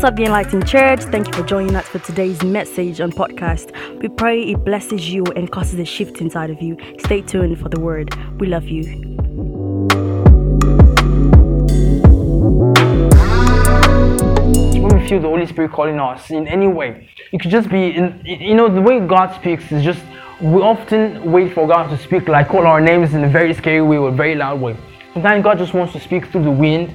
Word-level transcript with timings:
What's 0.00 0.12
up, 0.12 0.16
the 0.16 0.24
Enlightened 0.24 0.66
Church? 0.66 1.02
Thank 1.02 1.26
you 1.26 1.34
for 1.34 1.42
joining 1.42 1.76
us 1.76 1.86
for 1.86 1.98
today's 1.98 2.42
message 2.42 3.02
on 3.02 3.12
podcast. 3.12 4.00
We 4.00 4.08
pray 4.08 4.40
it 4.44 4.64
blesses 4.64 5.10
you 5.10 5.26
and 5.36 5.52
causes 5.52 5.78
a 5.78 5.84
shift 5.84 6.22
inside 6.22 6.48
of 6.48 6.62
you. 6.62 6.78
Stay 7.00 7.20
tuned 7.20 7.60
for 7.60 7.68
the 7.68 7.78
word. 7.78 8.08
We 8.40 8.46
love 8.46 8.64
you. 8.64 8.84
when 14.80 14.98
we 14.98 15.06
feel 15.06 15.20
the 15.20 15.28
Holy 15.28 15.44
Spirit 15.44 15.70
calling 15.70 16.00
us 16.00 16.30
in 16.30 16.48
any 16.48 16.66
way, 16.66 17.10
it 17.30 17.42
could 17.42 17.50
just 17.50 17.68
be 17.68 17.94
in 17.94 18.22
you 18.24 18.54
know 18.54 18.74
the 18.74 18.80
way 18.80 19.00
God 19.00 19.34
speaks 19.34 19.70
is 19.70 19.84
just 19.84 20.02
we 20.40 20.62
often 20.62 21.30
wait 21.30 21.52
for 21.52 21.68
God 21.68 21.90
to 21.90 21.98
speak 21.98 22.26
like 22.26 22.48
call 22.48 22.66
our 22.66 22.80
names 22.80 23.12
in 23.12 23.22
a 23.22 23.28
very 23.28 23.52
scary 23.52 23.82
way 23.82 23.98
or 23.98 24.08
a 24.08 24.12
very 24.12 24.34
loud 24.34 24.62
way. 24.62 24.78
Sometimes 25.12 25.44
God 25.44 25.58
just 25.58 25.74
wants 25.74 25.92
to 25.92 26.00
speak 26.00 26.28
through 26.28 26.44
the 26.44 26.50
wind, 26.50 26.90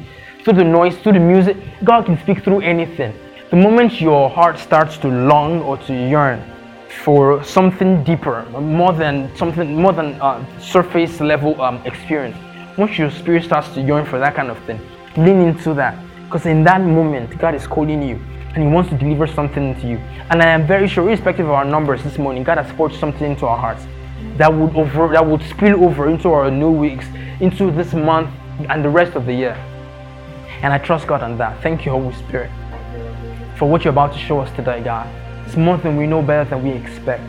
through 0.45 0.53
the 0.53 0.63
noise, 0.63 0.95
through 0.99 1.13
the 1.13 1.19
music. 1.19 1.57
God 1.83 2.05
can 2.05 2.19
speak 2.19 2.43
through 2.43 2.61
anything. 2.61 3.17
The 3.49 3.55
moment 3.55 3.99
your 3.99 4.29
heart 4.29 4.59
starts 4.59 4.95
to 4.99 5.07
long 5.07 5.59
or 5.61 5.75
to 5.87 5.93
yearn 5.93 6.39
for 7.03 7.43
something 7.43 8.03
deeper, 8.03 8.45
more 8.51 8.93
than 8.93 9.35
something 9.35 9.75
more 9.75 9.91
than 9.91 10.21
uh, 10.21 10.45
surface 10.59 11.19
level 11.19 11.59
um, 11.59 11.77
experience, 11.85 12.37
once 12.77 12.95
your 12.95 13.09
spirit 13.09 13.43
starts 13.43 13.69
to 13.69 13.81
yearn 13.81 14.05
for 14.05 14.19
that 14.19 14.35
kind 14.35 14.51
of 14.51 14.59
thing, 14.65 14.79
lean 15.17 15.41
into 15.41 15.73
that. 15.73 15.97
Because 16.25 16.45
in 16.45 16.63
that 16.63 16.79
moment, 16.79 17.35
God 17.39 17.55
is 17.55 17.65
calling 17.65 18.03
you 18.03 18.19
and 18.53 18.63
He 18.63 18.69
wants 18.69 18.91
to 18.91 18.97
deliver 18.97 19.25
something 19.25 19.73
to 19.81 19.87
you. 19.87 19.97
And 20.29 20.43
I 20.43 20.47
am 20.49 20.67
very 20.67 20.87
sure, 20.87 21.07
irrespective 21.07 21.47
of 21.47 21.53
our 21.53 21.65
numbers 21.65 22.03
this 22.03 22.19
morning, 22.19 22.43
God 22.43 22.59
has 22.59 22.71
poured 22.73 22.93
something 22.93 23.31
into 23.31 23.47
our 23.47 23.57
hearts 23.57 23.87
that 24.37 24.53
would 24.53 24.75
over 24.75 25.07
that 25.09 25.25
would 25.25 25.41
spill 25.41 25.83
over 25.83 26.07
into 26.07 26.29
our 26.29 26.51
new 26.51 26.71
weeks, 26.71 27.05
into 27.39 27.71
this 27.71 27.93
month 27.93 28.29
and 28.69 28.85
the 28.85 28.89
rest 28.89 29.15
of 29.15 29.25
the 29.25 29.33
year. 29.33 29.57
And 30.61 30.73
I 30.73 30.77
trust 30.77 31.07
God 31.07 31.21
on 31.21 31.37
that. 31.37 31.61
Thank 31.61 31.85
you, 31.85 31.91
Holy 31.91 32.13
Spirit, 32.15 32.49
for 33.57 33.69
what 33.69 33.83
you're 33.83 33.93
about 33.93 34.13
to 34.13 34.19
show 34.19 34.39
us 34.39 34.53
today, 34.55 34.81
God. 34.83 35.07
It's 35.45 35.55
more 35.55 35.77
than 35.77 35.97
we 35.97 36.07
know 36.07 36.21
better 36.21 36.49
than 36.49 36.63
we 36.63 36.71
expect. 36.71 37.23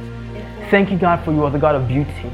Thank 0.71 0.91
you, 0.91 0.99
God, 0.99 1.25
for 1.25 1.33
you 1.33 1.45
are 1.45 1.51
the 1.51 1.59
God 1.59 1.75
of 1.75 1.87
beauty. 1.87 2.31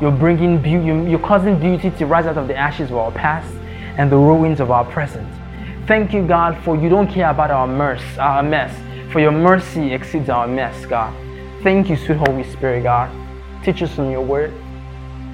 You're 0.00 0.12
bringing 0.12 0.60
beauty, 0.60 1.10
you're 1.10 1.18
causing 1.18 1.58
beauty 1.58 1.90
to 1.90 2.06
rise 2.06 2.26
out 2.26 2.38
of 2.38 2.48
the 2.48 2.56
ashes 2.56 2.90
of 2.90 2.96
our 2.96 3.12
past 3.12 3.52
and 3.96 4.10
the 4.10 4.16
ruins 4.16 4.60
of 4.60 4.70
our 4.70 4.84
present. 4.84 5.28
Thank 5.86 6.12
you, 6.12 6.26
God, 6.26 6.56
for 6.64 6.76
you 6.76 6.88
don't 6.88 7.08
care 7.08 7.30
about 7.30 7.50
our 7.50 7.66
mess, 7.66 8.02
our 8.18 8.42
mess. 8.42 8.74
For 9.12 9.20
your 9.20 9.32
mercy 9.32 9.92
exceeds 9.92 10.28
our 10.28 10.48
mess, 10.48 10.86
God. 10.86 11.14
Thank 11.62 11.88
you, 11.88 11.96
sweet 11.96 12.18
Holy 12.18 12.42
Spirit, 12.42 12.82
God. 12.82 13.10
Teach 13.64 13.82
us 13.82 13.94
from 13.94 14.10
your 14.10 14.22
word. 14.22 14.52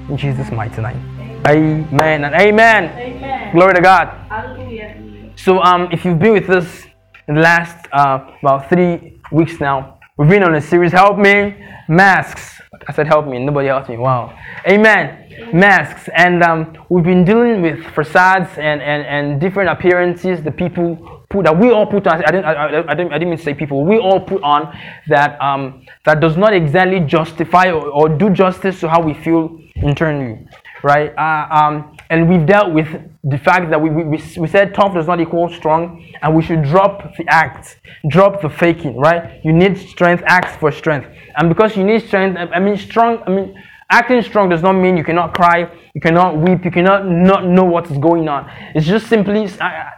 In 0.08 0.16
Jesus' 0.16 0.50
mighty 0.50 0.82
name. 0.82 1.42
Amen 1.46 2.24
and 2.24 2.34
amen. 2.34 2.84
Amen. 2.84 3.39
Glory 3.52 3.74
to 3.74 3.80
God. 3.80 4.06
Hallelujah. 4.28 5.32
So, 5.34 5.60
um, 5.62 5.88
if 5.90 6.04
you've 6.04 6.20
been 6.20 6.34
with 6.34 6.48
us 6.50 6.84
in 7.26 7.34
the 7.34 7.40
last 7.40 7.86
uh, 7.92 8.30
about 8.40 8.68
three 8.68 9.20
weeks 9.32 9.58
now, 9.58 9.98
we've 10.16 10.28
been 10.28 10.44
on 10.44 10.54
a 10.54 10.60
series, 10.60 10.92
Help 10.92 11.18
Me, 11.18 11.56
Masks. 11.88 12.60
I 12.86 12.92
said, 12.92 13.08
Help 13.08 13.26
me, 13.26 13.44
nobody 13.44 13.66
helped 13.66 13.88
me. 13.88 13.96
Wow. 13.96 14.38
Amen. 14.68 15.50
Masks. 15.52 16.08
And 16.14 16.44
um, 16.44 16.76
we've 16.90 17.02
been 17.02 17.24
dealing 17.24 17.60
with 17.60 17.84
facades 17.92 18.50
and, 18.56 18.80
and, 18.80 19.02
and 19.04 19.40
different 19.40 19.68
appearances 19.68 20.44
the 20.44 20.52
people 20.52 21.24
put 21.28 21.44
that 21.44 21.58
we 21.58 21.70
all 21.70 21.86
put 21.86 22.06
on. 22.06 22.24
I 22.24 22.30
didn't, 22.30 22.44
I, 22.44 22.52
I, 22.52 22.92
I 22.92 22.94
didn't, 22.94 23.12
I 23.12 23.18
didn't 23.18 23.30
mean 23.30 23.38
to 23.38 23.44
say 23.44 23.54
people. 23.54 23.84
We 23.84 23.98
all 23.98 24.20
put 24.20 24.44
on 24.44 24.78
that 25.08 25.40
um, 25.40 25.84
that 26.04 26.20
does 26.20 26.36
not 26.36 26.52
exactly 26.52 27.00
justify 27.00 27.72
or, 27.72 27.88
or 27.88 28.08
do 28.08 28.30
justice 28.30 28.78
to 28.80 28.88
how 28.88 29.02
we 29.02 29.14
feel 29.14 29.58
internally, 29.74 30.46
right? 30.84 31.12
Uh, 31.18 31.48
um, 31.50 31.96
and 32.10 32.28
we've 32.28 32.44
dealt 32.44 32.74
with 32.74 32.88
the 33.22 33.38
fact 33.38 33.70
that 33.70 33.80
we, 33.80 33.88
we, 33.88 34.22
we 34.36 34.48
said 34.48 34.74
tough 34.74 34.92
does 34.94 35.06
not 35.06 35.20
equal 35.20 35.48
strong, 35.48 36.04
and 36.20 36.34
we 36.36 36.42
should 36.42 36.62
drop 36.64 37.16
the 37.16 37.24
act, 37.28 37.80
drop 38.08 38.42
the 38.42 38.50
faking, 38.50 38.96
right? 38.96 39.40
You 39.44 39.52
need 39.52 39.78
strength, 39.78 40.22
act 40.26 40.58
for 40.60 40.72
strength, 40.72 41.08
and 41.36 41.48
because 41.48 41.76
you 41.76 41.84
need 41.84 42.02
strength, 42.06 42.36
I 42.36 42.58
mean 42.58 42.76
strong, 42.76 43.22
I 43.26 43.30
mean 43.30 43.54
acting 43.90 44.22
strong 44.22 44.48
does 44.48 44.62
not 44.62 44.72
mean 44.72 44.96
you 44.96 45.04
cannot 45.04 45.34
cry, 45.34 45.70
you 45.94 46.00
cannot 46.00 46.36
weep, 46.36 46.64
you 46.64 46.70
cannot 46.70 47.06
not 47.06 47.46
know 47.46 47.64
what 47.64 47.90
is 47.90 47.98
going 47.98 48.28
on. 48.28 48.50
It's 48.74 48.86
just 48.86 49.06
simply. 49.06 49.48
I, 49.60 49.92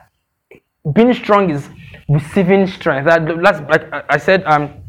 being 0.95 1.15
strong 1.15 1.49
is 1.51 1.69
receiving 2.09 2.67
strength. 2.67 3.07
That, 3.07 3.25
that's 3.43 3.61
like 3.71 3.89
I 4.11 4.19
said. 4.19 4.45
Um, 4.45 4.82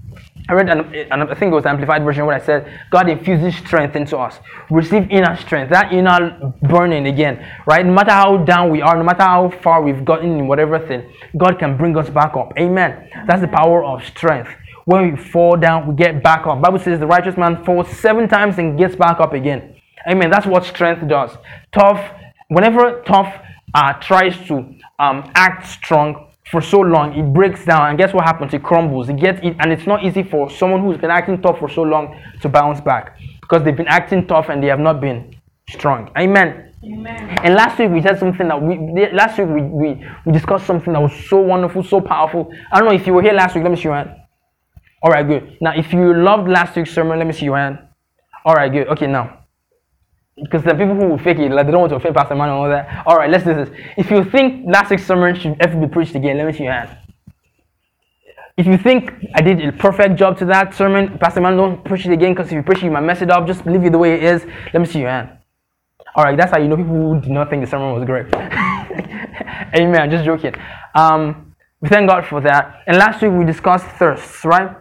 I 0.49 0.53
read, 0.53 0.69
an, 0.69 1.11
I 1.11 1.35
think 1.35 1.51
it 1.51 1.55
was 1.55 1.63
the 1.63 1.69
amplified 1.69 2.03
version 2.03 2.25
where 2.25 2.35
I 2.35 2.43
said, 2.43 2.79
God 2.91 3.09
infuses 3.09 3.55
strength 3.55 3.95
into 3.95 4.17
us. 4.17 4.39
Receive 4.69 5.09
inner 5.09 5.37
strength, 5.37 5.69
that 5.69 5.93
inner 5.93 6.53
burning 6.63 7.07
again, 7.07 7.45
right? 7.65 7.85
No 7.85 7.93
matter 7.93 8.11
how 8.11 8.37
down 8.37 8.69
we 8.69 8.81
are, 8.81 8.97
no 8.97 9.03
matter 9.03 9.23
how 9.23 9.49
far 9.49 9.81
we've 9.81 10.03
gotten 10.03 10.39
in 10.39 10.47
whatever 10.47 10.79
thing, 10.79 11.09
God 11.37 11.59
can 11.59 11.77
bring 11.77 11.97
us 11.97 12.09
back 12.09 12.35
up. 12.35 12.51
Amen. 12.57 13.09
That's 13.25 13.39
the 13.39 13.47
power 13.47 13.85
of 13.85 14.03
strength. 14.03 14.49
When 14.85 15.11
we 15.11 15.17
fall 15.17 15.55
down, 15.55 15.87
we 15.87 15.95
get 15.95 16.21
back 16.21 16.45
up. 16.45 16.61
Bible 16.61 16.79
says 16.79 16.99
the 16.99 17.07
righteous 17.07 17.37
man 17.37 17.63
falls 17.63 17.87
seven 17.87 18.27
times 18.27 18.57
and 18.57 18.77
gets 18.77 18.97
back 18.97 19.21
up 19.21 19.33
again. 19.33 19.75
Amen. 20.09 20.29
That's 20.29 20.45
what 20.45 20.65
strength 20.65 21.07
does. 21.07 21.31
Tough, 21.71 22.11
whenever 22.49 23.01
tough 23.03 23.33
uh, 23.73 23.93
tries 23.93 24.35
to 24.47 24.75
um, 24.99 25.31
act 25.35 25.67
strong 25.67 26.27
for 26.51 26.61
so 26.61 26.79
long, 26.79 27.17
it 27.17 27.33
breaks 27.33 27.65
down, 27.65 27.89
and 27.89 27.97
guess 27.97 28.13
what 28.13 28.25
happens? 28.25 28.53
It 28.53 28.63
crumbles. 28.63 29.09
It 29.09 29.17
gets 29.17 29.39
it, 29.43 29.55
and 29.59 29.71
it's 29.71 29.87
not 29.87 30.03
easy 30.03 30.23
for 30.23 30.49
someone 30.49 30.81
who's 30.81 30.97
been 30.97 31.11
acting 31.11 31.41
tough 31.41 31.59
for 31.59 31.69
so 31.69 31.83
long 31.83 32.19
to 32.41 32.49
bounce 32.49 32.81
back 32.81 33.17
because 33.41 33.63
they've 33.63 33.75
been 33.75 33.87
acting 33.87 34.27
tough 34.27 34.49
and 34.49 34.61
they 34.61 34.67
have 34.67 34.79
not 34.79 34.99
been 34.99 35.35
strong. 35.69 36.11
Amen. 36.17 36.73
Amen. 36.83 37.39
And 37.43 37.55
last 37.55 37.79
week 37.79 37.91
we 37.91 38.01
said 38.01 38.19
something 38.19 38.45
that 38.49 38.61
we 38.61 38.77
last 39.13 39.37
week 39.39 39.47
we, 39.47 39.61
we, 39.61 40.05
we 40.25 40.33
discussed 40.33 40.67
something 40.67 40.91
that 40.91 41.01
was 41.01 41.13
so 41.29 41.39
wonderful, 41.39 41.81
so 41.81 42.01
powerful. 42.01 42.53
I 42.71 42.79
don't 42.79 42.89
know 42.89 42.95
if 42.95 43.07
you 43.07 43.13
were 43.13 43.21
here 43.21 43.33
last 43.33 43.55
week. 43.55 43.63
Let 43.63 43.71
me 43.71 43.77
see 43.77 43.83
your 43.83 43.95
hand. 43.95 44.11
All 45.01 45.11
right, 45.11 45.25
good. 45.25 45.57
Now, 45.61 45.73
if 45.75 45.93
you 45.93 46.13
loved 46.13 46.49
last 46.49 46.75
week's 46.75 46.91
sermon, 46.93 47.17
let 47.19 47.27
me 47.27 47.33
see 47.33 47.45
your 47.45 47.57
hand. 47.57 47.79
All 48.45 48.53
right, 48.53 48.71
good. 48.71 48.87
Okay, 48.89 49.07
now 49.07 49.42
because 50.35 50.63
the 50.63 50.71
people 50.71 50.95
who 50.95 51.07
will 51.07 51.17
fake 51.17 51.37
it, 51.39 51.51
like 51.51 51.65
they 51.65 51.71
don't 51.71 51.81
want 51.81 51.91
to 51.91 51.97
offend 51.97 52.15
Pastor 52.15 52.35
Man 52.35 52.49
and 52.49 52.57
all 52.57 52.69
that. 52.69 53.05
All 53.05 53.15
right, 53.15 53.29
let's 53.29 53.43
do 53.43 53.53
this. 53.53 53.69
If 53.97 54.09
you 54.09 54.23
think 54.23 54.65
last 54.67 54.89
week's 54.89 55.05
sermon 55.05 55.35
should 55.35 55.55
ever 55.59 55.79
be 55.79 55.87
preached 55.87 56.15
again, 56.15 56.37
let 56.37 56.47
me 56.47 56.53
see 56.53 56.63
your 56.63 56.73
hand. 56.73 56.97
If 58.55 58.67
you 58.67 58.77
think 58.77 59.13
I 59.33 59.41
did 59.41 59.63
a 59.65 59.71
perfect 59.71 60.15
job 60.15 60.37
to 60.39 60.45
that 60.45 60.73
sermon, 60.75 61.17
Pastor 61.17 61.41
Man, 61.41 61.57
don't 61.57 61.83
preach 61.83 62.05
it 62.05 62.11
again 62.11 62.33
because 62.33 62.47
if 62.47 62.53
you 62.53 62.63
preach 62.63 62.79
it, 62.79 62.85
you 62.85 62.91
might 62.91 63.01
mess 63.01 63.21
it 63.21 63.31
up. 63.31 63.47
Just 63.47 63.65
leave 63.65 63.83
it 63.83 63.91
the 63.91 63.97
way 63.97 64.13
it 64.13 64.23
is. 64.23 64.45
Let 64.73 64.79
me 64.79 64.85
see 64.85 64.99
your 64.99 65.09
hand. 65.09 65.29
All 66.15 66.23
right, 66.23 66.37
that's 66.37 66.51
how 66.51 66.59
you 66.59 66.67
know 66.67 66.77
people 66.77 66.93
who 66.93 67.21
did 67.21 67.31
not 67.31 67.49
think 67.49 67.63
the 67.63 67.69
sermon 67.69 67.93
was 67.93 68.05
great. 68.05 68.27
Amen. 69.75 70.11
Just 70.11 70.25
joking. 70.25 70.53
Um, 70.93 71.55
we 71.81 71.89
thank 71.89 72.07
God 72.07 72.25
for 72.25 72.39
that. 72.41 72.83
And 72.85 72.97
last 72.97 73.21
week 73.21 73.31
we 73.31 73.43
discussed 73.43 73.87
thirsts, 73.97 74.45
right? 74.45 74.75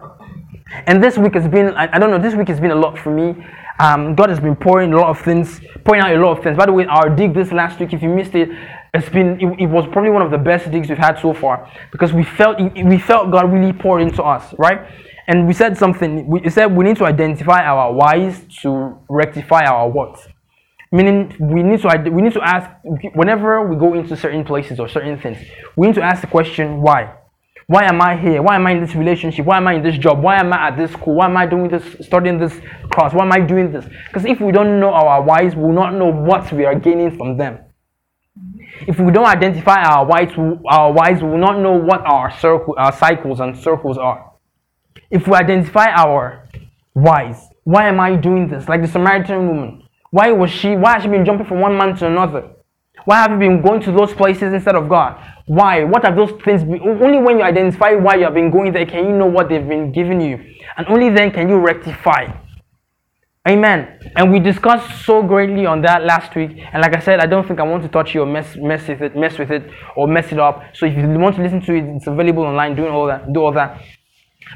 And 0.85 1.03
this 1.03 1.17
week 1.17 1.33
has 1.33 1.47
been, 1.47 1.73
I, 1.75 1.89
I 1.93 1.99
don't 1.99 2.11
know, 2.11 2.19
this 2.19 2.35
week 2.35 2.47
has 2.49 2.59
been 2.59 2.71
a 2.71 2.75
lot 2.75 2.97
for 2.97 3.11
me. 3.11 3.43
Um, 3.79 4.15
God 4.15 4.29
has 4.29 4.39
been 4.39 4.55
pouring 4.55 4.93
a 4.93 4.97
lot 4.97 5.09
of 5.09 5.19
things, 5.21 5.59
pouring 5.83 6.01
out 6.01 6.15
a 6.15 6.19
lot 6.19 6.37
of 6.37 6.43
things. 6.43 6.57
By 6.57 6.65
the 6.65 6.73
way, 6.73 6.85
our 6.85 7.09
dig 7.09 7.33
this 7.33 7.51
last 7.51 7.79
week, 7.79 7.93
if 7.93 8.01
you 8.01 8.09
missed 8.09 8.35
it, 8.35 8.49
it's 8.93 9.09
been, 9.09 9.39
it, 9.41 9.61
it 9.61 9.65
was 9.65 9.87
probably 9.87 10.11
one 10.11 10.21
of 10.21 10.31
the 10.31 10.37
best 10.37 10.69
digs 10.69 10.89
we've 10.89 10.97
had 10.97 11.19
so 11.19 11.33
far 11.33 11.71
because 11.91 12.13
we 12.13 12.23
felt, 12.23 12.59
we 12.59 12.99
felt 12.99 13.31
God 13.31 13.51
really 13.51 13.73
pour 13.73 13.99
into 13.99 14.21
us, 14.21 14.53
right? 14.59 14.87
And 15.27 15.47
we 15.47 15.53
said 15.53 15.77
something, 15.77 16.27
we 16.27 16.49
said 16.49 16.67
we 16.67 16.83
need 16.83 16.97
to 16.97 17.05
identify 17.05 17.63
our 17.63 17.93
whys 17.93 18.41
to 18.61 18.97
rectify 19.09 19.65
our 19.65 19.89
what. 19.89 20.19
Meaning, 20.91 21.35
we 21.39 21.63
need 21.63 21.81
to 21.81 22.09
we 22.11 22.21
need 22.21 22.33
to 22.33 22.41
ask 22.41 22.69
whenever 23.15 23.67
we 23.67 23.75
go 23.75 23.95
into 23.95 24.15
certain 24.15 24.43
places 24.43 24.79
or 24.79 24.87
certain 24.87 25.19
things, 25.19 25.39
we 25.75 25.87
need 25.87 25.95
to 25.95 26.03
ask 26.03 26.21
the 26.21 26.27
question 26.27 26.81
why. 26.81 27.15
Why 27.67 27.85
am 27.85 28.01
I 28.01 28.17
here? 28.17 28.41
Why 28.41 28.55
am 28.55 28.67
I 28.67 28.71
in 28.71 28.81
this 28.81 28.95
relationship? 28.95 29.45
Why 29.45 29.57
am 29.57 29.67
I 29.67 29.75
in 29.75 29.83
this 29.83 29.97
job? 29.97 30.21
Why 30.21 30.39
am 30.39 30.51
I 30.51 30.67
at 30.67 30.77
this 30.77 30.91
school? 30.91 31.15
Why 31.15 31.25
am 31.25 31.37
I 31.37 31.45
doing 31.45 31.69
this, 31.69 32.05
studying 32.05 32.37
this 32.37 32.53
class? 32.91 33.13
Why 33.13 33.23
am 33.23 33.31
I 33.31 33.39
doing 33.39 33.71
this? 33.71 33.85
Because 34.07 34.25
if 34.25 34.41
we 34.41 34.51
don't 34.51 34.79
know 34.79 34.93
our 34.93 35.21
whys, 35.21 35.55
we 35.55 35.63
will 35.63 35.73
not 35.73 35.93
know 35.93 36.11
what 36.11 36.51
we 36.51 36.65
are 36.65 36.75
gaining 36.75 37.17
from 37.17 37.37
them. 37.37 37.59
If 38.87 38.99
we 38.99 39.11
don't 39.11 39.25
identify 39.25 39.81
our 39.83 40.05
whys, 40.05 40.31
our 40.67 40.91
whys, 40.91 41.21
we 41.21 41.29
will 41.29 41.37
not 41.37 41.59
know 41.59 41.73
what 41.73 42.01
our 42.01 42.31
circle, 42.39 42.75
our 42.77 42.91
cycles 42.91 43.39
and 43.39 43.57
circles 43.57 43.97
are. 43.97 44.33
If 45.09 45.27
we 45.27 45.35
identify 45.35 45.87
our 45.91 46.49
whys, 46.93 47.47
why 47.63 47.87
am 47.87 47.99
I 47.99 48.15
doing 48.15 48.49
this? 48.49 48.67
Like 48.67 48.81
the 48.81 48.87
Samaritan 48.87 49.47
woman, 49.47 49.83
why 50.11 50.31
was 50.31 50.51
she? 50.51 50.75
Why 50.75 50.93
has 50.93 51.03
she 51.03 51.09
been 51.09 51.23
jumping 51.23 51.45
from 51.45 51.61
one 51.61 51.77
man 51.77 51.95
to 51.97 52.07
another? 52.07 52.49
Why 53.05 53.17
have 53.17 53.31
you 53.31 53.37
been 53.37 53.61
going 53.61 53.81
to 53.81 53.91
those 53.91 54.13
places 54.13 54.53
instead 54.53 54.75
of 54.75 54.87
God? 54.87 55.19
Why? 55.45 55.83
What 55.83 56.05
have 56.05 56.15
those 56.15 56.31
things 56.43 56.63
been? 56.63 56.81
Only 56.81 57.19
when 57.19 57.37
you 57.37 57.43
identify 57.43 57.95
why 57.95 58.15
you 58.15 58.23
have 58.23 58.33
been 58.33 58.49
going 58.49 58.71
there 58.71 58.85
can 58.85 59.05
you 59.05 59.11
know 59.11 59.25
what 59.25 59.49
they've 59.49 59.67
been 59.67 59.91
giving 59.91 60.21
you. 60.21 60.39
And 60.77 60.87
only 60.87 61.09
then 61.09 61.31
can 61.31 61.49
you 61.49 61.57
rectify. 61.57 62.31
Amen. 63.45 63.99
And 64.15 64.31
we 64.31 64.39
discussed 64.39 65.05
so 65.05 65.21
greatly 65.21 65.65
on 65.65 65.81
that 65.81 66.05
last 66.05 66.33
week. 66.33 66.51
And 66.71 66.81
like 66.81 66.95
I 66.95 67.01
said, 67.01 67.19
I 67.19 67.25
don't 67.25 67.45
think 67.45 67.59
I 67.59 67.63
want 67.63 67.83
to 67.83 67.89
touch 67.89 68.15
you 68.15 68.21
or 68.21 68.25
mess, 68.25 68.55
mess 68.55 68.87
with 68.87 69.01
it, 69.01 69.17
mess 69.17 69.37
with 69.37 69.51
it, 69.51 69.69
or 69.97 70.07
mess 70.07 70.31
it 70.31 70.39
up. 70.39 70.63
So 70.73 70.85
if 70.85 70.95
you 70.95 71.05
want 71.19 71.35
to 71.35 71.41
listen 71.41 71.59
to 71.61 71.73
it, 71.75 71.83
it's 71.83 72.07
available 72.07 72.43
online. 72.43 72.73
Doing 72.73 72.91
all 72.91 73.05
that, 73.07 73.33
do 73.33 73.41
all 73.41 73.51
that. 73.51 73.81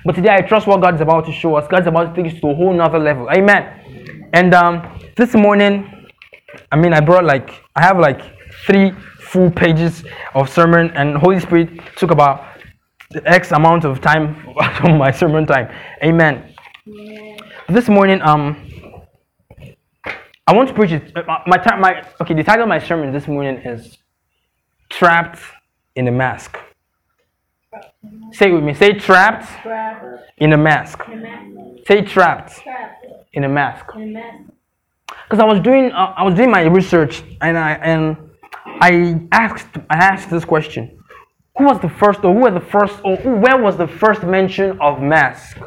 But 0.06 0.16
today, 0.16 0.34
I 0.34 0.42
trust 0.42 0.68
what 0.68 0.80
God 0.80 0.96
is 0.96 1.02
about 1.02 1.26
to 1.26 1.34
show 1.34 1.56
us. 1.56 1.68
God's 1.68 1.88
about 1.88 2.16
to 2.16 2.22
take 2.22 2.34
us 2.34 2.40
to 2.40 2.48
a 2.48 2.56
whole 2.56 2.74
nother 2.74 3.00
level. 3.00 3.30
Amen. 3.30 4.30
And 4.34 4.54
um, 4.54 5.00
this 5.18 5.34
morning, 5.34 6.08
I 6.72 6.78
mean, 6.78 6.94
I 6.94 7.02
brought 7.02 7.26
like 7.26 7.50
I 7.76 7.84
have 7.84 8.00
like 8.00 8.22
three 8.68 8.92
full 9.20 9.50
pages 9.50 10.04
of 10.36 10.50
sermon, 10.50 10.92
and 10.92 11.18
Holy 11.18 11.40
Spirit 11.40 11.70
took 11.96 12.12
about 12.12 12.46
X 13.26 13.52
amount 13.52 13.86
of 13.86 14.02
time 14.02 14.36
from 14.76 14.98
my 14.98 15.12
sermon 15.12 15.46
time. 15.46 15.74
Amen. 16.04 16.54
This 17.70 17.90
morning, 17.90 18.22
um, 18.22 18.44
I 20.46 20.54
want 20.54 20.70
to 20.70 20.76
preach 20.76 20.92
it. 20.92 21.12
uh, 21.16 21.24
My, 21.26 21.58
my, 21.58 21.76
my 21.78 22.04
okay. 22.22 22.34
The 22.34 22.44
title 22.44 22.64
of 22.64 22.70
my 22.70 22.80
sermon 22.80 23.12
this 23.12 23.28
morning 23.28 23.58
is 23.58 23.98
"Trapped 24.90 25.40
in 25.96 26.08
a 26.08 26.12
Mask." 26.12 26.58
Say 28.32 28.50
it 28.50 28.54
with 28.54 28.64
me. 28.64 28.74
Say 28.74 28.94
trapped 28.94 29.48
in 30.38 30.54
a 30.54 30.58
mask. 30.58 31.00
Say 31.88 32.02
trapped 32.02 32.62
in 33.34 33.44
a 33.44 33.50
mask. 33.50 33.86
Because 33.88 35.40
I 35.40 35.46
was 35.46 35.60
doing, 35.60 35.92
uh, 35.92 36.14
I 36.18 36.24
was 36.24 36.36
doing 36.36 36.50
my 36.50 36.62
research, 36.64 37.24
and 37.42 37.58
I 37.58 37.74
and 37.74 38.27
I 38.80 39.28
asked, 39.32 39.78
I 39.90 39.96
asked 39.96 40.30
this 40.30 40.46
question: 40.46 41.00
Who 41.58 41.66
was 41.66 41.80
the 41.80 41.90
first, 41.90 42.24
or 42.24 42.34
who 42.34 42.42
was 42.42 42.54
the 42.54 42.70
first, 42.70 43.00
or 43.04 43.18
where 43.18 43.58
was 43.58 43.78
the 43.78 43.88
first 43.88 44.24
mention 44.24 44.80
of 44.80 45.02
mask 45.02 45.58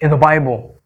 in 0.00 0.10
the 0.10 0.16
Bible? 0.16 0.76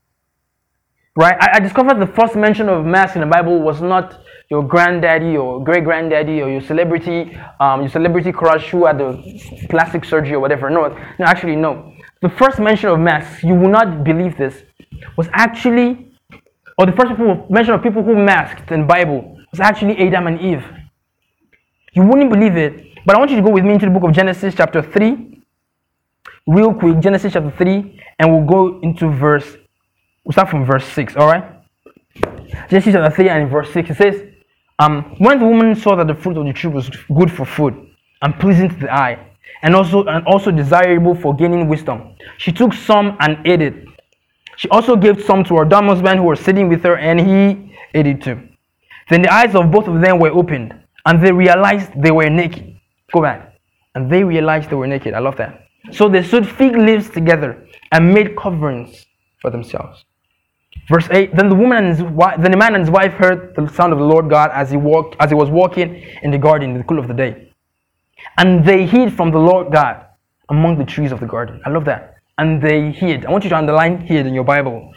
Right? 1.16 1.36
I, 1.40 1.56
I 1.56 1.60
discovered 1.60 2.00
the 2.00 2.12
first 2.12 2.34
mention 2.34 2.68
of 2.68 2.84
mask 2.84 3.14
in 3.14 3.20
the 3.20 3.26
Bible 3.26 3.60
was 3.60 3.80
not 3.80 4.20
your 4.50 4.62
granddaddy 4.62 5.36
or 5.36 5.62
great 5.62 5.84
granddaddy 5.84 6.42
or 6.42 6.50
your 6.50 6.60
celebrity, 6.60 7.36
um, 7.60 7.82
your 7.82 7.90
celebrity 7.90 8.32
crush 8.32 8.70
who 8.70 8.86
had 8.86 8.98
the 8.98 9.66
plastic 9.70 10.04
surgery 10.04 10.34
or 10.34 10.40
whatever. 10.40 10.68
No, 10.70 10.88
no, 11.18 11.24
actually 11.24 11.56
no. 11.56 11.92
The 12.20 12.28
first 12.30 12.58
mention 12.58 12.88
of 12.88 12.98
masks, 12.98 13.42
you 13.42 13.54
will 13.54 13.70
not 13.70 14.04
believe 14.04 14.36
this, 14.36 14.62
was 15.16 15.28
actually, 15.32 16.12
or 16.78 16.86
the 16.86 16.92
first 16.92 17.10
people, 17.10 17.46
mention 17.48 17.74
of 17.74 17.82
people 17.82 18.02
who 18.02 18.16
masked 18.16 18.70
in 18.72 18.86
Bible 18.86 19.38
was 19.50 19.60
actually 19.60 19.96
Adam 19.98 20.26
and 20.26 20.40
Eve. 20.40 20.64
You 21.94 22.02
wouldn't 22.02 22.28
believe 22.28 22.56
it, 22.56 22.98
but 23.06 23.14
I 23.14 23.20
want 23.20 23.30
you 23.30 23.36
to 23.36 23.42
go 23.42 23.50
with 23.50 23.64
me 23.64 23.74
into 23.74 23.86
the 23.86 23.92
book 23.92 24.02
of 24.02 24.12
Genesis, 24.12 24.52
chapter 24.56 24.82
3, 24.82 25.40
real 26.48 26.74
quick. 26.74 26.98
Genesis 26.98 27.32
chapter 27.32 27.52
3, 27.52 28.00
and 28.18 28.32
we'll 28.32 28.44
go 28.44 28.80
into 28.80 29.08
verse, 29.08 29.56
we'll 30.24 30.32
start 30.32 30.50
from 30.50 30.64
verse 30.64 30.84
6, 30.88 31.14
all 31.16 31.28
right? 31.28 31.44
Genesis 32.68 32.94
chapter 32.94 33.14
3 33.14 33.28
and 33.28 33.48
verse 33.48 33.72
6, 33.72 33.90
it 33.90 33.96
says, 33.96 34.22
um, 34.80 35.14
When 35.18 35.38
the 35.38 35.46
woman 35.46 35.76
saw 35.76 35.94
that 35.94 36.08
the 36.08 36.16
fruit 36.16 36.36
of 36.36 36.44
the 36.44 36.52
tree 36.52 36.68
was 36.68 36.90
good 37.14 37.30
for 37.30 37.46
food 37.46 37.74
and 38.22 38.34
pleasing 38.40 38.68
to 38.70 38.74
the 38.74 38.92
eye, 38.92 39.16
and 39.62 39.76
also, 39.76 40.04
and 40.06 40.26
also 40.26 40.50
desirable 40.50 41.14
for 41.14 41.32
gaining 41.32 41.68
wisdom, 41.68 42.16
she 42.38 42.50
took 42.50 42.72
some 42.72 43.16
and 43.20 43.38
ate 43.46 43.62
it. 43.62 43.86
She 44.56 44.68
also 44.70 44.96
gave 44.96 45.22
some 45.22 45.44
to 45.44 45.58
her 45.58 45.64
dumb 45.64 45.86
husband 45.86 46.18
who 46.18 46.26
was 46.26 46.40
sitting 46.40 46.68
with 46.68 46.82
her, 46.82 46.96
and 46.96 47.20
he 47.20 47.72
ate 47.94 48.08
it 48.08 48.20
too. 48.20 48.48
Then 49.10 49.22
the 49.22 49.32
eyes 49.32 49.54
of 49.54 49.70
both 49.70 49.86
of 49.86 50.00
them 50.00 50.18
were 50.18 50.30
opened, 50.30 50.74
and 51.06 51.24
they 51.24 51.32
realized 51.32 51.90
they 51.96 52.10
were 52.10 52.28
naked. 52.30 52.78
Go 53.12 53.22
back. 53.22 53.58
And 53.94 54.10
they 54.10 54.24
realized 54.24 54.70
they 54.70 54.76
were 54.76 54.86
naked. 54.86 55.14
I 55.14 55.20
love 55.20 55.36
that. 55.36 55.66
So 55.92 56.08
they 56.08 56.22
sewed 56.22 56.48
fig 56.48 56.76
leaves 56.76 57.10
together 57.10 57.66
and 57.92 58.12
made 58.12 58.36
coverings 58.36 59.06
for 59.40 59.50
themselves. 59.50 60.04
Verse 60.88 61.08
8 61.10 61.36
Then 61.36 61.48
the 61.48 61.54
woman 61.54 61.78
and 61.78 61.88
his 61.88 62.02
wife, 62.02 62.40
then 62.40 62.50
the 62.50 62.56
man 62.56 62.74
and 62.74 62.82
his 62.82 62.90
wife 62.90 63.12
heard 63.12 63.54
the 63.54 63.68
sound 63.68 63.92
of 63.92 63.98
the 63.98 64.04
Lord 64.04 64.28
God 64.28 64.50
as 64.52 64.70
he 64.70 64.76
walked, 64.76 65.16
as 65.20 65.30
he 65.30 65.34
was 65.34 65.50
walking 65.50 66.02
in 66.22 66.30
the 66.30 66.38
garden 66.38 66.70
in 66.70 66.78
the 66.78 66.84
cool 66.84 66.98
of 66.98 67.08
the 67.08 67.14
day. 67.14 67.52
And 68.38 68.64
they 68.64 68.86
hid 68.86 69.12
from 69.12 69.30
the 69.30 69.38
Lord 69.38 69.72
God 69.72 70.06
among 70.48 70.78
the 70.78 70.84
trees 70.84 71.12
of 71.12 71.20
the 71.20 71.26
garden. 71.26 71.60
I 71.64 71.70
love 71.70 71.84
that. 71.84 72.14
And 72.38 72.60
they 72.60 72.90
hid. 72.90 73.26
I 73.26 73.30
want 73.30 73.44
you 73.44 73.50
to 73.50 73.56
underline 73.56 74.00
hid 74.00 74.26
in 74.26 74.34
your 74.34 74.44
Bible. 74.44 74.92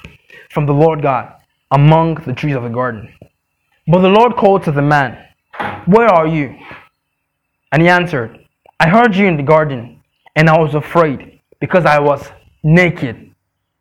From 0.49 0.65
the 0.65 0.73
Lord 0.73 1.01
God 1.01 1.33
among 1.71 2.15
the 2.25 2.33
trees 2.33 2.55
of 2.55 2.63
the 2.63 2.69
garden. 2.69 3.13
But 3.87 4.01
the 4.01 4.09
Lord 4.09 4.35
called 4.35 4.63
to 4.63 4.71
the 4.71 4.81
man, 4.81 5.17
Where 5.87 6.07
are 6.07 6.27
you? 6.27 6.53
And 7.71 7.81
he 7.81 7.87
answered, 7.87 8.37
I 8.77 8.89
heard 8.89 9.15
you 9.15 9.25
in 9.25 9.37
the 9.37 9.43
garden, 9.43 10.03
and 10.35 10.49
I 10.49 10.59
was 10.59 10.75
afraid 10.75 11.39
because 11.61 11.85
I 11.85 11.99
was 11.99 12.29
naked, 12.61 13.33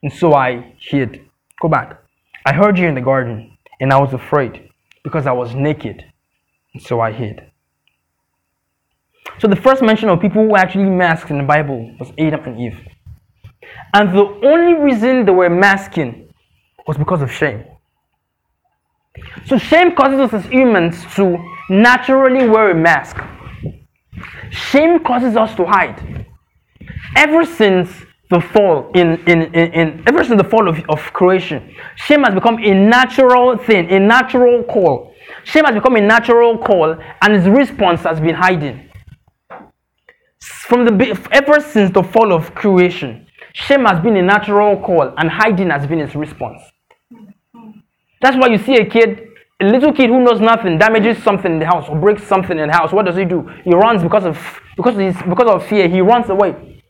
and 0.05 0.13
so 0.13 0.33
I 0.33 0.75
hid. 0.79 1.29
Go 1.61 1.69
back. 1.69 2.01
I 2.45 2.53
heard 2.53 2.79
you 2.79 2.87
in 2.87 2.95
the 2.95 3.01
garden, 3.01 3.59
and 3.81 3.93
I 3.93 3.99
was 3.99 4.13
afraid 4.13 4.71
because 5.03 5.27
I 5.27 5.33
was 5.33 5.53
naked, 5.57 6.05
and 6.75 6.83
so 6.83 7.01
I 7.01 7.11
hid. 7.11 7.51
So 9.39 9.49
the 9.49 9.57
first 9.57 9.83
mention 9.83 10.09
of 10.09 10.21
people 10.21 10.47
who 10.47 10.55
actually 10.55 10.89
masked 10.89 11.31
in 11.31 11.39
the 11.39 11.45
Bible 11.45 11.93
was 11.99 12.13
Adam 12.19 12.45
and 12.45 12.61
Eve. 12.61 12.87
And 13.93 14.17
the 14.17 14.25
only 14.45 14.75
reason 14.75 15.25
they 15.25 15.33
were 15.33 15.51
masking 15.51 16.33
was 16.87 16.97
because 16.97 17.21
of 17.21 17.33
shame. 17.33 17.65
So 19.47 19.59
shame 19.59 19.95
causes 19.95 20.21
us 20.21 20.33
as 20.35 20.45
humans 20.51 21.05
to 21.15 21.39
naturally 21.69 22.49
wear 22.49 22.71
a 22.71 22.75
mask. 22.75 23.17
Shame 24.51 25.03
causes 25.05 25.37
us 25.37 25.55
to 25.57 25.65
hide. 25.65 26.27
Ever 27.17 27.45
since 27.45 27.91
the 28.31 28.41
fall 28.41 28.91
in, 28.95 29.19
in, 29.29 29.43
in, 29.55 29.73
in 29.73 30.03
ever 30.07 30.25
since 30.25 30.41
the 30.41 30.49
fall 30.49 30.69
of, 30.69 30.79
of 30.89 31.01
creation, 31.13 31.75
shame 31.95 32.23
has 32.25 32.35
become 32.35 32.59
a 32.59 32.75
natural 32.75 33.57
thing, 33.57 33.91
a 33.91 34.01
natural 34.01 34.65
call. 34.65 35.15
Shame 35.45 35.65
has 35.65 35.75
become 35.75 35.97
a 35.97 36.01
natural 36.01 36.59
call, 36.59 36.97
and 37.23 37.37
its 37.37 37.47
response 37.47 38.03
has 38.03 38.21
been 38.21 38.35
hiding. 38.35 38.91
From 40.41 40.85
the 40.85 41.29
ever 41.31 41.61
since 41.61 41.93
the 41.93 42.03
fall 42.03 42.33
of 42.33 42.55
creation, 42.55 43.27
shame 43.53 43.85
has 43.85 44.03
been 44.03 44.17
a 44.17 44.23
natural 44.23 44.81
call, 44.81 45.15
and 45.17 45.31
hiding 45.31 45.71
has 45.71 45.87
been 45.87 46.01
its 46.01 46.15
response. 46.15 46.61
That's 48.27 48.37
why 48.37 48.49
you 48.49 48.59
see 48.59 48.75
a 48.75 48.85
kid, 48.85 49.29
a 49.61 49.67
little 49.67 49.93
kid 49.93 50.11
who 50.11 50.21
knows 50.21 50.41
nothing, 50.41 50.79
damages 50.79 51.23
something 51.23 51.53
in 51.53 51.59
the 51.61 51.67
house 51.67 51.89
or 51.89 51.97
breaks 51.97 52.25
something 52.25 52.59
in 52.59 52.67
the 52.67 52.73
house. 52.73 52.93
What 52.93 53.07
does 53.07 53.15
he 53.15 53.25
do? 53.25 53.49
He 53.63 53.73
runs 53.73 54.03
because 54.03 54.25
of 54.25 54.37
because 54.77 54.97
he's, 54.97 55.15
because 55.23 55.49
of 55.49 55.65
fear. 55.65 55.89
He 55.89 56.01
runs 56.01 56.29
away 56.29 56.83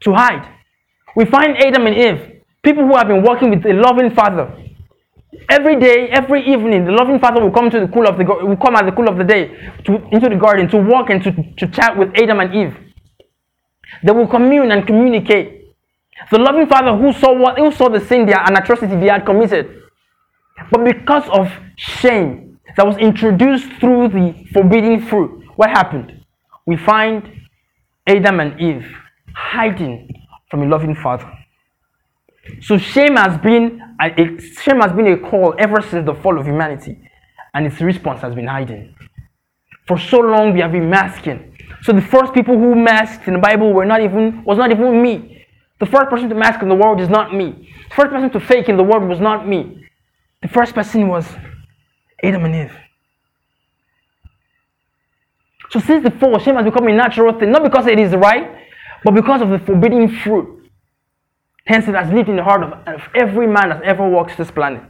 to 0.00 0.12
hide. 0.12 0.44
We 1.14 1.24
find 1.24 1.56
Adam 1.56 1.86
and 1.86 1.96
Eve, 1.96 2.42
people 2.64 2.84
who 2.84 2.96
have 2.96 3.06
been 3.06 3.22
working 3.22 3.50
with 3.50 3.64
a 3.64 3.74
loving 3.74 4.10
father. 4.10 4.52
Every 5.48 5.78
day, 5.78 6.08
every 6.08 6.44
evening, 6.44 6.84
the 6.84 6.90
loving 6.90 7.20
father 7.20 7.40
will 7.40 7.52
come 7.52 7.70
to 7.70 7.78
the 7.78 7.86
cool 7.86 8.08
of 8.08 8.18
the 8.18 8.24
will 8.24 8.56
come 8.56 8.74
at 8.74 8.86
the 8.86 8.90
cool 8.90 9.08
of 9.08 9.18
the 9.18 9.24
day 9.24 9.46
to, 9.84 10.04
into 10.10 10.28
the 10.28 10.34
garden 10.34 10.68
to 10.70 10.78
walk 10.78 11.10
and 11.10 11.22
to, 11.22 11.30
to 11.30 11.68
chat 11.68 11.96
with 11.96 12.10
Adam 12.20 12.40
and 12.40 12.52
Eve. 12.52 12.76
They 14.02 14.10
will 14.10 14.26
commune 14.26 14.72
and 14.72 14.84
communicate. 14.84 15.76
The 16.32 16.38
loving 16.38 16.66
father 16.66 16.96
who 16.96 17.12
saw 17.12 17.32
what 17.32 17.56
who 17.56 17.70
saw 17.70 17.88
the 17.88 18.00
sin 18.00 18.26
there, 18.26 18.40
an 18.40 18.56
atrocity 18.56 18.96
they 18.96 19.06
had 19.06 19.24
committed. 19.24 19.85
But 20.70 20.84
because 20.84 21.28
of 21.30 21.50
shame 21.76 22.58
that 22.76 22.86
was 22.86 22.96
introduced 22.98 23.70
through 23.80 24.08
the 24.08 24.34
forbidden 24.52 25.00
fruit, 25.06 25.44
what 25.56 25.70
happened? 25.70 26.24
We 26.66 26.76
find 26.76 27.30
Adam 28.06 28.40
and 28.40 28.60
Eve 28.60 28.86
hiding 29.34 30.12
from 30.50 30.62
a 30.62 30.66
loving 30.66 30.94
father. 30.94 31.30
So 32.60 32.78
shame 32.78 33.16
has 33.16 33.38
been 33.38 33.80
a, 34.00 34.06
a- 34.20 34.40
shame 34.40 34.80
has 34.80 34.92
been 34.92 35.06
a 35.08 35.16
call 35.18 35.54
ever 35.58 35.80
since 35.82 36.06
the 36.06 36.14
fall 36.14 36.38
of 36.38 36.46
humanity, 36.46 36.98
and 37.54 37.66
its 37.66 37.80
response 37.80 38.20
has 38.22 38.34
been 38.34 38.46
hiding. 38.46 38.94
For 39.86 39.98
so 39.98 40.18
long 40.18 40.52
we 40.52 40.60
have 40.60 40.72
been 40.72 40.88
masking. 40.90 41.56
So 41.82 41.92
the 41.92 42.02
first 42.02 42.32
people 42.34 42.58
who 42.58 42.74
masked 42.74 43.26
in 43.28 43.34
the 43.34 43.40
Bible 43.40 43.72
were 43.72 43.84
not 43.84 44.00
even 44.00 44.44
was 44.44 44.58
not 44.58 44.70
even 44.70 45.02
me. 45.02 45.46
The 45.78 45.86
first 45.86 46.08
person 46.08 46.28
to 46.28 46.34
mask 46.34 46.62
in 46.62 46.68
the 46.68 46.74
world 46.74 47.00
is 47.00 47.08
not 47.08 47.34
me. 47.34 47.68
The 47.90 47.94
first 47.94 48.10
person 48.10 48.30
to 48.30 48.40
fake 48.40 48.68
in 48.68 48.76
the 48.76 48.82
world 48.82 49.08
was 49.08 49.20
not 49.20 49.46
me. 49.46 49.85
The 50.42 50.48
first 50.48 50.74
person 50.74 51.08
was 51.08 51.26
Adam 52.22 52.44
and 52.44 52.54
Eve. 52.54 52.76
So 55.70 55.80
since 55.80 56.04
the 56.04 56.10
fall, 56.10 56.38
shame 56.38 56.56
has 56.56 56.64
become 56.64 56.86
a 56.86 56.92
natural 56.92 57.38
thing, 57.38 57.50
not 57.50 57.62
because 57.62 57.86
it 57.86 57.98
is 57.98 58.14
right, 58.14 58.56
but 59.04 59.14
because 59.14 59.42
of 59.42 59.50
the 59.50 59.58
forbidden 59.58 60.08
fruit. 60.08 60.70
Hence, 61.66 61.88
it 61.88 61.94
has 61.96 62.12
lived 62.12 62.28
in 62.28 62.36
the 62.36 62.44
heart 62.44 62.62
of, 62.62 62.72
of 62.86 63.02
every 63.14 63.46
man 63.46 63.70
that 63.70 63.82
ever 63.82 64.08
walks 64.08 64.36
this 64.36 64.50
planet. 64.50 64.82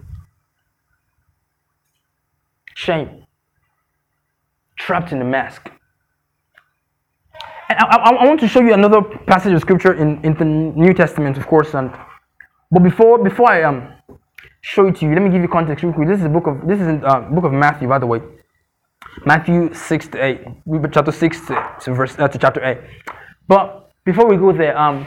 Shame. 2.75 3.25
Trapped 4.79 5.13
in 5.13 5.19
the 5.19 5.25
mask. 5.25 5.71
And 7.71 7.79
I, 7.79 7.85
I, 7.85 8.11
I 8.11 8.27
want 8.27 8.41
to 8.41 8.49
show 8.49 8.61
you 8.61 8.75
another 8.75 9.01
passage 9.03 9.55
of 9.55 9.61
scripture 9.63 9.95
in, 9.95 10.23
in 10.23 10.35
the 10.35 10.45
New 10.45 10.93
Testament, 10.93 11.39
of 11.39 11.47
course. 11.47 11.73
And 11.75 11.91
but 12.71 12.83
before 12.83 13.23
before 13.23 13.51
I 13.51 13.63
um 13.63 13.93
show 14.67 14.89
it 14.89 14.97
to 14.97 15.07
you, 15.07 15.15
let 15.15 15.23
me 15.23 15.31
give 15.31 15.43
you 15.43 15.49
context 15.49 15.85
real 15.85 15.93
quick. 15.93 16.09
This 16.09 16.19
is 16.19 16.25
the 16.25 16.29
book 16.29 16.47
of 16.49 16.67
this 16.67 16.81
is 16.81 16.89
uh, 17.05 17.21
book 17.37 17.45
of 17.45 17.53
Matthew, 17.53 17.89
by 17.89 17.99
the 17.99 18.07
way. 18.07 18.21
Matthew 19.25 19.73
six 19.73 20.09
to 20.09 20.25
eight, 20.25 20.41
chapter 20.93 21.13
six 21.13 21.47
to, 21.47 21.55
to 21.83 21.95
verse 21.95 22.19
uh, 22.19 22.27
to 22.27 22.39
chapter 22.39 22.63
eight. 22.65 22.79
But 23.47 23.91
before 24.05 24.27
we 24.29 24.37
go 24.37 24.53
there, 24.53 24.77
um, 24.77 25.07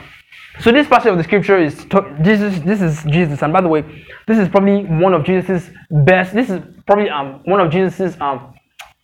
so 0.61 0.71
this 0.71 0.87
passage 0.87 1.11
of 1.11 1.17
the 1.17 1.23
scripture 1.25 1.57
is 1.57 1.85
to- 1.91 2.17
Jesus. 2.21 2.59
This 2.59 2.81
is 2.81 3.03
Jesus, 3.03 3.41
and 3.43 3.51
by 3.51 3.61
the 3.61 3.67
way, 3.67 3.81
this 4.27 4.37
is 4.39 4.47
probably 4.47 4.85
one 4.85 5.13
of 5.13 5.25
Jesus's 5.25 5.69
best. 5.91 6.33
This 6.33 6.49
is 6.49 6.61
probably 6.87 7.09
um 7.09 7.41
one 7.43 7.59
of 7.59 7.69
Jesus's 7.69 8.19
um 8.21 8.53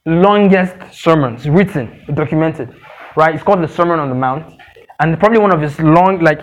longest 0.06 0.76
sermons 0.94 1.50
written, 1.50 1.86
documented. 2.14 2.74
Right? 3.18 3.36
It's 3.36 3.44
called 3.44 3.62
the 3.62 3.68
Sermon 3.68 4.00
on 4.00 4.10
the 4.10 4.16
Mount, 4.16 4.44
and 5.00 5.20
probably 5.20 5.40
one 5.40 5.54
of 5.54 5.62
his 5.62 5.78
long, 5.80 6.22
like 6.22 6.42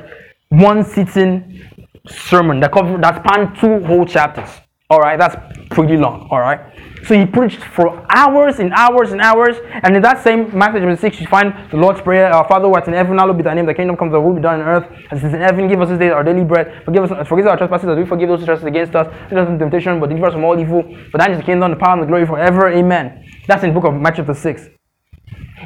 one 0.51 0.85
sitting 0.85 1.82
sermon 2.09 2.61
that 2.61 2.73
covered 2.73 3.03
that 3.03 3.25
spanned 3.25 3.57
two 3.59 3.85
whole 3.87 4.05
chapters. 4.05 4.49
All 4.91 4.99
right, 4.99 5.19
that's 5.19 5.37
pretty 5.71 5.97
long, 5.97 6.29
all 6.31 6.41
right? 6.41 6.61
So 7.07 7.19
he 7.19 7.27
preached 7.27 7.65
for 7.65 8.07
hours 8.15 8.59
and 8.61 8.73
hours 8.75 9.11
and 9.13 9.21
hours. 9.21 9.57
And 9.83 9.97
in 9.97 10.03
that 10.03 10.23
same 10.23 10.57
Matthew 10.57 10.81
chapter 10.81 10.97
6, 10.97 11.21
you 11.21 11.27
find 11.27 11.55
the 11.71 11.77
Lord's 11.77 12.01
Prayer 12.01 12.31
Our 12.31 12.47
Father 12.47 12.69
who 12.69 12.75
art 12.75 12.87
in 12.87 12.93
heaven, 12.93 13.19
hallowed 13.19 13.39
be 13.39 13.43
thy 13.43 13.55
name, 13.55 13.67
the 13.67 13.75
kingdom 13.75 13.97
come, 13.97 14.11
thy 14.11 14.19
will 14.19 14.35
be 14.35 14.43
done 14.43 14.61
on 14.61 14.69
earth 14.69 14.87
as 15.11 15.25
it 15.25 15.29
is 15.29 15.35
in 15.35 15.41
heaven. 15.41 15.67
Give 15.67 15.81
us 15.81 15.89
this 15.89 15.99
day 15.99 16.11
our 16.11 16.23
daily 16.23 16.45
bread. 16.45 16.85
Forgive 16.85 17.11
us, 17.11 17.27
forgive 17.27 17.47
us 17.47 17.51
our 17.51 17.57
trespasses 17.57 17.89
as 17.89 17.97
we 17.97 18.05
forgive 18.05 18.29
those 18.29 18.41
who 18.41 18.47
trespass 18.47 18.69
against 18.69 18.95
us. 18.95 19.07
Lead 19.31 19.39
us 19.39 19.49
into 19.49 19.59
temptation, 19.59 19.99
but 19.99 20.09
deliver 20.09 20.27
us 20.27 20.35
from 20.35 20.45
all 20.45 20.59
evil. 20.61 20.83
For 21.11 21.19
thine 21.19 21.33
is 21.33 21.39
the 21.39 21.45
kingdom, 21.45 21.71
the 21.71 21.77
power, 21.77 21.95
and 21.95 22.03
the 22.03 22.07
glory 22.07 22.27
forever. 22.27 22.69
Amen. 22.69 23.25
That's 23.49 23.65
in 23.65 23.71
the 23.71 23.81
book 23.81 23.89
of 23.91 23.95
Matthew 24.01 24.25
chapter 24.25 24.39
6. 24.39 24.69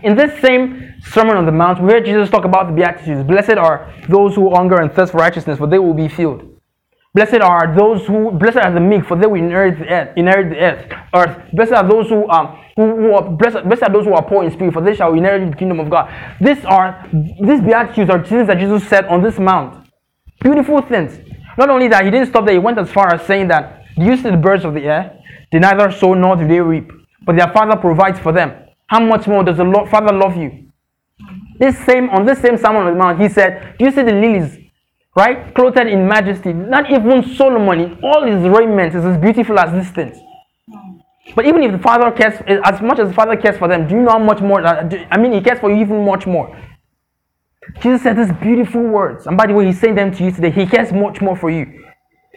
In 0.03 0.17
this 0.17 0.41
same 0.41 0.95
Sermon 1.01 1.37
on 1.37 1.47
the 1.47 1.53
Mount, 1.53 1.83
we 1.83 1.91
hear 1.91 2.01
Jesus 2.01 2.31
talk 2.31 2.45
about 2.45 2.67
the 2.69 2.73
Beatitudes. 2.73 3.23
Blessed 3.27 3.59
are 3.59 3.93
those 4.09 4.35
who 4.35 4.55
hunger 4.55 4.81
and 4.81 4.93
thirst 4.93 5.13
for 5.13 5.19
righteousness, 5.19 5.59
for 5.59 5.67
they 5.67 5.79
will 5.79 5.95
be 5.95 6.09
filled. 6.09 6.57
Blessed 7.15 7.41
are 7.41 7.75
those 7.75 8.07
who, 8.07 8.31
blessed 8.31 8.59
are 8.59 8.71
the 8.71 8.81
meek, 8.81 9.07
for 9.07 9.17
they 9.17 9.27
will 9.27 9.41
inherit 9.41 9.79
the 9.79 9.89
earth. 9.89 10.13
Inherit 10.17 10.51
the 10.51 10.59
earth. 10.59 10.93
Earth. 11.15 11.51
Blessed 11.55 11.73
are 11.73 11.89
those 11.89 12.11
who 12.11 12.29
um 12.29 12.59
who, 12.77 12.95
who 12.95 13.15
are 13.15 13.31
blessed, 13.31 13.67
blessed 13.67 13.85
are 13.85 13.91
those 13.91 14.05
who 14.05 14.13
are 14.13 14.23
poor 14.23 14.45
in 14.45 14.51
spirit, 14.51 14.75
for 14.75 14.83
they 14.83 14.95
shall 14.95 15.15
inherit 15.15 15.51
the 15.51 15.57
kingdom 15.57 15.81
of 15.81 15.89
God. 15.89 16.13
These 16.43 16.63
are 16.67 17.09
these 17.13 17.63
beatitudes 17.63 18.11
are 18.11 18.23
things 18.23 18.49
that 18.49 18.59
Jesus 18.59 18.87
said 18.87 19.07
on 19.07 19.23
this 19.23 19.39
mount. 19.39 19.89
Beautiful 20.43 20.83
things. 20.83 21.19
Not 21.57 21.71
only 21.71 21.89
that, 21.89 22.05
he 22.05 22.11
didn't 22.11 22.29
stop 22.29 22.45
there. 22.45 22.53
He 22.53 22.59
went 22.59 22.79
as 22.79 22.91
far 22.93 23.15
as 23.15 23.23
saying 23.23 23.49
that, 23.49 23.81
"Do 23.97 24.05
you 24.05 24.15
see 24.19 24.29
the 24.29 24.37
birds 24.37 24.67
of 24.67 24.75
the 24.75 24.83
air? 24.83 25.19
They 25.51 25.59
neither 25.59 25.91
sow 25.91 26.13
nor 26.13 26.37
do 26.37 26.47
they 26.47 26.61
reap, 26.61 26.93
but 27.25 27.35
their 27.35 27.49
Father 27.49 27.77
provides 27.77 28.19
for 28.19 28.33
them. 28.33 28.53
How 28.87 29.01
much 29.01 29.27
more 29.27 29.43
does 29.45 29.57
the 29.57 29.65
Lord, 29.65 29.89
Father 29.89 30.15
love 30.15 30.37
you?" 30.37 30.71
This 31.59 31.79
same 31.85 32.11
on 32.11 32.27
this 32.27 32.39
same 32.41 32.57
sermon 32.57 32.83
on 32.83 32.93
the 32.93 32.99
mount, 32.99 33.21
he 33.21 33.29
said, 33.29 33.77
"Do 33.79 33.85
you 33.85 33.91
see 33.91 34.03
the 34.03 34.13
lilies 34.13 34.59
right? 35.17 35.55
Clothed 35.55 35.89
in 35.89 36.07
majesty. 36.07 36.53
Not 36.53 36.91
even 36.91 37.25
Solomon 37.35 37.81
in 37.81 37.99
all 38.05 38.23
his 38.25 38.43
raiment 38.47 38.95
is 38.95 39.05
as 39.05 39.17
beautiful 39.19 39.59
as 39.59 39.73
these 39.73 39.91
things. 39.91 40.19
But 41.35 41.47
even 41.47 41.63
if 41.65 41.73
the 41.73 41.79
Father 41.79 42.11
cares, 42.13 42.41
as 42.65 42.81
much 42.81 43.01
as 43.01 43.09
the 43.09 43.15
Father 43.15 43.37
cares 43.37 43.57
for 43.57 43.67
them, 43.67 43.89
do 43.89 43.97
you 43.97 44.03
know 44.03 44.13
how 44.13 44.19
much 44.19 44.41
more? 44.41 44.65
Uh, 44.65 44.89
I 45.11 45.17
mean, 45.19 45.33
He 45.33 45.41
cares 45.41 45.59
for 45.59 45.71
you 45.71 45.81
even 45.81 46.05
much 46.05 46.25
more. 46.27 46.57
Jesus 47.81 48.03
said 48.03 48.17
these 48.17 48.33
beautiful 48.41 48.83
words. 48.83 49.27
And 49.27 49.37
by 49.37 49.47
the 49.47 49.55
way, 49.55 49.67
He's 49.67 49.81
saying 49.81 49.97
them 49.97 50.13
to 50.13 50.25
you 50.25 50.31
today. 50.31 50.51
He 50.51 50.67
cares 50.67 50.93
much 50.93 51.21
more 51.21 51.35
for 51.35 51.51
you. 51.51 51.83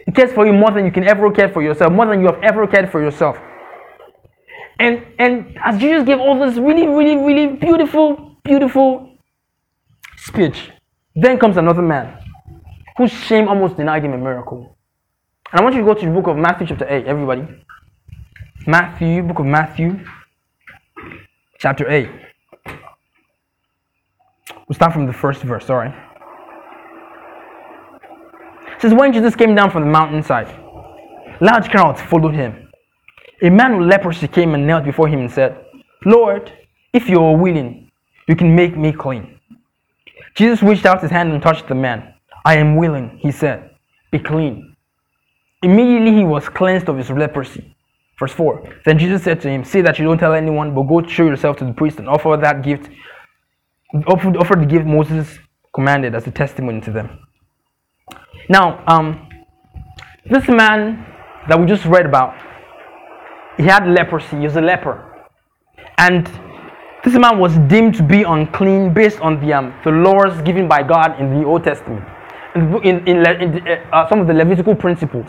He 0.06 0.10
cares 0.10 0.32
for 0.32 0.44
you 0.44 0.52
more 0.52 0.72
than 0.72 0.84
you 0.84 0.90
can 0.90 1.04
ever 1.04 1.30
care 1.30 1.48
for 1.48 1.62
yourself, 1.62 1.92
more 1.92 2.06
than 2.06 2.20
you 2.20 2.26
have 2.26 2.42
ever 2.42 2.66
cared 2.66 2.90
for 2.90 3.00
yourself. 3.00 3.38
And 4.80 5.06
and 5.18 5.58
as 5.62 5.78
Jesus 5.78 6.04
gave 6.06 6.18
all 6.18 6.38
this 6.40 6.56
really, 6.56 6.86
really, 6.88 7.16
really 7.16 7.48
beautiful, 7.56 8.36
beautiful 8.42 9.12
speech, 10.16 10.70
then 11.14 11.38
comes 11.38 11.58
another 11.58 11.82
man 11.82 12.16
whose 12.96 13.12
shame 13.12 13.46
almost 13.46 13.76
denied 13.76 14.04
him 14.04 14.14
a 14.14 14.18
miracle. 14.18 14.78
And 15.52 15.60
I 15.60 15.62
want 15.62 15.74
you 15.74 15.82
to 15.82 15.86
go 15.86 15.92
to 15.92 16.06
the 16.06 16.12
book 16.12 16.28
of 16.28 16.38
Matthew, 16.38 16.66
chapter 16.66 16.86
8, 16.88 17.04
everybody. 17.06 17.46
Matthew, 18.66 19.22
book 19.22 19.40
of 19.40 19.46
Matthew, 19.46 20.00
chapter 21.58 21.90
8. 21.90 22.08
We'll 24.66 24.74
start 24.74 24.94
from 24.94 25.06
the 25.06 25.12
first 25.12 25.42
verse, 25.42 25.66
sorry. 25.66 25.92
It 28.76 28.80
says, 28.80 28.94
When 28.94 29.12
Jesus 29.12 29.34
came 29.34 29.54
down 29.54 29.70
from 29.70 29.82
the 29.82 29.90
mountainside, 29.90 30.48
large 31.42 31.68
crowds 31.68 32.00
followed 32.00 32.34
him. 32.34 32.69
A 33.42 33.50
man 33.50 33.78
with 33.78 33.88
leprosy 33.88 34.28
came 34.28 34.54
and 34.54 34.66
knelt 34.66 34.84
before 34.84 35.08
him 35.08 35.20
and 35.20 35.30
said, 35.30 35.64
Lord, 36.04 36.52
if 36.92 37.08
you 37.08 37.22
are 37.22 37.36
willing, 37.36 37.90
you 38.28 38.36
can 38.36 38.54
make 38.54 38.76
me 38.76 38.92
clean. 38.92 39.38
Jesus 40.34 40.62
reached 40.62 40.86
out 40.86 41.02
his 41.02 41.10
hand 41.10 41.32
and 41.32 41.42
touched 41.42 41.68
the 41.68 41.74
man. 41.74 42.14
I 42.44 42.56
am 42.56 42.76
willing, 42.76 43.18
he 43.18 43.30
said, 43.32 43.70
be 44.10 44.18
clean. 44.18 44.76
Immediately 45.62 46.14
he 46.14 46.24
was 46.24 46.48
cleansed 46.48 46.88
of 46.88 46.96
his 46.96 47.10
leprosy. 47.10 47.74
Verse 48.18 48.32
4 48.32 48.80
Then 48.84 48.98
Jesus 48.98 49.22
said 49.22 49.40
to 49.42 49.48
him, 49.48 49.64
Say 49.64 49.80
that 49.82 49.98
you 49.98 50.04
don't 50.04 50.18
tell 50.18 50.34
anyone, 50.34 50.74
but 50.74 50.82
go 50.82 51.02
show 51.06 51.24
yourself 51.24 51.56
to 51.58 51.64
the 51.64 51.72
priest 51.72 51.98
and 51.98 52.08
offer 52.08 52.36
that 52.40 52.62
gift, 52.62 52.90
offer, 54.06 54.28
offer 54.38 54.56
the 54.56 54.66
gift 54.66 54.86
Moses 54.86 55.38
commanded 55.74 56.14
as 56.14 56.26
a 56.26 56.30
testimony 56.30 56.80
to 56.82 56.90
them. 56.90 57.26
Now, 58.48 58.82
um, 58.86 59.28
this 60.24 60.48
man 60.48 61.06
that 61.48 61.58
we 61.58 61.66
just 61.66 61.84
read 61.84 62.06
about, 62.06 62.34
he 63.56 63.64
had 63.64 63.86
leprosy, 63.86 64.36
he 64.36 64.44
was 64.44 64.56
a 64.56 64.60
leper. 64.60 65.06
And 65.98 66.26
this 67.04 67.14
man 67.14 67.38
was 67.38 67.56
deemed 67.68 67.94
to 67.96 68.02
be 68.02 68.22
unclean 68.22 68.92
based 68.92 69.20
on 69.20 69.40
the, 69.40 69.52
um, 69.52 69.74
the 69.84 69.90
laws 69.90 70.40
given 70.42 70.68
by 70.68 70.82
God 70.82 71.20
in 71.20 71.38
the 71.38 71.46
Old 71.46 71.64
Testament 71.64 72.04
in, 72.54 72.74
in, 72.84 73.08
in, 73.08 73.26
in 73.26 73.68
uh, 73.92 74.08
some 74.08 74.20
of 74.20 74.26
the 74.26 74.34
Levitical 74.34 74.74
principles, 74.74 75.26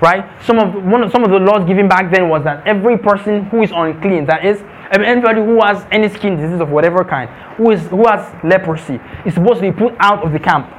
right? 0.00 0.24
Some 0.42 0.58
of 0.58 0.74
one 0.84 1.02
of 1.02 1.12
some 1.12 1.24
of 1.24 1.30
the 1.30 1.38
laws 1.38 1.66
given 1.66 1.88
back 1.88 2.12
then 2.12 2.28
was 2.28 2.44
that 2.44 2.66
every 2.66 2.98
person 2.98 3.44
who 3.46 3.62
is 3.62 3.70
unclean, 3.72 4.26
that 4.26 4.44
is, 4.44 4.62
anybody 4.92 5.40
who 5.40 5.60
has 5.62 5.86
any 5.90 6.08
skin 6.08 6.36
disease 6.36 6.60
of 6.60 6.70
whatever 6.70 7.04
kind, 7.04 7.30
who 7.56 7.70
is 7.70 7.86
who 7.88 8.06
has 8.08 8.32
leprosy, 8.44 9.00
is 9.26 9.34
supposed 9.34 9.60
to 9.60 9.70
be 9.70 9.72
put 9.72 9.94
out 9.98 10.24
of 10.24 10.32
the 10.32 10.38
camp, 10.38 10.70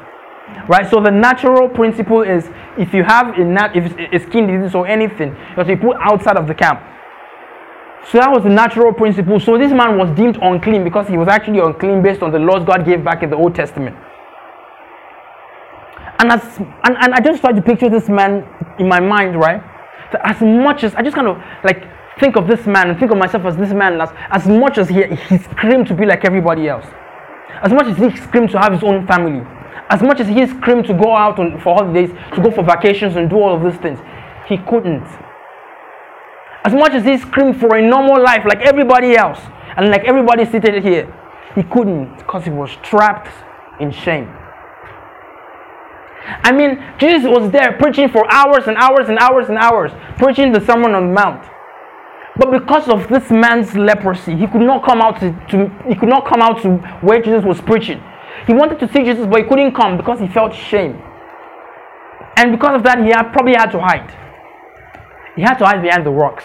right? 0.68 0.90
So 0.90 1.02
the 1.02 1.12
natural 1.12 1.70
principle 1.70 2.22
is 2.22 2.50
if 2.78 2.94
you 2.94 3.04
have 3.04 3.38
a 3.38 3.44
nat- 3.44 3.76
if 3.76 3.96
a 4.14 4.20
skin 4.20 4.48
disease 4.48 4.76
or 4.76 4.88
anything, 4.88 5.36
you 5.58 5.78
put 5.78 5.98
outside 6.00 6.38
of 6.38 6.48
the 6.48 6.56
camp. 6.56 6.82
So 8.12 8.18
that 8.18 8.32
was 8.32 8.44
the 8.44 8.50
natural 8.50 8.94
principle. 8.94 9.40
So 9.40 9.58
this 9.58 9.72
man 9.72 9.98
was 9.98 10.10
deemed 10.16 10.38
unclean 10.42 10.84
because 10.84 11.08
he 11.08 11.18
was 11.18 11.28
actually 11.28 11.60
unclean 11.60 12.02
based 12.02 12.22
on 12.22 12.32
the 12.32 12.40
laws 12.40 12.66
God 12.66 12.86
gave 12.86 13.04
back 13.04 13.24
in 13.24 13.30
the 13.30 13.38
Old 13.38 13.56
Testament. 13.56 13.96
And 16.20 16.32
as 16.32 16.58
and, 16.58 16.98
and 17.00 17.14
I 17.14 17.20
just 17.22 17.42
try 17.42 17.52
to 17.52 17.62
picture 17.62 17.90
this 17.90 18.10
man 18.10 18.48
in 18.78 18.88
my 18.88 19.00
mind, 19.00 19.40
right? 19.40 19.64
As 20.24 20.42
much 20.42 20.84
as 20.84 20.94
I 20.96 21.02
just 21.02 21.16
kind 21.16 21.28
of 21.28 21.38
like 21.64 21.88
think 22.20 22.36
of 22.36 22.48
this 22.48 22.66
man 22.68 22.90
and 22.90 23.00
think 23.00 23.12
of 23.12 23.18
myself 23.18 23.46
as 23.46 23.58
this 23.58 23.74
man 23.74 24.00
as, 24.00 24.10
as 24.30 24.48
much 24.48 24.78
as 24.78 24.88
he, 24.90 25.04
he 25.04 25.38
screamed 25.38 25.88
to 25.88 25.96
be 25.96 26.06
like 26.06 26.24
everybody 26.26 26.68
else, 26.68 26.86
as 27.62 27.72
much 27.72 27.88
as 27.88 27.98
he 27.98 28.16
screamed 28.18 28.52
to 28.52 28.60
have 28.60 28.74
his 28.74 28.84
own 28.84 29.08
family, 29.08 29.42
as 29.90 30.02
much 30.02 30.20
as 30.20 30.28
he 30.28 30.46
screamed 30.48 30.86
to 30.88 30.94
go 30.94 31.16
out 31.16 31.40
on, 31.40 31.60
for 31.60 31.76
holidays, 31.76 32.10
to 32.36 32.42
go 32.42 32.52
for 32.52 32.64
vacations 32.64 33.16
and 33.16 33.30
do 33.30 33.36
all 33.36 33.56
of 33.56 33.64
these 33.64 33.80
things, 33.82 34.00
he 34.48 34.58
couldn't. 34.58 35.06
As 36.66 36.74
much 36.74 36.94
as 36.94 37.04
he 37.04 37.18
screamed 37.18 37.60
for 37.60 37.76
a 37.76 37.82
normal 37.82 38.22
life 38.22 38.46
like 38.46 38.62
everybody 38.62 39.16
else, 39.16 39.40
and 39.76 39.90
like 39.90 40.04
everybody 40.06 40.46
seated 40.46 40.84
here, 40.84 41.14
he 41.56 41.64
couldn't 41.64 42.18
because 42.18 42.44
he 42.44 42.50
was 42.50 42.72
trapped 42.82 43.30
in 43.80 43.92
shame. 43.92 44.28
I 46.26 46.52
mean, 46.54 46.82
Jesus 46.98 47.28
was 47.28 47.52
there 47.52 47.74
preaching 47.74 48.08
for 48.08 48.26
hours 48.32 48.68
and 48.68 48.78
hours 48.78 49.10
and 49.10 49.20
hours 49.20 49.50
and 49.50 49.58
hours, 49.58 49.92
preaching 50.18 50.54
the 50.54 50.62
Sermon 50.66 50.94
on 50.94 51.08
the 51.08 51.14
Mount. 51.14 51.46
But 52.38 52.52
because 52.52 52.88
of 52.88 53.10
this 53.10 53.30
man's 53.30 53.76
leprosy, 53.76 54.36
he 54.36 54.48
could 54.48 54.62
not 54.62 54.86
come 54.86 55.02
out 55.02 55.20
to, 55.20 55.32
to, 55.50 55.70
he 55.88 55.96
could 55.96 56.10
not 56.10 56.26
come 56.26 56.42
out 56.42 56.62
to 56.64 56.78
where 57.02 57.22
Jesus 57.22 57.44
was 57.44 57.62
preaching. 57.62 58.02
He 58.48 58.54
wanted 58.54 58.80
to 58.80 58.88
see 58.92 59.04
Jesus, 59.04 59.26
but 59.26 59.42
he 59.42 59.48
couldn't 59.48 59.74
come 59.74 59.98
because 59.98 60.20
he 60.20 60.28
felt 60.28 60.54
shame. 60.54 61.02
And 62.38 62.52
because 62.52 62.76
of 62.76 62.84
that, 62.84 63.00
he 63.00 63.10
had, 63.10 63.32
probably 63.32 63.54
had 63.54 63.72
to 63.72 63.80
hide. 63.80 64.14
He 65.36 65.42
had 65.42 65.56
to 65.56 65.66
hide 65.66 65.82
behind 65.82 66.06
the 66.06 66.12
rocks. 66.12 66.44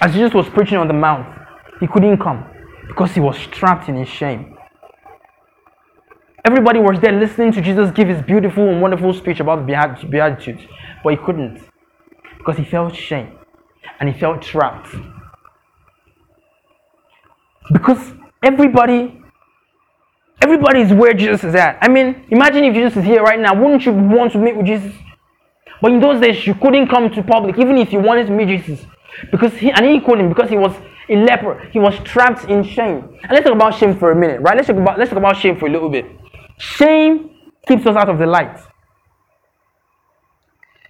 As 0.00 0.12
Jesus 0.12 0.32
was 0.32 0.48
preaching 0.48 0.78
on 0.78 0.88
the 0.88 0.94
mount, 0.94 1.26
he 1.78 1.86
couldn't 1.86 2.18
come 2.18 2.44
because 2.88 3.12
he 3.12 3.20
was 3.20 3.36
trapped 3.48 3.88
in 3.88 3.96
his 3.96 4.08
shame. 4.08 4.56
Everybody 6.44 6.80
was 6.80 6.98
there 7.00 7.12
listening 7.12 7.52
to 7.52 7.60
Jesus 7.60 7.90
give 7.90 8.08
his 8.08 8.22
beautiful 8.22 8.66
and 8.68 8.80
wonderful 8.80 9.12
speech 9.12 9.40
about 9.40 9.66
the 9.66 10.72
but 11.04 11.10
he 11.12 11.16
couldn't 11.18 11.60
because 12.38 12.56
he 12.56 12.64
felt 12.64 12.94
shame 12.94 13.38
and 13.98 14.08
he 14.08 14.18
felt 14.18 14.40
trapped. 14.40 14.88
Because 17.72 18.12
everybody, 18.42 19.19
everybody 20.40 20.80
is 20.80 20.92
where 20.92 21.14
Jesus 21.14 21.44
is 21.44 21.54
at. 21.54 21.78
I 21.80 21.88
mean, 21.88 22.24
imagine 22.30 22.64
if 22.64 22.74
Jesus 22.74 22.96
is 22.96 23.04
here 23.04 23.22
right 23.22 23.38
now. 23.38 23.54
Wouldn't 23.54 23.84
you 23.86 23.92
want 23.92 24.32
to 24.32 24.38
meet 24.38 24.56
with 24.56 24.66
Jesus? 24.66 24.92
But 25.80 25.92
in 25.92 26.00
those 26.00 26.20
days, 26.20 26.46
you 26.46 26.54
couldn't 26.54 26.88
come 26.88 27.10
to 27.10 27.22
public, 27.22 27.58
even 27.58 27.78
if 27.78 27.92
you 27.92 28.00
wanted 28.00 28.26
to 28.26 28.32
meet 28.32 28.48
Jesus, 28.48 28.84
because 29.30 29.52
he 29.54 29.70
and 29.70 29.86
he 29.86 30.00
couldn't 30.00 30.28
because 30.28 30.50
he 30.50 30.56
was 30.56 30.74
a 31.08 31.16
leper. 31.16 31.68
He 31.72 31.78
was 31.78 31.98
trapped 32.04 32.44
in 32.44 32.62
shame. 32.62 33.18
And 33.22 33.32
let's 33.32 33.44
talk 33.44 33.54
about 33.54 33.74
shame 33.74 33.98
for 33.98 34.12
a 34.12 34.16
minute, 34.16 34.40
right? 34.40 34.56
Let's 34.56 34.68
talk 34.68 34.76
about 34.76 34.98
let's 34.98 35.10
talk 35.10 35.18
about 35.18 35.36
shame 35.36 35.58
for 35.58 35.66
a 35.66 35.70
little 35.70 35.88
bit. 35.88 36.06
Shame 36.58 37.30
keeps 37.66 37.86
us 37.86 37.96
out 37.96 38.08
of 38.08 38.18
the 38.18 38.26
light. 38.26 38.58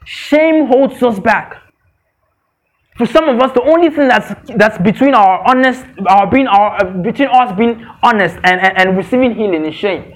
Shame 0.05 0.67
holds 0.67 1.03
us 1.03 1.21
back. 1.21 1.57
For 3.01 3.07
some 3.07 3.31
of 3.31 3.41
us, 3.41 3.51
the 3.53 3.63
only 3.63 3.89
thing 3.89 4.09
that's 4.09 4.29
that's 4.57 4.77
between 4.77 5.15
our 5.15 5.43
honest, 5.49 5.87
our 6.07 6.31
being 6.31 6.47
our 6.47 6.85
uh, 6.85 6.85
between 7.01 7.29
us 7.29 7.57
being 7.57 7.83
honest 8.03 8.37
and, 8.45 8.61
and, 8.61 8.77
and 8.77 8.95
receiving 8.95 9.35
healing 9.35 9.65
is 9.65 9.75
shame. 9.75 10.13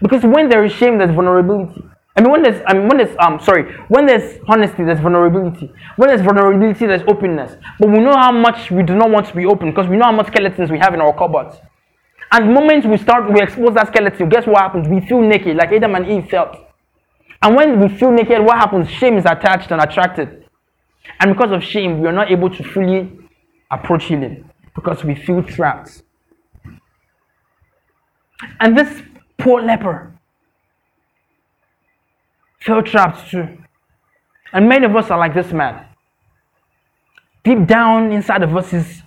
Because 0.00 0.22
when 0.22 0.48
there 0.48 0.64
is 0.64 0.70
shame, 0.70 0.96
there's 0.98 1.10
vulnerability. 1.10 1.82
I 2.14 2.20
mean, 2.20 2.30
when 2.30 2.44
there's, 2.44 2.62
I 2.68 2.74
mean, 2.74 2.86
when 2.86 2.98
there's, 2.98 3.16
um, 3.18 3.40
sorry, 3.40 3.64
when 3.88 4.06
there's 4.06 4.38
honesty, 4.46 4.84
there's 4.84 5.00
vulnerability. 5.00 5.72
When 5.96 6.08
there's 6.08 6.20
vulnerability, 6.20 6.86
there's 6.86 7.02
openness. 7.08 7.56
But 7.80 7.88
we 7.90 7.98
know 7.98 8.14
how 8.16 8.30
much 8.30 8.70
we 8.70 8.84
do 8.84 8.94
not 8.94 9.10
want 9.10 9.26
to 9.26 9.34
be 9.34 9.44
open 9.44 9.70
because 9.70 9.88
we 9.88 9.96
know 9.96 10.04
how 10.04 10.12
much 10.12 10.28
skeletons 10.28 10.70
we 10.70 10.78
have 10.78 10.94
in 10.94 11.00
our 11.00 11.18
cupboards. 11.18 11.56
And 12.30 12.48
the 12.48 12.52
moment 12.52 12.86
we 12.86 12.96
start, 12.96 13.28
we 13.32 13.42
expose 13.42 13.74
that 13.74 13.88
skeleton, 13.88 14.28
guess 14.28 14.46
what 14.46 14.60
happens? 14.60 14.86
We 14.86 15.00
feel 15.00 15.20
naked, 15.20 15.56
like 15.56 15.72
Adam 15.72 15.96
and 15.96 16.06
Eve 16.06 16.30
felt. 16.30 16.56
And 17.42 17.56
when 17.56 17.80
we 17.80 17.88
feel 17.88 18.12
naked, 18.12 18.40
what 18.40 18.56
happens? 18.56 18.88
Shame 18.88 19.18
is 19.18 19.24
attached 19.24 19.72
and 19.72 19.82
attracted. 19.82 20.45
And 21.20 21.34
because 21.34 21.52
of 21.52 21.62
shame, 21.62 22.00
we 22.00 22.08
are 22.08 22.12
not 22.12 22.30
able 22.30 22.50
to 22.50 22.62
fully 22.62 23.10
approach 23.70 24.04
healing 24.04 24.48
because 24.74 25.04
we 25.04 25.14
feel 25.14 25.42
trapped. 25.42 26.02
And 28.60 28.76
this 28.76 29.02
poor 29.38 29.62
leper 29.62 30.12
felt 32.60 32.86
trapped 32.86 33.30
too. 33.30 33.56
And 34.52 34.68
many 34.68 34.86
of 34.86 34.94
us 34.94 35.10
are 35.10 35.18
like 35.18 35.34
this 35.34 35.52
man. 35.52 35.86
Deep 37.44 37.66
down 37.66 38.12
inside 38.12 38.42
of 38.42 38.56
us 38.56 38.72
is, 38.72 39.02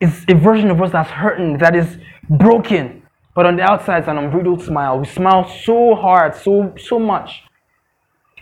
is 0.00 0.24
a 0.28 0.34
version 0.34 0.70
of 0.70 0.80
us 0.80 0.92
that's 0.92 1.10
hurting, 1.10 1.58
that 1.58 1.74
is 1.74 1.98
broken. 2.30 3.02
But 3.34 3.46
on 3.46 3.56
the 3.56 3.62
outside, 3.62 3.98
it's 3.98 4.08
an 4.08 4.18
unbridled 4.18 4.62
smile. 4.62 4.98
We 4.98 5.06
smile 5.06 5.48
so 5.64 5.94
hard, 5.94 6.34
so 6.34 6.74
so 6.78 6.98
much. 6.98 7.42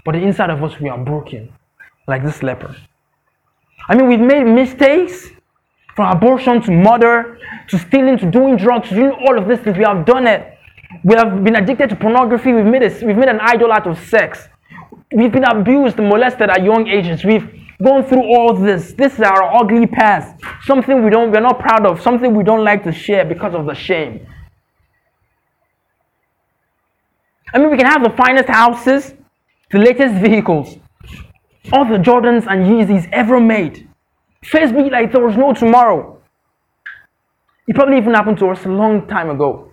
But 0.04 0.12
the 0.12 0.22
inside 0.22 0.50
of 0.50 0.62
us, 0.62 0.78
we 0.80 0.88
are 0.88 0.98
broken, 0.98 1.52
like 2.06 2.24
this 2.24 2.42
leper. 2.42 2.74
I 3.88 3.94
mean, 3.94 4.08
we've 4.08 4.20
made 4.20 4.44
mistakes 4.44 5.28
from 5.94 6.10
abortion 6.16 6.60
to 6.62 6.70
murder 6.70 7.38
to 7.68 7.78
stealing 7.78 8.18
to 8.18 8.30
doing 8.30 8.56
drugs 8.56 8.88
to 8.88 8.94
doing 8.94 9.12
all 9.26 9.38
of 9.38 9.48
these 9.48 9.60
things. 9.60 9.76
We 9.76 9.84
have 9.84 10.04
done 10.04 10.26
it. 10.26 10.58
We 11.04 11.14
have 11.14 11.42
been 11.42 11.56
addicted 11.56 11.90
to 11.90 11.96
pornography. 11.96 12.52
We've 12.52 12.64
made, 12.64 12.82
a, 12.82 13.06
we've 13.06 13.16
made 13.16 13.28
an 13.28 13.40
idol 13.40 13.72
out 13.72 13.86
of 13.86 13.98
sex. 13.98 14.48
We've 15.12 15.32
been 15.32 15.44
abused, 15.44 15.98
molested 15.98 16.50
at 16.50 16.62
young 16.62 16.86
ages. 16.86 17.24
We've 17.24 17.48
gone 17.82 18.04
through 18.04 18.22
all 18.22 18.54
this. 18.54 18.92
This 18.92 19.14
is 19.14 19.20
our 19.20 19.42
ugly 19.54 19.86
past. 19.86 20.34
Something 20.64 21.04
we 21.04 21.10
don't, 21.10 21.30
we're 21.30 21.40
not 21.40 21.58
proud 21.58 21.86
of. 21.86 22.00
Something 22.00 22.34
we 22.34 22.44
don't 22.44 22.64
like 22.64 22.82
to 22.84 22.92
share 22.92 23.24
because 23.24 23.54
of 23.54 23.66
the 23.66 23.74
shame. 23.74 24.26
I 27.54 27.58
mean, 27.58 27.70
we 27.70 27.76
can 27.76 27.86
have 27.86 28.02
the 28.02 28.10
finest 28.10 28.48
houses, 28.48 29.14
the 29.70 29.78
latest 29.78 30.14
vehicles, 30.14 30.76
all 31.72 31.84
the 31.84 31.98
Jordans 31.98 32.46
and 32.46 32.66
Yeezys 32.66 33.08
ever 33.12 33.40
made. 33.40 33.88
Face 34.44 34.70
be 34.70 34.90
like 34.90 35.12
there 35.12 35.24
was 35.24 35.36
no 35.36 35.52
tomorrow. 35.52 36.20
It 37.66 37.74
probably 37.74 37.96
even 37.96 38.14
happened 38.14 38.38
to 38.38 38.48
us 38.48 38.64
a 38.64 38.68
long 38.68 39.06
time 39.08 39.30
ago. 39.30 39.72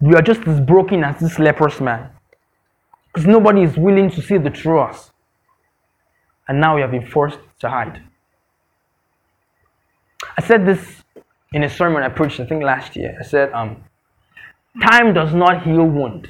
We 0.00 0.14
are 0.14 0.22
just 0.22 0.46
as 0.46 0.60
broken 0.60 1.02
as 1.02 1.18
this 1.18 1.38
leprous 1.38 1.80
man. 1.80 2.10
Because 3.06 3.26
nobody 3.26 3.62
is 3.62 3.76
willing 3.76 4.10
to 4.10 4.22
see 4.22 4.38
the 4.38 4.50
true 4.50 4.78
us. 4.78 5.10
And 6.48 6.60
now 6.60 6.76
we 6.76 6.82
have 6.82 6.90
been 6.90 7.06
forced 7.06 7.40
to 7.60 7.68
hide. 7.68 8.02
I 10.38 10.42
said 10.42 10.66
this 10.66 11.02
in 11.52 11.64
a 11.64 11.68
sermon 11.68 12.02
I 12.02 12.08
preached, 12.08 12.38
I 12.38 12.46
think 12.46 12.62
last 12.62 12.94
year. 12.94 13.16
I 13.18 13.24
said, 13.24 13.52
um, 13.52 13.82
time 14.82 15.14
does 15.14 15.34
not 15.34 15.62
heal 15.62 15.84
wounds. 15.84 16.28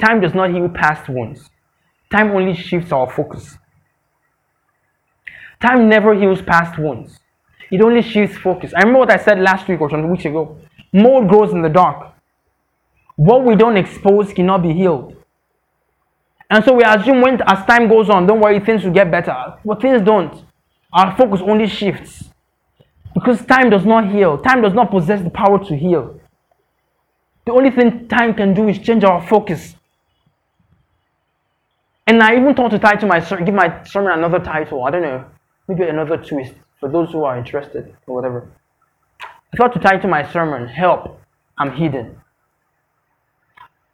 Time 0.00 0.20
does 0.20 0.34
not 0.34 0.50
heal 0.50 0.68
past 0.68 1.08
wounds. 1.08 1.48
Time 2.10 2.30
only 2.32 2.54
shifts 2.54 2.92
our 2.92 3.08
focus. 3.10 3.56
Time 5.60 5.88
never 5.88 6.14
heals 6.14 6.42
past 6.42 6.78
wounds. 6.78 7.20
It 7.70 7.80
only 7.82 8.02
shifts 8.02 8.36
focus. 8.36 8.72
I 8.74 8.80
remember 8.80 9.00
what 9.00 9.12
I 9.12 9.16
said 9.16 9.40
last 9.40 9.68
week 9.68 9.80
or 9.80 9.90
some 9.90 10.10
weeks 10.10 10.24
ago. 10.24 10.58
Mold 10.92 11.28
grows 11.28 11.52
in 11.52 11.62
the 11.62 11.68
dark. 11.68 12.12
What 13.16 13.44
we 13.44 13.54
don't 13.54 13.76
expose 13.76 14.32
cannot 14.32 14.62
be 14.62 14.72
healed. 14.72 15.14
And 16.48 16.64
so 16.64 16.74
we 16.74 16.82
assume 16.82 17.20
when 17.20 17.40
as 17.46 17.64
time 17.64 17.88
goes 17.88 18.10
on, 18.10 18.26
don't 18.26 18.40
worry, 18.40 18.58
things 18.58 18.82
will 18.82 18.92
get 18.92 19.10
better. 19.10 19.54
But 19.64 19.80
things 19.80 20.02
don't. 20.02 20.44
Our 20.92 21.16
focus 21.16 21.40
only 21.42 21.68
shifts. 21.68 22.30
Because 23.14 23.44
time 23.44 23.70
does 23.70 23.84
not 23.84 24.10
heal. 24.10 24.38
Time 24.38 24.62
does 24.62 24.72
not 24.72 24.90
possess 24.90 25.22
the 25.22 25.30
power 25.30 25.62
to 25.64 25.76
heal. 25.76 26.18
The 27.46 27.52
only 27.52 27.70
thing 27.70 28.08
time 28.08 28.34
can 28.34 28.54
do 28.54 28.68
is 28.68 28.78
change 28.78 29.04
our 29.04 29.24
focus. 29.24 29.76
And 32.10 32.20
I 32.24 32.34
even 32.36 32.56
thought 32.56 32.72
to 32.72 32.78
title 32.80 33.08
my 33.08 33.20
give 33.20 33.54
my 33.54 33.84
sermon 33.84 34.10
another 34.18 34.40
title. 34.40 34.84
I 34.84 34.90
don't 34.90 35.02
know, 35.02 35.24
maybe 35.68 35.84
another 35.84 36.16
twist 36.16 36.54
for 36.80 36.88
those 36.88 37.12
who 37.12 37.22
are 37.22 37.38
interested 37.38 37.94
or 38.08 38.16
whatever. 38.16 38.48
I 39.22 39.56
thought 39.56 39.72
to 39.74 39.78
title 39.78 40.10
my 40.10 40.24
sermon 40.32 40.66
"Help, 40.66 41.20
I'm 41.56 41.70
Hidden." 41.70 42.20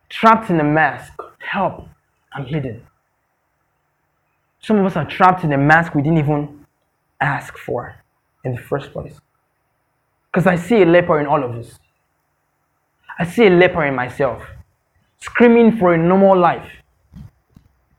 Trapped 0.09 0.49
in 0.49 0.59
a 0.61 0.65
mask. 0.65 1.13
Help, 1.41 1.91
I'm 2.33 2.47
hidden. 2.47 2.87
Some 4.61 4.79
of 4.79 4.87
us 4.87 4.97
are 4.97 5.05
trapped 5.05 5.45
in 5.45 5.53
a 5.53 5.59
mask 5.59 5.95
we 5.95 6.01
didn't 6.01 6.19
even 6.19 6.65
ask 7.21 7.59
for 7.59 7.97
in 8.45 8.53
the 8.55 8.63
first 8.63 8.95
place. 8.95 9.21
Because 10.33 10.47
I 10.47 10.57
see 10.57 10.81
a 10.81 10.87
leper 10.87 11.21
in 11.21 11.27
all 11.27 11.45
of 11.45 11.55
us. 11.55 11.79
I 13.19 13.27
see 13.27 13.47
a 13.47 13.51
leper 13.51 13.85
in 13.85 13.95
myself, 13.95 14.43
screaming 15.19 15.77
for 15.77 15.93
a 15.93 15.99
normal 15.99 16.39
life 16.39 16.71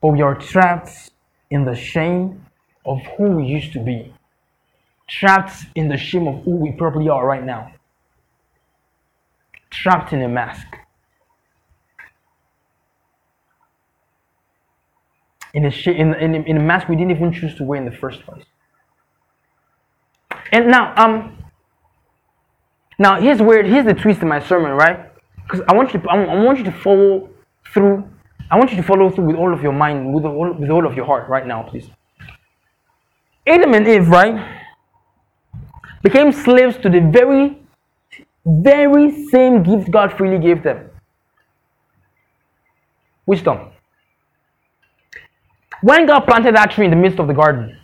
but 0.00 0.08
we 0.08 0.22
are 0.22 0.34
trapped 0.34 1.10
in 1.50 1.64
the 1.64 1.74
shame 1.74 2.44
of 2.84 3.00
who 3.16 3.30
we 3.36 3.44
used 3.44 3.72
to 3.72 3.80
be, 3.80 4.14
trapped 5.08 5.66
in 5.74 5.88
the 5.88 5.96
shame 5.96 6.26
of 6.26 6.44
who 6.44 6.52
we 6.56 6.72
probably 6.72 7.08
are 7.08 7.26
right 7.26 7.44
now, 7.44 7.72
trapped 9.70 10.12
in 10.12 10.22
a 10.22 10.28
mask. 10.28 10.66
In 15.54 15.64
a, 15.64 15.70
sh- 15.70 15.88
in, 15.88 16.14
in, 16.14 16.34
in 16.34 16.56
a 16.56 16.60
mask 16.60 16.88
we 16.88 16.96
didn't 16.96 17.10
even 17.10 17.32
choose 17.32 17.54
to 17.56 17.64
wear 17.64 17.80
in 17.80 17.90
the 17.90 17.96
first 17.96 18.22
place. 18.22 18.44
And 20.52 20.68
now, 20.68 20.94
um, 20.96 21.36
now 22.98 23.20
here's 23.20 23.40
where 23.40 23.62
here's 23.62 23.86
the 23.86 23.94
twist 23.94 24.22
in 24.22 24.28
my 24.28 24.40
sermon, 24.40 24.72
right? 24.72 25.10
Because 25.42 25.60
I 25.68 25.74
want 25.74 25.92
you 25.94 26.00
to, 26.00 26.08
I 26.08 26.44
want 26.44 26.58
you 26.58 26.64
to 26.64 26.72
follow 26.72 27.30
through 27.72 28.08
I 28.50 28.56
want 28.56 28.70
you 28.70 28.76
to 28.76 28.82
follow 28.82 29.10
through 29.10 29.24
with 29.24 29.36
all 29.36 29.52
of 29.52 29.62
your 29.62 29.72
mind, 29.72 30.12
with 30.14 30.24
all, 30.24 30.52
with 30.54 30.70
all 30.70 30.86
of 30.86 30.94
your 30.94 31.04
heart 31.04 31.28
right 31.28 31.46
now, 31.46 31.62
please. 31.62 31.88
Adam 33.46 33.74
and 33.74 33.86
Eve, 33.86 34.08
right, 34.08 34.62
became 36.02 36.32
slaves 36.32 36.76
to 36.78 36.88
the 36.88 37.00
very, 37.00 37.58
very 38.44 39.26
same 39.28 39.62
gift 39.62 39.90
God 39.90 40.12
freely 40.12 40.38
gave 40.38 40.62
them 40.62 40.90
wisdom. 43.26 43.70
When 45.82 46.06
God 46.06 46.20
planted 46.20 46.56
that 46.56 46.70
tree 46.70 46.86
in 46.86 46.90
the 46.90 46.96
midst 46.96 47.20
of 47.20 47.26
the 47.26 47.34
garden, 47.34 47.78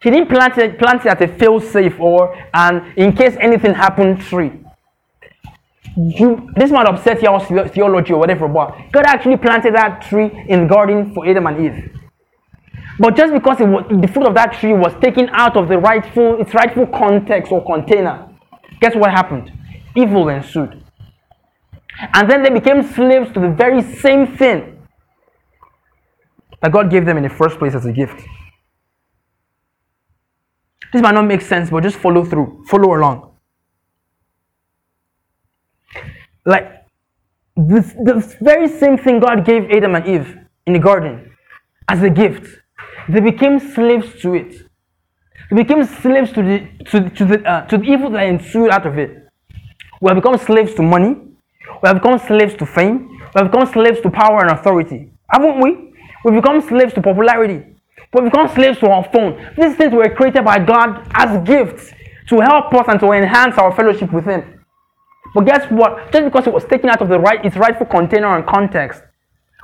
He 0.00 0.10
didn't 0.10 0.28
plant 0.28 0.56
it, 0.58 0.78
plant 0.78 1.04
it 1.04 1.08
as 1.08 1.20
a 1.20 1.28
fail 1.38 1.60
safe 1.60 1.98
or 1.98 2.36
an 2.54 2.92
in 2.96 3.12
case 3.12 3.36
anything 3.40 3.74
happened 3.74 4.20
tree 4.20 4.52
you 6.08 6.48
this 6.56 6.70
might 6.70 6.86
upset 6.86 7.22
your 7.22 7.40
theology 7.68 8.12
or 8.12 8.18
whatever, 8.18 8.48
but 8.48 8.76
God 8.92 9.04
actually 9.06 9.36
planted 9.36 9.74
that 9.74 10.02
tree 10.02 10.30
in 10.48 10.62
the 10.62 10.66
garden 10.66 11.12
for 11.12 11.26
Adam 11.26 11.46
and 11.46 11.64
Eve. 11.64 11.96
But 12.98 13.16
just 13.16 13.32
because 13.32 13.58
was, 13.60 13.84
the 13.88 14.08
fruit 14.08 14.26
of 14.26 14.34
that 14.34 14.52
tree 14.54 14.72
was 14.72 14.92
taken 15.00 15.28
out 15.30 15.56
of 15.56 15.68
the 15.68 15.78
rightful 15.78 16.40
its 16.40 16.54
rightful 16.54 16.86
context 16.86 17.50
or 17.50 17.64
container, 17.64 18.28
guess 18.80 18.94
what 18.94 19.10
happened? 19.10 19.52
Evil 19.94 20.28
ensued. 20.28 20.82
And 22.14 22.30
then 22.30 22.42
they 22.42 22.50
became 22.50 22.82
slaves 22.82 23.32
to 23.32 23.40
the 23.40 23.50
very 23.50 23.82
same 23.82 24.36
thing 24.36 24.86
that 26.62 26.72
God 26.72 26.90
gave 26.90 27.04
them 27.06 27.16
in 27.16 27.22
the 27.22 27.28
first 27.30 27.58
place 27.58 27.74
as 27.74 27.86
a 27.86 27.92
gift. 27.92 28.22
This 30.92 31.02
might 31.02 31.14
not 31.14 31.26
make 31.26 31.40
sense, 31.40 31.70
but 31.70 31.82
just 31.82 31.96
follow 31.96 32.24
through, 32.24 32.64
follow 32.68 32.94
along. 32.94 33.30
Like 36.44 36.84
this, 37.68 37.92
the 37.92 38.36
very 38.40 38.68
same 38.68 38.96
thing 38.96 39.20
God 39.20 39.44
gave 39.44 39.70
Adam 39.70 39.94
and 39.94 40.06
Eve 40.06 40.38
in 40.66 40.72
the 40.72 40.78
garden 40.78 41.30
as 41.88 42.02
a 42.02 42.10
gift. 42.10 42.46
They 43.08 43.20
became 43.20 43.58
slaves 43.58 44.20
to 44.22 44.34
it. 44.34 44.66
They 45.50 45.56
became 45.56 45.84
slaves 45.84 46.32
to 46.32 46.42
the 46.42 46.84
to, 46.90 47.10
to 47.10 47.24
the 47.24 47.44
uh, 47.44 47.66
to 47.66 47.78
the 47.78 47.84
evil 47.84 48.10
that 48.10 48.24
ensued 48.24 48.70
out 48.70 48.86
of 48.86 48.98
it. 48.98 49.28
We 50.00 50.08
have 50.08 50.16
become 50.16 50.38
slaves 50.38 50.74
to 50.74 50.82
money. 50.82 51.16
We 51.82 51.86
have 51.88 51.96
become 51.96 52.18
slaves 52.18 52.54
to 52.56 52.66
fame. 52.66 53.08
We 53.08 53.40
have 53.40 53.50
become 53.50 53.66
slaves 53.66 54.00
to 54.02 54.10
power 54.10 54.40
and 54.40 54.50
authority. 54.50 55.12
Haven't 55.28 55.60
we? 55.60 55.92
We've 56.24 56.34
become 56.34 56.60
slaves 56.60 56.94
to 56.94 57.02
popularity. 57.02 57.64
We've 58.12 58.24
become 58.24 58.48
slaves 58.48 58.78
to 58.80 58.90
our 58.90 59.04
phone. 59.12 59.54
These 59.56 59.76
things 59.76 59.92
were 59.92 60.08
created 60.14 60.44
by 60.44 60.58
God 60.58 61.06
as 61.14 61.46
gifts 61.46 61.92
to 62.28 62.40
help 62.40 62.72
us 62.74 62.86
and 62.88 63.00
to 63.00 63.12
enhance 63.12 63.58
our 63.58 63.74
fellowship 63.74 64.12
with 64.12 64.24
Him. 64.24 64.59
But 65.34 65.44
guess 65.46 65.70
what? 65.70 66.12
Just 66.12 66.24
because 66.24 66.46
it 66.46 66.52
was 66.52 66.64
taken 66.64 66.90
out 66.90 67.00
of 67.00 67.08
the 67.08 67.18
right, 67.18 67.44
its 67.44 67.56
rightful 67.56 67.86
container 67.86 68.36
and 68.36 68.46
context, 68.46 69.02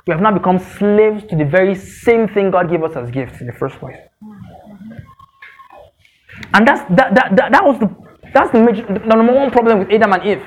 we 0.05 0.11
have 0.11 0.21
now 0.21 0.31
become 0.31 0.59
slaves 0.59 1.25
to 1.29 1.35
the 1.35 1.43
very 1.43 1.75
same 1.75 2.27
thing 2.27 2.51
God 2.51 2.69
gave 2.69 2.83
us 2.83 2.95
as 2.95 3.11
gifts 3.11 3.41
in 3.41 3.47
the 3.47 3.53
first 3.53 3.77
place. 3.77 3.97
And 6.53 6.67
that's 6.67 6.81
that 6.95 7.13
that, 7.15 7.35
that, 7.35 7.51
that 7.51 7.65
was 7.65 7.79
the 7.79 7.93
that's 8.33 8.51
the, 8.51 8.61
major, 8.61 8.85
the 8.85 8.99
number 8.99 9.33
one 9.33 9.51
problem 9.51 9.79
with 9.79 9.91
Adam 9.91 10.13
and 10.13 10.23
Eve. 10.23 10.45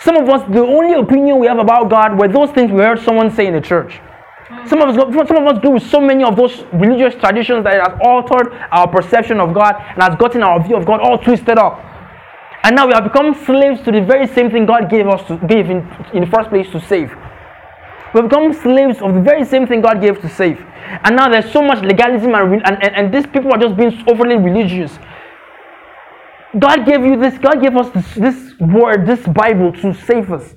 Some 0.00 0.16
of 0.16 0.28
us, 0.28 0.42
the 0.50 0.60
only 0.60 0.94
opinion 0.94 1.38
we 1.38 1.46
have 1.46 1.58
about 1.58 1.88
God 1.88 2.18
were 2.18 2.28
those 2.28 2.50
things 2.50 2.72
we 2.72 2.78
heard 2.78 3.00
someone 3.00 3.30
say 3.30 3.46
in 3.46 3.54
the 3.54 3.60
church. 3.60 4.00
Some 4.66 4.82
of 4.82 4.88
us, 4.88 5.28
some 5.28 5.36
of 5.36 5.56
us 5.56 5.62
do 5.62 5.70
with 5.70 5.82
so 5.84 6.00
many 6.00 6.24
of 6.24 6.36
those 6.36 6.64
religious 6.72 7.14
traditions 7.14 7.64
that 7.64 7.76
it 7.76 7.80
has 7.80 7.98
altered 8.02 8.52
our 8.70 8.88
perception 8.88 9.40
of 9.40 9.54
God 9.54 9.76
and 9.76 10.02
has 10.02 10.16
gotten 10.16 10.42
our 10.42 10.62
view 10.62 10.76
of 10.76 10.84
God 10.84 11.00
all 11.00 11.18
twisted 11.18 11.58
up. 11.58 11.80
And 12.64 12.76
now 12.76 12.86
we 12.86 12.92
have 12.92 13.04
become 13.04 13.34
slaves 13.44 13.80
to 13.82 13.90
the 13.90 14.00
very 14.00 14.26
same 14.26 14.50
thing 14.50 14.66
God 14.66 14.88
gave 14.88 15.08
us 15.08 15.26
to 15.26 15.36
give 15.48 15.68
in, 15.68 15.78
in 16.14 16.20
the 16.24 16.30
first 16.30 16.48
place 16.48 16.70
to 16.70 16.80
save. 16.80 17.12
We've 18.14 18.24
become 18.28 18.52
slaves 18.52 19.00
of 19.00 19.14
the 19.14 19.20
very 19.20 19.44
same 19.44 19.66
thing 19.66 19.80
God 19.80 20.00
gave 20.00 20.20
to 20.20 20.28
save. 20.28 20.60
And 21.04 21.16
now 21.16 21.28
there's 21.28 21.50
so 21.50 21.62
much 21.62 21.82
legalism 21.82 22.34
and, 22.34 22.54
and, 22.54 22.84
and, 22.84 22.94
and 22.94 23.14
these 23.14 23.26
people 23.26 23.52
are 23.52 23.58
just 23.58 23.76
being 23.76 23.92
overly 24.08 24.36
religious. 24.36 24.98
God 26.58 26.84
gave 26.84 27.04
you 27.04 27.16
this, 27.16 27.38
God 27.38 27.62
gave 27.62 27.76
us 27.76 27.88
this, 27.90 28.14
this 28.14 28.60
word, 28.60 29.06
this 29.06 29.26
Bible 29.26 29.72
to 29.72 29.94
save 29.94 30.30
us. 30.30 30.54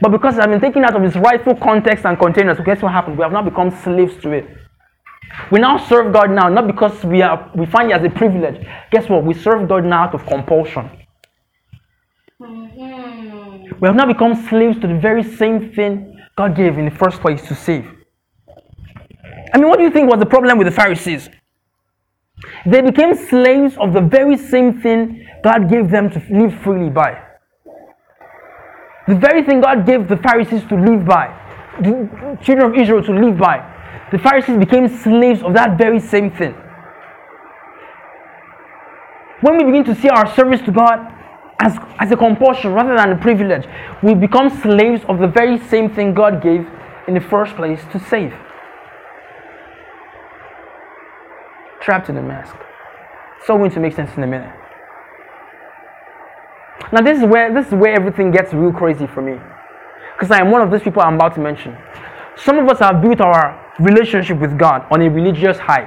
But 0.00 0.10
because 0.10 0.38
I've 0.38 0.50
been 0.50 0.60
taken 0.60 0.84
out 0.84 0.96
of 0.96 1.04
its 1.04 1.16
rightful 1.16 1.54
context 1.56 2.06
and 2.06 2.18
containers, 2.18 2.58
guess 2.64 2.82
what 2.82 2.92
happened? 2.92 3.18
We 3.18 3.22
have 3.22 3.32
now 3.32 3.42
become 3.42 3.70
slaves 3.70 4.16
to 4.22 4.32
it. 4.32 4.48
We 5.50 5.60
now 5.60 5.76
serve 5.76 6.12
God 6.12 6.30
now, 6.30 6.48
not 6.48 6.66
because 6.66 7.04
we 7.04 7.20
are 7.20 7.50
we 7.54 7.66
find 7.66 7.90
it 7.90 7.94
as 7.94 8.04
a 8.04 8.10
privilege. 8.10 8.66
Guess 8.90 9.08
what? 9.08 9.24
We 9.24 9.34
serve 9.34 9.68
God 9.68 9.84
now 9.84 10.04
out 10.04 10.14
of 10.14 10.24
compulsion. 10.26 10.90
We 13.80 13.88
have 13.88 13.96
now 13.96 14.06
become 14.06 14.34
slaves 14.48 14.78
to 14.80 14.86
the 14.86 14.98
very 14.98 15.22
same 15.22 15.72
thing 15.72 16.18
God 16.36 16.56
gave 16.56 16.78
in 16.78 16.86
the 16.86 16.90
first 16.90 17.20
place 17.20 17.42
to 17.48 17.54
save. 17.54 17.86
I 19.52 19.58
mean, 19.58 19.68
what 19.68 19.78
do 19.78 19.84
you 19.84 19.90
think 19.90 20.10
was 20.10 20.18
the 20.18 20.26
problem 20.26 20.58
with 20.58 20.66
the 20.66 20.72
Pharisees? 20.72 21.28
They 22.64 22.80
became 22.80 23.14
slaves 23.14 23.76
of 23.78 23.92
the 23.92 24.00
very 24.00 24.36
same 24.36 24.80
thing 24.80 25.26
God 25.42 25.70
gave 25.70 25.90
them 25.90 26.10
to 26.10 26.22
live 26.30 26.54
freely 26.62 26.90
by. 26.90 27.22
The 29.08 29.14
very 29.14 29.42
thing 29.42 29.60
God 29.60 29.86
gave 29.86 30.08
the 30.08 30.16
Pharisees 30.16 30.64
to 30.68 30.74
live 30.74 31.04
by, 31.06 31.28
the 31.80 32.38
children 32.42 32.72
of 32.72 32.76
Israel 32.76 33.02
to 33.04 33.12
live 33.12 33.38
by, 33.38 33.58
the 34.10 34.18
Pharisees 34.18 34.56
became 34.56 34.88
slaves 34.88 35.42
of 35.42 35.54
that 35.54 35.78
very 35.78 36.00
same 36.00 36.30
thing. 36.30 36.54
When 39.42 39.58
we 39.58 39.64
begin 39.64 39.84
to 39.84 39.94
see 39.94 40.08
our 40.08 40.26
service 40.34 40.60
to 40.62 40.72
God 40.72 41.12
as, 41.58 41.78
as 41.98 42.10
a 42.12 42.16
compulsion 42.16 42.72
rather 42.72 42.96
than 42.96 43.12
a 43.12 43.16
privilege, 43.16 43.66
we 44.02 44.14
become 44.14 44.50
slaves 44.60 45.02
of 45.08 45.18
the 45.18 45.26
very 45.26 45.58
same 45.58 45.88
thing 45.90 46.14
God 46.14 46.42
gave 46.42 46.66
in 47.08 47.14
the 47.14 47.20
first 47.20 47.56
place 47.56 47.80
to 47.92 47.98
save. 47.98 48.34
Trapped 51.80 52.08
in 52.08 52.16
a 52.16 52.22
mask. 52.22 52.56
So 53.44 53.56
going 53.56 53.70
to 53.70 53.80
make 53.80 53.94
sense 53.94 54.14
in 54.16 54.22
a 54.22 54.26
minute. 54.26 54.52
Now 56.92 57.00
this 57.00 57.18
is 57.18 57.24
where 57.24 57.52
this 57.52 57.68
is 57.68 57.74
where 57.74 57.94
everything 57.94 58.30
gets 58.30 58.52
real 58.52 58.72
crazy 58.72 59.06
for 59.06 59.22
me. 59.22 59.38
Because 60.14 60.30
I 60.30 60.40
am 60.40 60.50
one 60.50 60.62
of 60.62 60.70
those 60.70 60.82
people 60.82 61.02
I'm 61.02 61.14
about 61.14 61.34
to 61.34 61.40
mention. 61.40 61.76
Some 62.36 62.58
of 62.58 62.68
us 62.68 62.80
have 62.80 63.00
built 63.00 63.20
our 63.20 63.58
relationship 63.78 64.38
with 64.38 64.58
God 64.58 64.86
on 64.90 65.00
a 65.00 65.08
religious 65.08 65.58
high. 65.58 65.86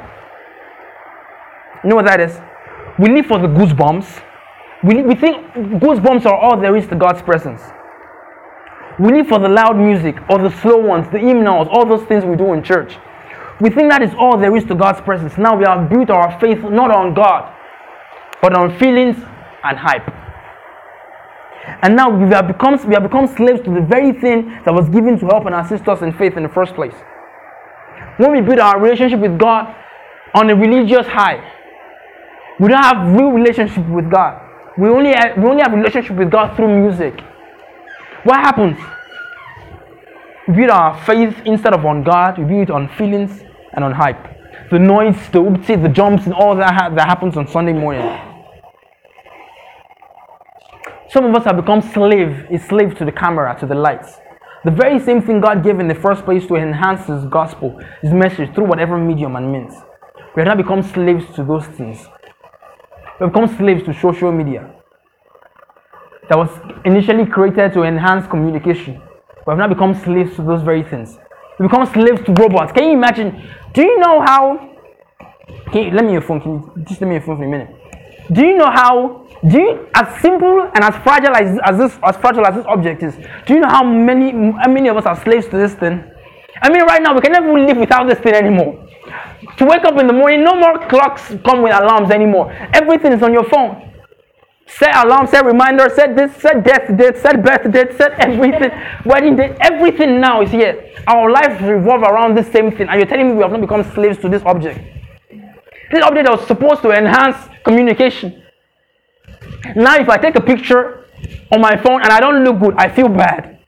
You 1.84 1.90
know 1.90 1.96
what 1.96 2.06
that 2.06 2.20
is? 2.20 2.40
We 2.98 3.10
live 3.10 3.28
for 3.28 3.40
the 3.40 3.48
goosebumps. 3.48 4.24
We, 4.84 5.02
we 5.04 5.16
think 5.16 5.46
goosebumps 5.54 6.26
are 6.26 6.36
all 6.36 6.58
there 6.60 6.76
is 6.78 6.88
to 6.88 6.96
God's 6.96 7.22
presence. 7.22 7.62
We 8.98 9.12
live 9.12 9.28
for 9.28 9.40
the 9.40 9.50
loud 9.50 9.78
music 9.78 10.16
or 10.30 10.40
the 10.40 10.50
slow 10.62 10.78
ones, 10.78 11.08
the 11.12 11.20
hymnals, 11.20 11.68
all 11.72 11.86
those 11.86 12.04
things 12.08 12.24
we 12.24 12.36
do 12.38 12.54
in 12.54 12.64
church. 12.64 12.98
We 13.60 13.70
think 13.70 13.92
that 13.92 14.02
is 14.02 14.14
all 14.18 14.38
there 14.38 14.56
is 14.56 14.64
to 14.66 14.76
God's 14.76 15.02
presence. 15.02 15.38
Now 15.38 15.56
we 15.58 15.66
have 15.66 15.90
built 15.90 16.10
our 16.10 16.40
faith 16.40 16.60
not 16.64 16.92
on 16.92 17.14
God, 17.14 17.54
but 18.42 18.58
on 18.58 18.78
feelings 18.78 19.18
and 19.64 19.78
hype. 19.78 20.08
And 21.82 21.96
now 21.96 22.10
we 22.10 22.30
have 22.34 22.48
become, 22.48 22.80
we 22.88 22.94
have 22.94 23.04
become 23.04 23.28
slaves 23.28 23.62
to 23.62 23.74
the 23.74 23.82
very 23.82 24.14
thing 24.14 24.50
that 24.64 24.74
was 24.74 24.88
given 24.90 25.20
to 25.20 25.26
help 25.28 25.46
and 25.46 25.56
assist 25.56 25.88
us 25.90 26.02
in 26.02 26.14
faith 26.14 26.38
in 26.38 26.44
the 26.44 26.50
first 26.50 26.74
place. 26.74 26.96
When 28.16 28.32
we 28.32 28.42
build 28.42 28.60
our 28.60 28.80
relationship 28.80 29.20
with 29.20 29.38
God 29.38 29.76
on 30.34 30.50
a 30.50 30.56
religious 30.56 31.06
high, 31.08 31.44
we 32.60 32.70
don't 32.70 32.82
have 32.82 33.16
real 33.16 33.32
relationship 33.32 33.88
with 33.90 34.10
God. 34.10 34.49
We 34.80 34.88
only 34.88 35.12
have, 35.12 35.38
we 35.38 35.44
only 35.44 35.62
have 35.62 35.74
relationship 35.74 36.16
with 36.16 36.32
God 36.32 36.56
through 36.56 36.80
music. 36.82 37.20
What 38.24 38.38
happens? 38.38 38.78
We 40.48 40.56
build 40.56 40.70
our 40.70 40.98
faith 41.06 41.36
instead 41.44 41.74
of 41.74 41.86
on 41.86 42.02
God. 42.06 42.38
We 42.38 42.46
build 42.46 42.62
it 42.62 42.72
on 42.72 42.88
feelings 42.88 43.44
and 43.74 43.84
on 43.84 43.92
hype. 43.92 44.26
The 44.72 44.80
noise, 44.80 45.18
the 45.34 45.40
oopsie, 45.40 45.82
the 45.82 45.90
jumps, 45.90 46.24
and 46.26 46.34
all 46.34 46.56
that 46.56 46.74
ha- 46.74 46.90
that 46.96 47.08
happens 47.10 47.36
on 47.36 47.46
Sunday 47.48 47.74
morning. 47.74 48.08
Some 51.10 51.26
of 51.26 51.36
us 51.36 51.44
have 51.44 51.58
become 51.58 51.82
slave, 51.82 52.46
a 52.50 52.58
slave 52.58 52.98
to 53.00 53.04
the 53.04 53.12
camera, 53.12 53.58
to 53.60 53.66
the 53.66 53.76
lights. 53.76 54.14
The 54.64 54.72
very 54.72 55.00
same 55.00 55.22
thing 55.22 55.42
God 55.42 55.62
gave 55.62 55.82
in 55.82 55.90
the 55.90 55.96
first 55.96 56.24
place 56.24 56.48
to 56.48 56.56
enhance 56.56 57.06
His 57.06 57.26
gospel, 57.26 57.78
His 58.02 58.14
message 58.14 58.56
through 58.56 58.68
whatever 58.68 58.98
medium 58.98 59.36
and 59.36 59.52
means. 59.52 59.74
We 60.36 60.42
have 60.42 60.48
now 60.48 60.56
become 60.56 60.84
slaves 60.84 61.26
to 61.36 61.44
those 61.44 61.66
things. 61.68 62.08
We 63.20 63.28
become 63.28 63.48
slaves 63.58 63.84
to 63.84 63.94
social 63.94 64.32
media 64.32 64.74
that 66.30 66.38
was 66.38 66.50
initially 66.86 67.26
created 67.26 67.74
to 67.74 67.84
enhance 67.84 68.28
communication. 68.28 69.02
We 69.46 69.52
have 69.52 69.58
now 69.58 69.68
become 69.68 69.94
slaves 69.94 70.36
to 70.36 70.44
those 70.44 70.62
very 70.62 70.84
things. 70.84 71.18
We 71.60 71.68
become 71.68 71.86
slaves 71.88 72.22
to 72.26 72.34
robots. 72.34 72.72
Can 72.72 72.84
you 72.86 72.92
imagine? 72.92 73.50
Do 73.74 73.82
you 73.82 74.00
know 74.00 74.22
how? 74.22 74.76
Can 75.72 75.84
you, 75.84 75.92
let 75.92 76.06
me 76.06 76.14
your 76.14 76.22
phone. 76.22 76.40
Can 76.40 76.52
you 76.54 76.84
just 76.88 77.02
let 77.02 77.08
me 77.08 77.16
your 77.16 77.24
phone 77.24 77.38
for 77.38 77.44
a 77.44 77.50
minute? 77.50 77.76
Do 78.32 78.42
you 78.46 78.56
know 78.56 78.70
how? 78.70 79.28
Do 79.48 79.60
you 79.60 79.88
as 79.96 80.22
simple 80.22 80.62
and 80.74 80.84
as 80.84 80.96
fragile 81.04 81.36
as, 81.36 81.60
as 81.66 81.78
this 81.78 82.00
as 82.04 82.16
fragile 82.18 82.46
as 82.46 82.56
this 82.56 82.66
object 82.68 83.04
is? 83.04 83.16
Do 83.46 83.56
you 83.56 83.60
know 83.60 83.70
how 83.70 83.84
many 83.84 84.32
how 84.32 84.70
many 84.70 84.88
of 84.88 84.98
us 84.98 85.06
are 85.06 85.20
slaves 85.22 85.48
to 85.48 85.58
this 85.58 85.74
thing? 85.74 86.04
I 86.62 86.70
mean, 86.70 86.84
right 86.84 87.02
now 87.02 87.14
we 87.16 87.22
can 87.22 87.32
never 87.32 87.52
live 87.52 87.78
without 87.78 88.08
this 88.08 88.20
thing 88.20 88.34
anymore. 88.34 88.89
To 89.60 89.66
wake 89.66 89.84
up 89.84 90.00
in 90.00 90.08
the 90.08 90.14
morning, 90.14 90.42
no 90.42 90.56
more 90.56 90.80
clocks 90.88 91.36
come 91.44 91.62
with 91.62 91.74
alarms 91.74 92.12
anymore. 92.12 92.50
Everything 92.74 93.12
is 93.12 93.22
on 93.22 93.34
your 93.34 93.44
phone. 93.44 93.92
Set 94.68 94.96
alarm, 94.96 95.28
set 95.28 95.44
reminder, 95.44 95.90
set 95.90 96.16
this, 96.16 96.34
set 96.38 96.64
death 96.64 96.96
date, 96.96 97.18
set 97.18 97.44
birth 97.44 97.70
date, 97.70 97.98
set 97.98 98.14
everything, 98.20 98.72
wedding 99.06 99.36
date, 99.36 99.58
everything 99.60 100.22
now 100.22 100.42
is 100.42 100.50
here. 100.50 100.94
Our 101.08 101.30
lives 101.30 101.62
revolve 101.62 102.04
around 102.04 102.38
this 102.38 102.50
same 102.54 102.72
thing, 102.72 102.88
and 102.88 103.02
you're 103.02 103.06
telling 103.06 103.28
me 103.28 103.34
we 103.34 103.42
have 103.42 103.52
not 103.52 103.60
become 103.60 103.84
slaves 103.94 104.18
to 104.20 104.30
this 104.30 104.44
object. 104.44 104.80
This 105.92 106.04
object 106.04 106.30
was 106.30 106.48
supposed 106.48 106.82
to 106.84 106.92
enhance 106.92 107.36
communication. 107.66 108.42
Now, 109.76 109.96
if 109.96 110.08
I 110.08 110.16
take 110.16 110.36
a 110.36 110.42
picture 110.42 111.06
on 111.52 111.60
my 111.60 111.76
phone 111.76 112.02
and 112.02 112.14
I 112.14 112.22
don't 112.22 112.46
look 112.46 112.60
good, 112.60 112.76
I 112.78 112.88
feel 112.88 113.10
bad. 113.10 113.59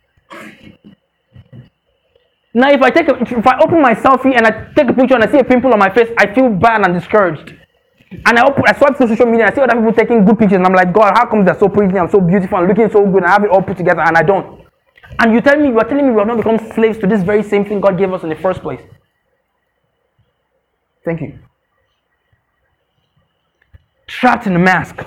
Now, 2.53 2.69
if 2.69 2.81
I 2.81 2.89
take 2.89 3.07
a, 3.07 3.15
if 3.21 3.47
I 3.47 3.59
open 3.59 3.81
my 3.81 3.93
selfie 3.93 4.35
and 4.35 4.45
I 4.45 4.73
take 4.75 4.89
a 4.89 4.93
picture 4.93 5.15
and 5.15 5.23
I 5.23 5.31
see 5.31 5.39
a 5.39 5.43
pimple 5.43 5.71
on 5.71 5.79
my 5.79 5.89
face, 5.89 6.09
I 6.17 6.33
feel 6.33 6.49
bad 6.49 6.85
and 6.85 6.93
discouraged. 6.93 7.55
And 8.11 8.37
I, 8.37 8.43
open, 8.43 8.63
I 8.67 8.77
swipe 8.77 8.97
through 8.97 9.07
social 9.07 9.25
media 9.25 9.45
and 9.45 9.53
I 9.53 9.55
see 9.55 9.61
other 9.61 9.75
people 9.75 9.93
taking 9.93 10.25
good 10.25 10.37
pictures, 10.37 10.57
and 10.57 10.65
I'm 10.65 10.73
like, 10.73 10.91
God, 10.91 11.13
how 11.15 11.25
come 11.27 11.45
they're 11.45 11.57
so 11.57 11.69
pretty? 11.69 11.97
I'm 11.97 12.09
so 12.09 12.19
beautiful 12.19 12.57
and 12.57 12.67
looking 12.67 12.89
so 12.89 13.05
good, 13.05 13.23
and 13.23 13.25
I 13.25 13.31
have 13.31 13.43
it 13.45 13.49
all 13.49 13.61
put 13.61 13.77
together, 13.77 14.01
and 14.01 14.17
I 14.17 14.21
don't. 14.21 14.65
And 15.19 15.33
you 15.33 15.39
tell 15.39 15.57
me, 15.57 15.69
you 15.69 15.77
are 15.77 15.85
telling 15.85 16.05
me 16.07 16.11
we 16.11 16.19
have 16.19 16.27
not 16.27 16.37
become 16.37 16.59
slaves 16.73 16.97
to 16.99 17.07
this 17.07 17.23
very 17.23 17.43
same 17.43 17.63
thing 17.63 17.79
God 17.79 17.97
gave 17.97 18.11
us 18.11 18.23
in 18.23 18.29
the 18.29 18.35
first 18.35 18.61
place. 18.61 18.81
Thank 21.05 21.21
you. 21.21 21.39
Trapped 24.07 24.45
in 24.45 24.55
a 24.55 24.59
mask. 24.59 25.05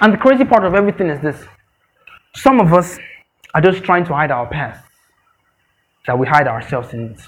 And 0.00 0.12
the 0.14 0.18
crazy 0.18 0.44
part 0.44 0.64
of 0.64 0.74
everything 0.74 1.08
is 1.10 1.20
this 1.20 1.44
some 2.34 2.60
of 2.60 2.72
us 2.72 2.98
are 3.54 3.60
just 3.60 3.82
trying 3.82 4.04
to 4.04 4.14
hide 4.14 4.30
our 4.30 4.46
past, 4.46 4.84
that 6.08 6.18
we 6.18 6.26
hide 6.26 6.48
ourselves 6.48 6.94
in 6.94 7.10
it. 7.10 7.20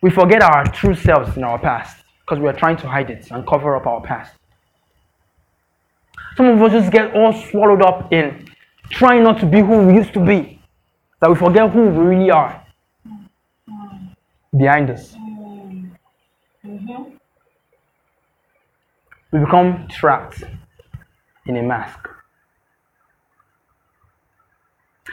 We 0.00 0.08
forget 0.08 0.42
our 0.42 0.64
true 0.64 0.94
selves 0.94 1.36
in 1.36 1.44
our 1.44 1.58
past 1.58 2.02
because 2.20 2.38
we 2.40 2.48
are 2.48 2.54
trying 2.54 2.78
to 2.78 2.88
hide 2.88 3.10
it 3.10 3.30
and 3.30 3.46
cover 3.46 3.76
up 3.76 3.86
our 3.86 4.00
past. 4.00 4.32
Some 6.38 6.46
of 6.46 6.62
us 6.62 6.72
just 6.72 6.90
get 6.90 7.14
all 7.14 7.34
swallowed 7.34 7.82
up 7.82 8.10
in 8.14 8.48
trying 8.88 9.24
not 9.24 9.38
to 9.40 9.46
be 9.46 9.60
who 9.60 9.86
we 9.86 9.92
used 9.92 10.14
to 10.14 10.24
be, 10.24 10.58
that 11.20 11.28
we 11.28 11.36
forget 11.36 11.70
who 11.70 11.82
we 11.82 12.04
really 12.06 12.30
are 12.30 12.64
behind 14.56 14.88
us. 14.88 15.14
We 19.30 19.38
become 19.40 19.86
trapped 19.90 20.44
in 21.44 21.58
a 21.58 21.62
mask. 21.62 22.08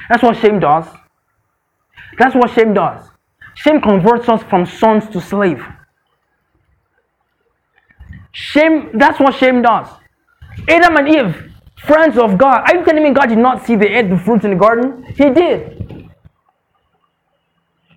That's 0.07 0.23
what 0.23 0.37
shame 0.37 0.61
does. 0.61 0.85
That's 2.17 2.35
what 2.35 2.51
shame 2.51 2.73
does. 2.73 3.09
Shame 3.55 3.81
converts 3.81 4.27
us 4.29 4.43
from 4.43 4.65
sons 4.65 5.07
to 5.09 5.21
slave. 5.21 5.63
Shame, 8.31 8.89
that's 8.97 9.19
what 9.19 9.33
shame 9.35 9.61
does. 9.61 9.87
Adam 10.67 10.97
and 10.97 11.07
Eve, 11.07 11.51
friends 11.77 12.17
of 12.17 12.37
God. 12.37 12.63
Are 12.67 12.77
you 12.77 12.85
telling 12.85 13.03
me 13.03 13.11
God 13.11 13.27
did 13.27 13.37
not 13.37 13.65
see 13.65 13.75
they 13.75 13.95
ate 13.95 14.09
the 14.09 14.17
fruit 14.17 14.43
in 14.43 14.51
the 14.51 14.57
garden? 14.57 15.03
He 15.15 15.29
did. 15.29 16.09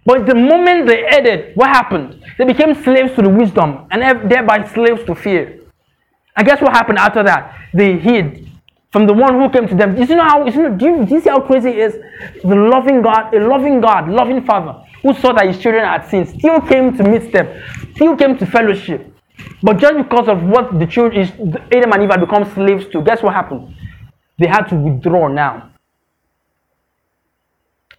But 0.04 0.26
the 0.26 0.34
moment 0.34 0.86
they 0.86 1.06
ate 1.06 1.26
it, 1.26 1.56
what 1.56 1.68
happened? 1.68 2.24
They 2.38 2.44
became 2.44 2.74
slaves 2.82 3.14
to 3.16 3.22
the 3.22 3.28
wisdom 3.28 3.86
and 3.90 4.30
thereby 4.30 4.66
slaves 4.68 5.04
to 5.04 5.14
fear. 5.14 5.60
And 6.36 6.46
guess 6.46 6.62
what 6.62 6.72
happened 6.72 6.98
after 6.98 7.22
that? 7.24 7.54
They 7.74 7.98
hid 7.98 8.47
from 8.92 9.06
the 9.06 9.14
one 9.14 9.34
who 9.34 9.50
came 9.50 9.68
to 9.68 9.74
them. 9.74 9.96
You 9.96 10.06
see 10.06 10.14
how 10.14 10.44
do, 10.44 10.62
you, 10.62 10.76
do 10.76 11.14
you 11.14 11.20
see 11.20 11.30
how 11.30 11.40
crazy 11.40 11.70
it 11.70 11.78
is? 11.78 11.94
The 12.42 12.54
loving 12.56 13.02
God, 13.02 13.34
a 13.34 13.40
loving 13.46 13.80
God, 13.80 14.08
loving 14.08 14.44
Father, 14.44 14.82
who 15.02 15.14
saw 15.14 15.32
that 15.34 15.46
his 15.46 15.58
children 15.58 15.84
had 15.84 16.06
sinned, 16.08 16.28
still 16.28 16.60
came 16.60 16.96
to 16.96 17.04
meet 17.04 17.32
them, 17.32 17.48
still 17.94 18.16
came 18.16 18.38
to 18.38 18.46
fellowship. 18.46 19.12
But 19.62 19.78
just 19.78 19.96
because 19.96 20.28
of 20.28 20.42
what 20.44 20.78
the 20.78 20.86
children 20.86 21.22
is 21.22 21.30
Adam 21.72 21.92
and 21.92 22.02
Eve 22.04 22.10
had 22.10 22.20
become 22.20 22.44
slaves 22.54 22.86
to, 22.88 23.02
guess 23.02 23.22
what 23.22 23.34
happened? 23.34 23.74
They 24.38 24.46
had 24.48 24.64
to 24.68 24.76
withdraw 24.76 25.28
now. 25.28 25.70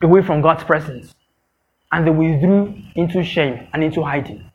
away 0.03 0.21
from 0.23 0.41
God's 0.41 0.63
presence. 0.63 1.15
And 1.91 2.07
they 2.07 2.11
withdrew 2.11 2.75
into 2.95 3.23
shame 3.23 3.67
and 3.73 3.83
into 3.83 4.03
hiding. 4.03 4.51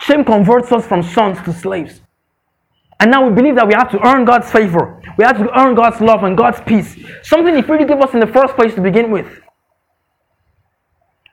Shame 0.00 0.24
converts 0.24 0.72
us 0.72 0.86
from 0.86 1.02
sons 1.02 1.40
to 1.42 1.52
slaves. 1.52 2.00
And 3.00 3.10
now 3.10 3.28
we 3.28 3.34
believe 3.34 3.54
that 3.54 3.66
we 3.66 3.74
have 3.74 3.90
to 3.92 4.06
earn 4.06 4.24
God's 4.24 4.50
favor. 4.50 5.00
We 5.16 5.24
have 5.24 5.38
to 5.38 5.58
earn 5.58 5.74
God's 5.74 6.00
love 6.00 6.24
and 6.24 6.36
God's 6.36 6.60
peace. 6.60 6.96
Something 7.22 7.54
He 7.54 7.62
freely 7.62 7.84
gave 7.84 8.00
us 8.00 8.12
in 8.12 8.20
the 8.20 8.26
first 8.26 8.54
place 8.56 8.74
to 8.74 8.80
begin 8.80 9.10
with. 9.10 9.26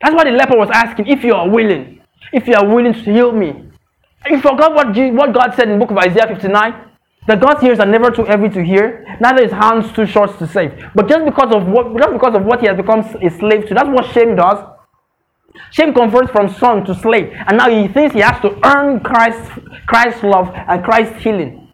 That's 0.01 0.13
why 0.13 0.25
the 0.25 0.31
leper 0.31 0.57
was 0.57 0.69
asking, 0.71 1.07
if 1.07 1.23
you 1.23 1.33
are 1.33 1.49
willing, 1.49 2.01
if 2.31 2.47
you 2.47 2.53
are 2.53 2.65
willing 2.65 2.93
to 2.93 2.99
heal 2.99 3.31
me. 3.31 3.63
You 4.29 4.39
forgot 4.41 4.73
what, 4.75 4.95
what 5.13 5.33
God 5.33 5.55
said 5.55 5.69
in 5.69 5.79
the 5.79 5.85
book 5.85 5.91
of 5.91 5.97
Isaiah 5.97 6.27
59? 6.27 6.91
That 7.27 7.41
God's 7.41 7.63
ears 7.63 7.79
are 7.79 7.87
never 7.87 8.11
too 8.11 8.23
heavy 8.23 8.49
to 8.49 8.63
hear, 8.63 9.03
neither 9.19 9.41
his 9.43 9.51
hands 9.51 9.91
too 9.93 10.05
short 10.05 10.37
to 10.37 10.45
save. 10.47 10.91
But 10.93 11.09
just 11.09 11.25
because 11.25 11.55
of 11.55 11.67
what 11.67 11.97
just 11.97 12.13
because 12.13 12.35
of 12.35 12.43
what 12.45 12.59
he 12.59 12.67
has 12.67 12.77
become 12.77 12.99
a 12.99 13.29
slave 13.31 13.67
to, 13.67 13.73
that's 13.73 13.89
what 13.89 14.05
shame 14.13 14.35
does. 14.35 14.63
Shame 15.71 15.93
converts 15.93 16.31
from 16.31 16.49
son 16.49 16.85
to 16.85 16.95
slave, 16.95 17.33
and 17.47 17.57
now 17.57 17.69
he 17.69 17.87
thinks 17.87 18.13
he 18.13 18.21
has 18.21 18.39
to 18.41 18.57
earn 18.65 18.99
Christ's 19.01 19.49
Christ's 19.87 20.23
love 20.23 20.51
and 20.53 20.83
Christ's 20.83 21.21
healing. 21.21 21.71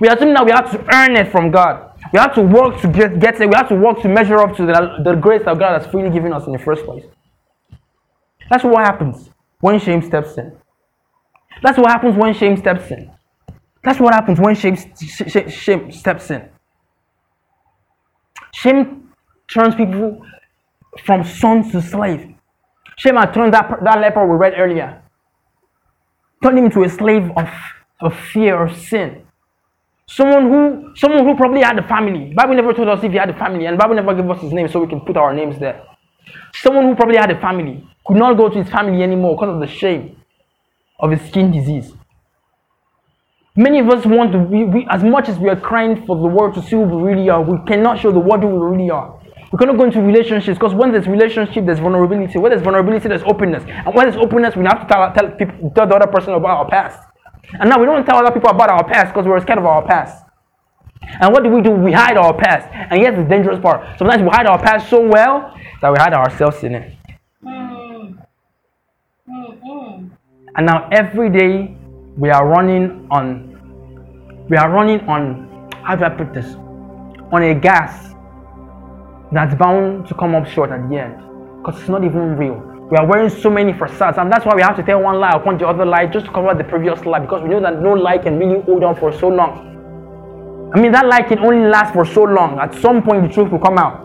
We 0.00 0.08
assume 0.08 0.34
that 0.34 0.44
we 0.44 0.52
have 0.52 0.70
to 0.70 0.94
earn 0.94 1.16
it 1.16 1.30
from 1.30 1.50
God. 1.50 1.90
We 2.12 2.18
have 2.18 2.34
to 2.34 2.42
work 2.42 2.80
to 2.80 2.88
get, 2.88 3.18
get 3.20 3.40
it. 3.40 3.48
We 3.48 3.54
have 3.54 3.68
to 3.68 3.74
work 3.74 4.00
to 4.02 4.08
measure 4.08 4.38
up 4.38 4.56
to 4.56 4.66
the, 4.66 4.98
the 5.04 5.14
grace 5.14 5.42
that 5.44 5.58
God 5.58 5.80
has 5.80 5.90
freely 5.90 6.10
given 6.10 6.32
us 6.32 6.46
in 6.46 6.52
the 6.52 6.58
first 6.58 6.84
place. 6.84 7.04
That's 8.50 8.64
what 8.64 8.84
happens 8.84 9.30
when 9.60 9.78
shame 9.78 10.02
steps 10.02 10.36
in. 10.36 10.56
That's 11.62 11.78
what 11.78 11.90
happens 11.90 12.16
when 12.16 12.34
shame 12.34 12.56
steps 12.56 12.90
in. 12.90 13.10
That's 13.84 13.98
what 14.00 14.14
happens 14.14 14.38
when 14.38 14.54
shame, 14.54 14.76
shame 15.48 15.92
steps 15.92 16.30
in. 16.30 16.48
Shame 18.52 19.12
turns 19.48 19.74
people 19.74 20.24
from 21.04 21.24
son 21.24 21.68
to 21.70 21.80
slave. 21.82 22.31
Shame 22.96 23.16
had 23.16 23.32
turned 23.32 23.54
that, 23.54 23.70
that 23.82 24.00
leper 24.00 24.26
we 24.26 24.36
read 24.36 24.54
earlier, 24.56 25.02
turned 26.42 26.58
him 26.58 26.66
into 26.66 26.82
a 26.82 26.88
slave 26.88 27.30
of, 27.36 27.48
of 28.00 28.18
fear 28.32 28.62
of 28.62 28.76
sin. 28.76 29.22
Someone 30.06 30.48
who 30.50 30.92
someone 30.94 31.24
who 31.24 31.34
probably 31.36 31.62
had 31.62 31.78
a 31.78 31.86
family. 31.88 32.34
Bible 32.34 32.54
never 32.54 32.72
told 32.74 32.88
us 32.88 33.02
if 33.02 33.12
he 33.12 33.18
had 33.18 33.30
a 33.30 33.38
family, 33.38 33.66
and 33.66 33.78
Bible 33.78 33.94
never 33.94 34.14
gave 34.14 34.28
us 34.28 34.42
his 34.42 34.52
name 34.52 34.68
so 34.68 34.80
we 34.80 34.88
can 34.88 35.00
put 35.00 35.16
our 35.16 35.32
names 35.32 35.58
there. 35.58 35.82
Someone 36.54 36.84
who 36.84 36.94
probably 36.94 37.16
had 37.16 37.30
a 37.30 37.40
family 37.40 37.86
could 38.06 38.16
not 38.16 38.36
go 38.36 38.48
to 38.48 38.62
his 38.62 38.68
family 38.70 39.02
anymore 39.02 39.36
because 39.36 39.54
of 39.54 39.60
the 39.60 39.66
shame 39.66 40.16
of 40.98 41.10
his 41.12 41.22
skin 41.28 41.50
disease. 41.50 41.94
Many 43.54 43.80
of 43.80 43.88
us 43.90 44.06
want 44.06 44.32
to, 44.32 44.38
we, 44.38 44.64
we, 44.64 44.86
as 44.90 45.04
much 45.04 45.28
as 45.28 45.38
we 45.38 45.48
are 45.50 45.60
crying 45.60 46.06
for 46.06 46.16
the 46.16 46.26
world 46.26 46.54
to 46.54 46.62
see 46.62 46.70
who 46.76 46.82
we 46.82 47.12
really 47.12 47.28
are, 47.28 47.42
we 47.42 47.58
cannot 47.66 47.98
show 47.98 48.10
the 48.10 48.18
world 48.18 48.42
who 48.42 48.48
we 48.48 48.76
really 48.76 48.90
are. 48.90 49.20
We 49.52 49.58
cannot 49.58 49.76
go 49.76 49.84
into 49.84 50.00
relationships 50.00 50.58
because 50.58 50.72
when 50.72 50.92
there's 50.92 51.06
relationship, 51.06 51.66
there's 51.66 51.78
vulnerability. 51.78 52.38
When 52.38 52.50
there's 52.50 52.62
vulnerability, 52.62 53.06
there's 53.06 53.22
openness. 53.24 53.62
And 53.66 53.94
when 53.94 54.08
there's 54.08 54.16
openness, 54.16 54.56
we 54.56 54.64
have 54.64 54.80
to 54.80 54.86
tell, 54.86 55.12
tell, 55.12 55.30
people, 55.32 55.70
tell 55.76 55.86
the 55.86 55.94
other 55.94 56.06
person 56.06 56.32
about 56.32 56.56
our 56.56 56.68
past. 56.68 57.06
And 57.60 57.68
now 57.68 57.78
we 57.78 57.84
don't 57.84 58.04
tell 58.06 58.16
other 58.16 58.32
people 58.32 58.48
about 58.48 58.70
our 58.70 58.82
past 58.82 59.12
because 59.12 59.26
we're 59.26 59.40
scared 59.40 59.58
of 59.58 59.66
our 59.66 59.86
past. 59.86 60.24
And 61.20 61.32
what 61.34 61.42
do 61.42 61.50
we 61.50 61.60
do? 61.60 61.70
We 61.70 61.92
hide 61.92 62.16
our 62.16 62.32
past. 62.32 62.66
And 62.72 62.98
here's 62.98 63.14
the 63.14 63.24
dangerous 63.24 63.60
part. 63.60 63.98
Sometimes 63.98 64.22
we 64.22 64.28
hide 64.28 64.46
our 64.46 64.58
past 64.58 64.88
so 64.88 65.06
well 65.06 65.54
that 65.82 65.92
we 65.92 65.98
hide 65.98 66.14
ourselves 66.14 66.64
in 66.64 66.74
it. 66.74 66.96
And 70.54 70.66
now 70.66 70.88
every 70.90 71.28
day 71.30 71.76
we 72.16 72.30
are 72.30 72.46
running 72.46 73.06
on 73.10 73.48
we 74.48 74.56
are 74.56 74.70
running 74.70 75.00
on 75.08 75.70
how 75.82 75.96
do 75.96 76.04
I 76.04 76.10
put 76.10 76.34
this? 76.34 76.54
On 77.32 77.42
a 77.42 77.54
gas 77.54 78.11
that's 79.32 79.54
bound 79.54 80.06
to 80.08 80.14
come 80.14 80.34
up 80.34 80.46
short 80.46 80.70
at 80.70 80.88
the 80.88 80.96
end. 80.98 81.16
Because 81.58 81.80
it's 81.80 81.88
not 81.88 82.04
even 82.04 82.36
real. 82.36 82.60
We 82.90 82.98
are 82.98 83.06
wearing 83.06 83.30
so 83.30 83.48
many 83.48 83.72
facades, 83.72 84.18
and 84.18 84.30
that's 84.30 84.44
why 84.44 84.54
we 84.54 84.60
have 84.60 84.76
to 84.76 84.82
tell 84.82 85.00
one 85.00 85.18
lie 85.18 85.32
upon 85.32 85.56
the 85.56 85.66
other 85.66 85.86
lie 85.86 86.06
just 86.06 86.26
to 86.26 86.32
cover 86.32 86.52
the 86.54 86.64
previous 86.64 87.06
lie 87.06 87.20
because 87.20 87.42
we 87.42 87.48
know 87.48 87.60
that 87.60 87.80
no 87.80 87.94
lie 87.94 88.18
can 88.18 88.38
really 88.38 88.60
hold 88.62 88.84
on 88.84 88.94
for 88.96 89.12
so 89.18 89.28
long. 89.28 89.72
I 90.74 90.80
mean, 90.80 90.92
that 90.92 91.06
lie 91.06 91.22
can 91.22 91.38
only 91.38 91.70
last 91.70 91.94
for 91.94 92.04
so 92.04 92.24
long. 92.24 92.58
At 92.58 92.74
some 92.74 93.02
point, 93.02 93.26
the 93.26 93.32
truth 93.32 93.50
will 93.50 93.60
come 93.60 93.78
out. 93.78 94.04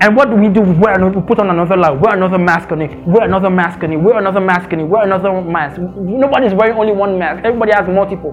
And 0.00 0.16
what 0.16 0.30
do 0.30 0.36
we 0.36 0.48
do? 0.48 0.62
We, 0.62 0.72
wear, 0.72 0.98
we 1.08 1.20
put 1.22 1.38
on 1.38 1.50
another 1.50 1.76
lie, 1.76 1.90
wear 1.90 2.14
another 2.16 2.38
mask 2.38 2.72
on 2.72 2.80
it, 2.80 3.06
wear 3.06 3.24
another 3.24 3.50
mask 3.50 3.82
on 3.82 3.92
it, 3.92 3.96
wear 3.96 4.18
another 4.18 4.40
mask 4.40 4.72
on 4.72 4.80
it, 4.80 4.84
wear 4.84 5.02
another 5.02 5.42
mask. 5.42 5.78
Nobody's 5.80 6.54
wearing 6.54 6.78
only 6.78 6.92
one 6.92 7.18
mask, 7.18 7.44
everybody 7.44 7.72
has 7.72 7.86
multiple. 7.88 8.32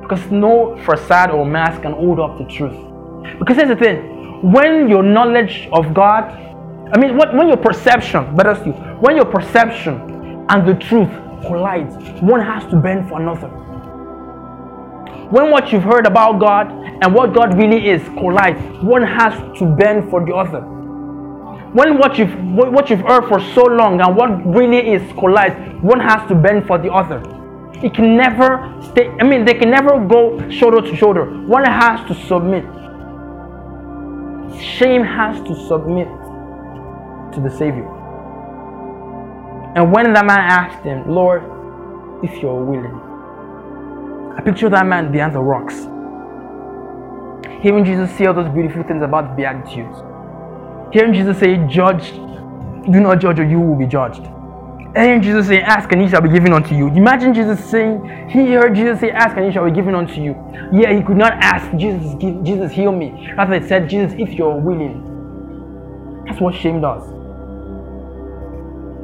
Because 0.00 0.30
no 0.30 0.76
facade 0.84 1.30
or 1.30 1.44
mask 1.44 1.82
can 1.82 1.92
hold 1.92 2.18
up 2.20 2.38
the 2.38 2.44
truth. 2.46 2.85
Because 3.38 3.56
here's 3.56 3.68
the 3.68 3.76
thing 3.76 4.16
when 4.42 4.88
your 4.88 5.02
knowledge 5.02 5.68
of 5.72 5.94
God, 5.94 6.24
I 6.92 6.98
mean, 6.98 7.16
what, 7.16 7.34
when 7.34 7.48
your 7.48 7.56
perception, 7.56 8.36
better 8.36 8.54
still, 8.54 8.72
when 9.00 9.16
your 9.16 9.24
perception 9.24 10.46
and 10.48 10.68
the 10.68 10.74
truth 10.74 11.10
collides, 11.46 11.94
one 12.22 12.40
has 12.40 12.64
to 12.70 12.76
bend 12.76 13.08
for 13.08 13.20
another. 13.20 13.48
When 15.30 15.50
what 15.50 15.72
you've 15.72 15.82
heard 15.82 16.06
about 16.06 16.38
God 16.38 16.70
and 16.70 17.12
what 17.12 17.34
God 17.34 17.58
really 17.58 17.88
is 17.88 18.02
collide, 18.10 18.82
one 18.82 19.02
has 19.02 19.34
to 19.58 19.66
bend 19.66 20.08
for 20.10 20.24
the 20.24 20.34
other. 20.34 20.60
When 20.60 21.98
what 21.98 22.16
you've 22.16 22.32
what 22.54 22.88
you've 22.88 23.00
heard 23.00 23.26
for 23.28 23.40
so 23.52 23.62
long 23.62 24.00
and 24.00 24.16
what 24.16 24.46
really 24.46 24.92
is 24.92 25.02
collide, 25.14 25.82
one 25.82 25.98
has 25.98 26.26
to 26.28 26.34
bend 26.34 26.66
for 26.66 26.78
the 26.78 26.92
other. 26.92 27.20
It 27.82 27.92
can 27.92 28.16
never 28.16 28.80
stay. 28.92 29.08
I 29.20 29.24
mean, 29.24 29.44
they 29.44 29.54
can 29.54 29.70
never 29.70 29.98
go 30.06 30.48
shoulder 30.48 30.80
to 30.80 30.96
shoulder. 30.96 31.24
One 31.46 31.64
has 31.64 32.06
to 32.08 32.14
submit. 32.26 32.64
Shame 34.60 35.02
has 35.02 35.40
to 35.48 35.54
submit 35.66 36.08
to 37.34 37.40
the 37.40 37.50
Savior. 37.50 37.86
And 39.76 39.92
when 39.92 40.12
that 40.14 40.24
man 40.24 40.38
asked 40.38 40.84
him, 40.84 41.08
Lord, 41.08 41.42
if 42.22 42.40
you're 42.40 42.64
willing, 42.64 42.94
I 44.36 44.40
picture 44.42 44.68
that 44.70 44.86
man 44.86 45.12
behind 45.12 45.34
the 45.34 45.40
rocks. 45.40 45.74
Hearing 47.62 47.84
Jesus 47.84 48.10
say 48.16 48.26
all 48.26 48.34
those 48.34 48.52
beautiful 48.52 48.82
things 48.84 49.02
about 49.02 49.30
the 49.30 49.34
Beatitudes. 49.34 49.98
Hearing 50.92 51.12
Jesus 51.12 51.38
say, 51.38 51.56
Judge, 51.66 52.12
do 52.12 53.00
not 53.00 53.20
judge, 53.20 53.40
or 53.40 53.44
you 53.44 53.60
will 53.60 53.76
be 53.76 53.86
judged. 53.86 54.22
Hearing 54.96 55.20
Jesus 55.20 55.46
say, 55.46 55.60
Ask 55.60 55.92
and 55.92 56.02
ye 56.02 56.08
shall 56.08 56.22
be 56.22 56.30
given 56.30 56.54
unto 56.54 56.74
you. 56.74 56.88
Imagine 56.88 57.34
Jesus 57.34 57.62
saying, 57.62 58.28
He 58.30 58.52
heard 58.52 58.74
Jesus 58.74 58.98
say, 58.98 59.10
Ask 59.10 59.36
and 59.36 59.46
ye 59.46 59.52
shall 59.52 59.66
be 59.66 59.70
given 59.70 59.94
unto 59.94 60.22
you. 60.22 60.34
Yeah, 60.72 60.94
he 60.96 61.02
could 61.02 61.18
not 61.18 61.34
ask, 61.34 61.70
Jesus, 61.76 62.14
give, 62.18 62.42
Jesus, 62.42 62.72
heal 62.72 62.92
me. 62.92 63.30
Rather, 63.36 63.54
it 63.54 63.68
said, 63.68 63.90
Jesus, 63.90 64.14
if 64.18 64.30
you're 64.30 64.56
willing. 64.58 66.24
That's 66.26 66.40
what 66.40 66.54
shame 66.54 66.80
does. 66.80 67.02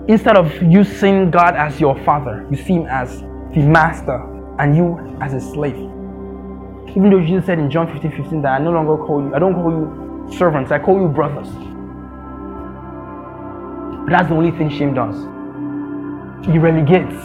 Instead 0.08 0.36
of 0.36 0.50
you 0.62 0.82
seeing 0.82 1.30
God 1.30 1.56
as 1.56 1.78
your 1.78 1.94
father, 2.04 2.46
you 2.50 2.56
see 2.56 2.74
him 2.74 2.86
as 2.86 3.20
the 3.54 3.60
master 3.60 4.16
and 4.58 4.74
you 4.76 5.16
as 5.20 5.34
a 5.34 5.40
slave. 5.40 5.76
Even 6.90 7.10
though 7.10 7.20
Jesus 7.20 7.46
said 7.46 7.58
in 7.58 7.70
John 7.70 7.86
15 7.92 8.10
15 8.10 8.42
that 8.42 8.60
I 8.60 8.64
no 8.64 8.72
longer 8.72 8.96
call 8.96 9.22
you, 9.22 9.34
I 9.34 9.38
don't 9.38 9.54
call 9.54 9.70
you 9.70 10.36
servants, 10.36 10.72
I 10.72 10.78
call 10.78 11.00
you 11.00 11.08
brothers. 11.08 11.48
But 14.04 14.10
that's 14.10 14.28
the 14.28 14.34
only 14.34 14.50
thing 14.50 14.70
shame 14.70 14.94
does. 14.94 15.31
He 16.44 16.58
relegates. 16.58 17.22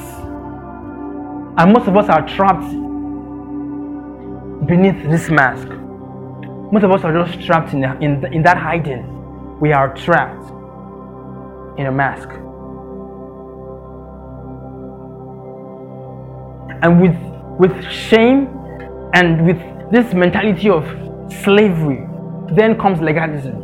And 1.57 1.73
most 1.73 1.87
of 1.87 1.97
us 1.97 2.09
are 2.09 2.27
trapped 2.27 2.69
beneath 4.67 5.01
this 5.09 5.29
mask. 5.29 5.67
Most 6.71 6.83
of 6.83 6.91
us 6.91 7.03
are 7.03 7.25
just 7.25 7.45
trapped 7.45 7.73
in, 7.73 7.83
in, 8.01 8.25
in 8.33 8.43
that 8.43 8.57
hiding. 8.57 9.59
We 9.59 9.73
are 9.73 9.93
trapped 9.95 10.51
in 11.79 11.87
a 11.87 11.91
mask. 11.91 12.29
and 16.81 17.01
with 17.01 17.17
with 17.59 17.91
shame 17.91 18.47
and 19.13 19.45
with 19.45 19.57
this 19.91 20.13
mentality 20.13 20.69
of 20.69 20.85
slavery 21.43 22.05
then 22.53 22.77
comes 22.79 22.99
legalism 23.01 23.61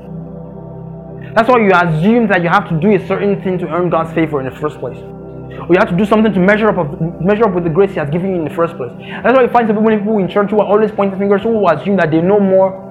that's 1.36 1.48
why 1.50 1.60
you 1.60 1.72
assume 1.74 2.28
that 2.28 2.42
you 2.42 2.50
have 2.50 2.68
to 2.68 2.80
do 2.80 2.92
a 2.96 3.08
certain 3.08 3.42
thing 3.44 3.58
to 3.58 3.68
earn 3.68 3.90
god's 3.90 4.12
favor 4.14 4.40
in 4.40 4.46
the 4.52 4.60
first 4.60 4.80
place 4.80 4.98
or 5.60 5.70
you 5.70 5.80
have 5.80 5.90
to 5.90 5.98
do 5.98 6.06
something 6.06 6.34
to 6.34 6.40
measure 6.40 6.70
up 6.70 6.78
of, 6.78 7.00
measure 7.22 7.46
up 7.46 7.54
with 7.54 7.64
the 7.64 7.70
grace 7.70 7.92
he 7.92 8.00
has 8.00 8.10
given 8.10 8.32
you 8.32 8.38
in 8.38 8.46
the 8.46 8.56
first 8.56 8.76
place 8.78 8.92
that's 9.24 9.36
why 9.36 9.44
you 9.44 9.50
find 9.50 9.68
some 9.68 9.78
people, 9.78 9.92
people 9.98 10.18
in 10.18 10.28
church 10.28 10.50
who 10.52 10.60
are 10.60 10.68
always 10.68 10.92
pointing 10.92 11.20
fingers 11.20 11.42
who 11.44 11.68
assume 11.70 11.98
that 11.98 12.12
they 12.12 12.22
know 12.22 12.40
more 12.40 12.84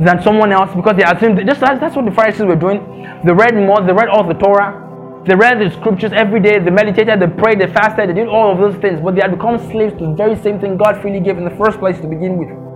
than 0.00 0.22
someone 0.22 0.52
else 0.52 0.74
because 0.74 0.96
they 0.96 1.04
assume 1.04 1.36
that 1.36 1.46
just 1.46 1.60
that's, 1.60 1.80
that's 1.80 1.96
what 1.96 2.04
the 2.04 2.10
Pharisees 2.10 2.42
were 2.42 2.56
doing. 2.56 2.80
They 3.24 3.32
read 3.32 3.54
more, 3.54 3.80
they 3.84 3.92
read 3.92 4.08
all 4.08 4.26
the 4.26 4.34
Torah, 4.34 5.22
they 5.26 5.34
read 5.34 5.60
the 5.60 5.70
scriptures 5.70 6.12
every 6.12 6.40
day, 6.40 6.58
they 6.58 6.70
meditated, 6.70 7.20
they 7.20 7.26
prayed, 7.28 7.60
they 7.60 7.68
fasted, 7.72 8.08
they 8.08 8.14
did 8.14 8.28
all 8.28 8.50
of 8.50 8.58
those 8.58 8.80
things, 8.80 9.00
but 9.00 9.14
they 9.14 9.20
had 9.20 9.30
become 9.30 9.58
slaves 9.70 9.92
to 9.98 10.06
the 10.06 10.14
very 10.14 10.36
same 10.36 10.58
thing 10.60 10.76
God 10.76 11.00
freely 11.00 11.20
gave 11.20 11.38
in 11.38 11.44
the 11.44 11.56
first 11.56 11.78
place 11.78 12.00
to 12.00 12.08
begin 12.08 12.36
with. 12.36 12.71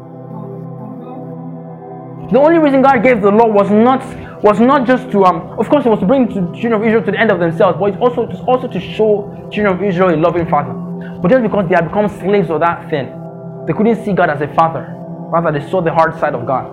The 2.30 2.40
only 2.40 2.58
reason 2.58 2.82
God 2.82 3.04
gave 3.04 3.22
the 3.22 3.30
law 3.30 3.46
was 3.46 3.70
not 3.70 4.02
was 4.42 4.58
not 4.58 4.86
just 4.86 5.10
to 5.12 5.24
um 5.24 5.58
of 5.60 5.68
course 5.68 5.86
it 5.86 5.88
was 5.88 6.00
to 6.00 6.06
bring 6.06 6.26
the 6.26 6.42
children 6.58 6.72
of 6.74 6.82
Israel 6.84 7.04
to 7.04 7.12
the 7.12 7.18
end 7.18 7.30
of 7.30 7.38
themselves, 7.38 7.78
but 7.78 7.90
it's 7.90 7.98
also 8.00 8.22
it 8.24 8.30
was 8.30 8.40
also 8.48 8.66
to 8.66 8.80
show 8.80 9.30
children 9.52 9.76
of 9.76 9.82
Israel 9.82 10.12
a 10.12 10.18
loving 10.18 10.48
father. 10.48 10.72
But 11.20 11.30
just 11.30 11.42
because 11.44 11.68
they 11.68 11.76
had 11.76 11.86
become 11.86 12.08
slaves 12.08 12.50
of 12.50 12.60
that 12.60 12.90
thing, 12.90 13.06
they 13.66 13.72
couldn't 13.72 14.04
see 14.04 14.12
God 14.12 14.28
as 14.30 14.40
a 14.40 14.52
father. 14.54 14.92
Rather, 15.30 15.56
they 15.56 15.70
saw 15.70 15.80
the 15.80 15.92
hard 15.92 16.18
side 16.18 16.34
of 16.34 16.46
God. 16.46 16.66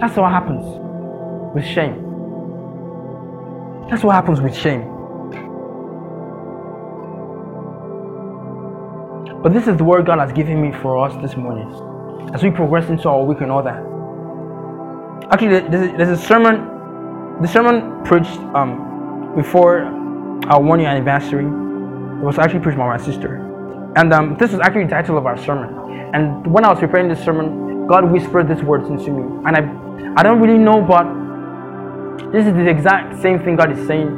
That's 0.00 0.16
what 0.16 0.30
happens 0.30 0.64
with 1.54 1.64
shame. 1.64 2.24
That's 3.90 4.04
what 4.04 4.14
happens 4.14 4.40
with 4.40 4.56
shame. 4.56 4.82
But 9.42 9.52
this 9.52 9.66
is 9.66 9.76
the 9.76 9.84
word 9.84 10.06
God 10.06 10.20
has 10.20 10.32
given 10.32 10.62
me 10.62 10.72
for 10.80 11.04
us 11.04 11.20
this 11.20 11.36
morning 11.36 11.91
as 12.34 12.42
we 12.42 12.50
progress 12.50 12.88
into 12.88 13.08
our 13.08 13.24
week 13.24 13.40
and 13.40 13.50
all 13.50 13.62
that. 13.62 13.82
Actually, 15.30 15.60
there's 15.96 16.20
a, 16.20 16.22
sermon, 16.22 17.40
the 17.40 17.48
sermon 17.48 18.04
preached 18.04 18.38
um, 18.54 19.32
before 19.36 19.84
our 20.48 20.60
one 20.60 20.80
year 20.80 20.88
anniversary. 20.88 21.44
It 21.44 22.24
was 22.24 22.38
actually 22.38 22.60
preached 22.60 22.78
by 22.78 22.86
my 22.86 23.02
sister. 23.02 23.36
And 23.96 24.12
um, 24.12 24.36
this 24.38 24.52
was 24.52 24.60
actually 24.60 24.84
the 24.84 24.90
title 24.90 25.18
of 25.18 25.26
our 25.26 25.36
sermon. 25.36 26.10
And 26.14 26.46
when 26.46 26.64
I 26.64 26.70
was 26.70 26.78
preparing 26.78 27.08
this 27.08 27.22
sermon, 27.24 27.86
God 27.86 28.10
whispered 28.10 28.48
these 28.48 28.62
words 28.62 28.88
into 28.88 29.10
me. 29.10 29.22
And 29.46 29.56
I, 29.56 30.20
I 30.20 30.22
don't 30.22 30.40
really 30.40 30.58
know, 30.58 30.82
but 30.82 31.04
this 32.32 32.46
is 32.46 32.52
the 32.52 32.68
exact 32.68 33.20
same 33.22 33.38
thing 33.42 33.56
God 33.56 33.72
is 33.76 33.86
saying. 33.86 34.08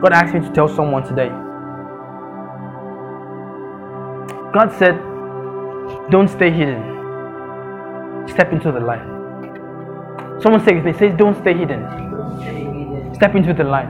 God 0.00 0.12
asked 0.12 0.34
me 0.34 0.40
to 0.40 0.52
tell 0.52 0.68
someone 0.68 1.02
today. 1.02 1.28
God 4.52 4.72
said, 4.78 4.96
Don't 6.10 6.28
stay 6.28 6.50
hidden. 6.50 6.95
Step 8.28 8.52
into 8.52 8.72
the 8.72 8.80
light. 8.80 9.04
Someone 10.42 10.64
say 10.64 10.74
with 10.74 10.84
me, 10.84 10.92
says, 10.92 11.16
Don't 11.16 11.36
stay 11.40 11.54
hidden. 11.54 11.84
Step 13.14 13.34
into 13.34 13.54
the 13.54 13.64
light. 13.64 13.88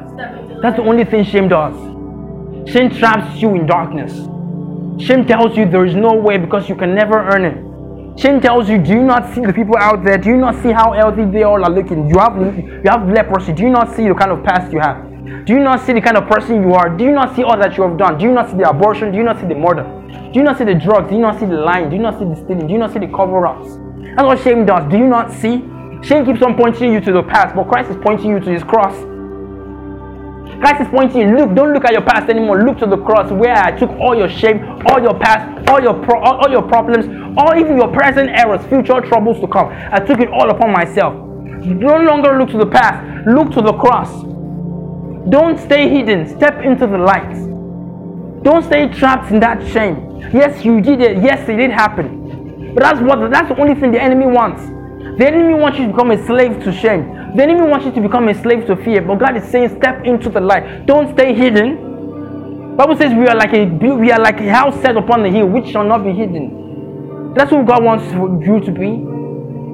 That's 0.63 0.77
the 0.77 0.83
only 0.83 1.05
thing 1.05 1.25
shame 1.25 1.49
does. 1.49 1.75
Shame 2.71 2.91
traps 2.91 3.41
you 3.41 3.55
in 3.55 3.67
darkness. 3.67 4.13
Shame 5.05 5.27
tells 5.27 5.57
you 5.57 5.69
there 5.69 5.85
is 5.85 5.95
no 5.95 6.15
way 6.15 6.39
because 6.39 6.69
you 6.69 6.75
can 6.75 6.95
never 6.95 7.19
earn 7.29 7.45
it. 7.45 8.19
Shame 8.19 8.41
tells 8.41 8.69
you, 8.69 8.79
do 8.79 8.93
you 8.93 9.03
not 9.03 9.35
see 9.35 9.43
the 9.43 9.53
people 9.53 9.77
out 9.77 10.03
there? 10.05 10.17
Do 10.17 10.31
you 10.31 10.37
not 10.37 10.55
see 10.63 10.71
how 10.71 10.93
healthy 10.93 11.25
they 11.27 11.43
all 11.43 11.63
are 11.63 11.71
looking? 11.71 12.09
You 12.09 12.19
have 12.19 12.37
you 12.37 12.83
have 12.91 13.09
leprosy. 13.09 13.53
Do 13.53 13.63
you 13.63 13.71
not 13.71 13.95
see 13.95 14.09
the 14.09 14.15
kind 14.15 14.33
of 14.33 14.43
past 14.43 14.73
you 14.73 14.81
have? 14.81 15.05
Do 15.45 15.53
you 15.53 15.61
not 15.61 15.85
see 15.85 15.93
the 15.93 16.01
kind 16.01 16.17
of 16.17 16.27
person 16.27 16.63
you 16.63 16.73
are? 16.73 16.89
Do 16.89 17.05
you 17.05 17.13
not 17.13 17.37
see 17.37 17.43
all 17.43 17.59
that 17.59 17.77
you 17.77 17.83
have 17.83 17.99
done? 17.99 18.17
Do 18.19 18.25
you 18.25 18.33
not 18.33 18.51
see 18.51 18.57
the 18.57 18.71
abortion? 18.71 19.13
Do 19.13 19.19
you 19.19 19.25
not 19.25 19.39
see 19.41 19.47
the 19.47 19.55
murder? 19.55 19.85
Do 20.33 20.39
you 20.39 20.43
not 20.43 20.57
see 20.57 20.65
the 20.65 20.75
drugs? 20.75 21.09
Do 21.11 21.17
you 21.17 21.21
not 21.21 21.39
see 21.39 21.47
the 21.47 21.59
lying? 21.59 21.91
Do 21.91 21.97
you 21.97 22.03
not 22.03 22.19
see 22.19 22.25
the 22.25 22.37
stealing? 22.37 22.67
Do 22.67 22.73
you 22.73 22.79
not 22.79 22.93
see 22.93 23.01
the 23.01 23.09
cover-ups? 23.09 23.86
That's 24.17 24.25
what 24.25 24.41
shame 24.41 24.65
does. 24.65 24.91
Do 24.91 24.97
you 24.97 25.07
not 25.07 25.31
see? 25.31 25.63
Shame 26.03 26.25
keeps 26.25 26.41
on 26.41 26.57
pointing 26.57 26.91
you 26.91 27.01
to 27.03 27.13
the 27.13 27.23
past, 27.23 27.55
but 27.55 27.69
Christ 27.69 27.91
is 27.91 27.97
pointing 28.03 28.31
you 28.31 28.41
to 28.41 28.51
his 28.51 28.63
cross. 28.65 28.97
Christ 30.61 30.81
is 30.81 30.89
pointing 30.89 31.21
you, 31.21 31.37
look, 31.37 31.55
don't 31.55 31.75
look 31.75 31.85
at 31.85 31.93
your 31.93 32.01
past 32.01 32.31
anymore. 32.31 32.65
Look 32.65 32.79
to 32.79 32.87
the 32.87 32.97
cross 32.97 33.31
where 33.31 33.55
I 33.55 33.73
took 33.73 33.91
all 34.01 34.17
your 34.17 34.31
shame, 34.31 34.65
all 34.87 35.03
your 35.03 35.19
past, 35.19 35.69
all 35.69 35.83
your 35.83 35.93
pro- 36.03 36.19
all, 36.19 36.41
all 36.41 36.51
your 36.51 36.63
problems, 36.63 37.05
all 37.37 37.55
even 37.59 37.77
your 37.77 37.93
present 37.93 38.31
errors, 38.31 38.65
future 38.69 39.03
troubles 39.03 39.39
to 39.41 39.49
come. 39.49 39.69
I 39.93 40.01
took 40.01 40.21
it 40.21 40.31
all 40.31 40.49
upon 40.49 40.73
myself. 40.73 41.13
No 41.67 41.99
longer 41.99 42.39
look 42.39 42.49
to 42.51 42.59
the 42.59 42.67
past, 42.71 43.27
look 43.27 43.53
to 43.53 43.61
the 43.61 43.75
cross. 43.75 44.23
Don't 45.29 45.59
stay 45.59 45.91
hidden, 45.91 46.27
step 46.27 46.65
into 46.65 46.87
the 46.87 46.97
light. 46.97 47.35
Don't 48.43 48.65
stay 48.65 48.89
trapped 48.89 49.31
in 49.31 49.41
that 49.41 49.61
shame. 49.73 50.21
Yes, 50.33 50.65
you 50.65 50.81
did 50.81 51.03
it. 51.03 51.23
Yes, 51.23 51.47
it 51.49 51.57
did 51.57 51.71
happen. 51.71 52.26
But 52.77 52.83
that's 52.83 53.01
what 53.01 53.31
that's 53.31 53.49
the 53.49 53.59
only 53.59 53.75
thing 53.75 53.91
the 53.91 54.03
enemy 54.03 54.27
wants. 54.27 54.63
The 55.17 55.27
enemy 55.27 55.55
wants 55.55 55.79
you 55.79 55.87
to 55.87 55.93
become 55.93 56.11
a 56.11 56.27
slave 56.27 56.63
to 56.63 56.71
shame. 56.71 57.35
The 57.35 57.43
enemy 57.43 57.63
wants 57.63 57.87
you 57.87 57.93
to 57.93 58.01
become 58.03 58.29
a 58.29 58.35
slave 58.35 58.67
to 58.67 58.77
fear. 58.77 59.01
But 59.01 59.15
God 59.15 59.35
is 59.35 59.45
saying, 59.45 59.79
step 59.79 60.05
into 60.05 60.29
the 60.29 60.41
light. 60.41 60.85
Don't 60.85 61.11
stay 61.15 61.33
hidden. 61.33 62.77
Bible 62.77 62.95
says 62.99 63.15
we 63.15 63.27
are 63.29 63.35
like 63.35 63.55
a 63.55 63.65
we 63.65 64.13
are 64.13 64.21
like 64.21 64.39
a 64.41 64.51
house 64.53 64.79
set 64.83 64.95
upon 64.95 65.23
the 65.23 65.31
hill, 65.31 65.47
which 65.47 65.71
shall 65.71 65.85
not 65.85 66.05
be 66.05 66.13
hidden. 66.13 67.33
That's 67.33 67.51
what 67.51 67.65
God 67.65 67.83
wants 67.83 68.05
you 68.47 68.61
to 68.61 68.71
be. 68.71 68.91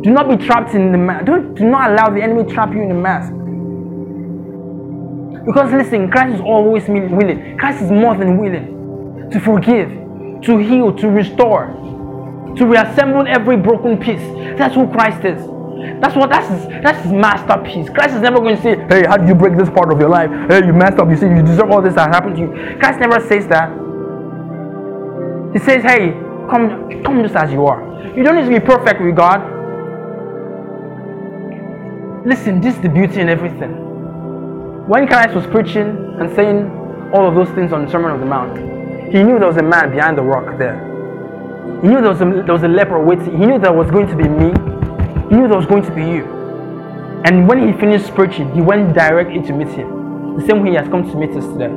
Do 0.04 0.10
not 0.12 0.28
be 0.28 0.36
trapped 0.36 0.72
in 0.74 0.92
the 0.92 0.98
mask. 0.98 1.24
Don't 1.24 1.56
do 1.56 1.64
not 1.64 1.90
allow 1.90 2.08
the 2.08 2.22
enemy 2.22 2.44
trap 2.52 2.72
you 2.72 2.82
in 2.82 2.88
the 2.88 2.94
mask. 2.94 3.32
Because 5.44 5.72
listen, 5.72 6.08
Christ 6.08 6.36
is 6.36 6.40
always 6.40 6.86
willing. 6.86 7.58
Christ 7.58 7.82
is 7.82 7.90
more 7.90 8.14
than 8.16 8.38
willing 8.38 9.28
to 9.32 9.40
forgive, 9.40 9.90
to 10.42 10.58
heal, 10.58 10.94
to 10.94 11.08
restore 11.08 11.81
to 12.56 12.66
reassemble 12.66 13.26
every 13.26 13.56
broken 13.56 13.98
piece. 13.98 14.22
That's 14.58 14.74
who 14.74 14.86
Christ 14.88 15.24
is. 15.24 15.40
That's 16.00 16.14
what 16.14 16.30
that's 16.30 16.48
his, 16.48 16.66
that's 16.82 17.02
his 17.02 17.12
masterpiece. 17.12 17.88
Christ 17.88 18.14
is 18.14 18.20
never 18.20 18.38
going 18.38 18.56
to 18.56 18.62
say, 18.62 18.76
"Hey, 18.88 19.04
how 19.06 19.16
did 19.16 19.28
you 19.28 19.34
break 19.34 19.56
this 19.56 19.70
part 19.70 19.92
of 19.92 19.98
your 19.98 20.08
life? 20.08 20.30
Hey, 20.48 20.64
you 20.66 20.72
messed 20.72 20.98
up. 20.98 21.08
You 21.08 21.16
see, 21.16 21.26
you 21.26 21.42
deserve 21.42 21.70
all 21.70 21.82
this 21.82 21.94
that 21.94 22.08
happened 22.14 22.36
to 22.36 22.42
you." 22.42 22.76
Christ 22.78 23.00
never 23.00 23.20
says 23.26 23.46
that. 23.48 23.70
He 25.52 25.58
says, 25.58 25.82
"Hey, 25.82 26.12
come, 26.50 27.02
come 27.02 27.22
just 27.22 27.36
as 27.36 27.52
you 27.52 27.66
are. 27.66 27.82
You 28.16 28.22
don't 28.22 28.36
need 28.36 28.52
to 28.52 28.60
be 28.60 28.64
perfect 28.64 29.00
with 29.00 29.16
God." 29.16 29.40
Listen, 32.24 32.60
this 32.60 32.76
is 32.76 32.80
the 32.80 32.88
beauty 32.88 33.20
in 33.20 33.28
everything. 33.28 33.72
When 34.86 35.06
Christ 35.06 35.34
was 35.34 35.46
preaching 35.46 36.16
and 36.20 36.32
saying 36.34 37.10
all 37.12 37.26
of 37.26 37.34
those 37.34 37.50
things 37.50 37.72
on 37.72 37.84
the 37.84 37.90
Sermon 37.90 38.12
on 38.12 38.20
the 38.20 38.26
Mount, 38.26 38.58
he 39.12 39.22
knew 39.22 39.38
there 39.38 39.48
was 39.48 39.56
a 39.56 39.62
man 39.62 39.90
behind 39.90 40.16
the 40.16 40.22
rock 40.22 40.58
there. 40.58 40.91
He 41.82 41.88
knew 41.88 42.00
there 42.00 42.10
was, 42.10 42.20
a, 42.20 42.24
there 42.24 42.52
was 42.52 42.62
a 42.62 42.68
leper 42.68 43.02
waiting. 43.02 43.36
He 43.38 43.46
knew 43.46 43.58
there 43.58 43.72
was 43.72 43.90
going 43.90 44.06
to 44.08 44.16
be 44.16 44.28
me. 44.28 44.50
He 45.28 45.36
knew 45.36 45.48
there 45.48 45.58
was 45.58 45.66
going 45.66 45.82
to 45.82 45.94
be 45.94 46.02
you. 46.02 46.24
And 47.24 47.48
when 47.48 47.66
he 47.66 47.78
finished 47.78 48.14
preaching, 48.14 48.52
he 48.52 48.60
went 48.60 48.94
directly 48.94 49.42
to 49.42 49.52
meet 49.52 49.68
him. 49.68 50.36
The 50.36 50.46
same 50.46 50.62
way 50.62 50.70
he 50.70 50.76
has 50.76 50.88
come 50.88 51.08
to 51.08 51.16
meet 51.16 51.30
us 51.30 51.46
today. 51.46 51.70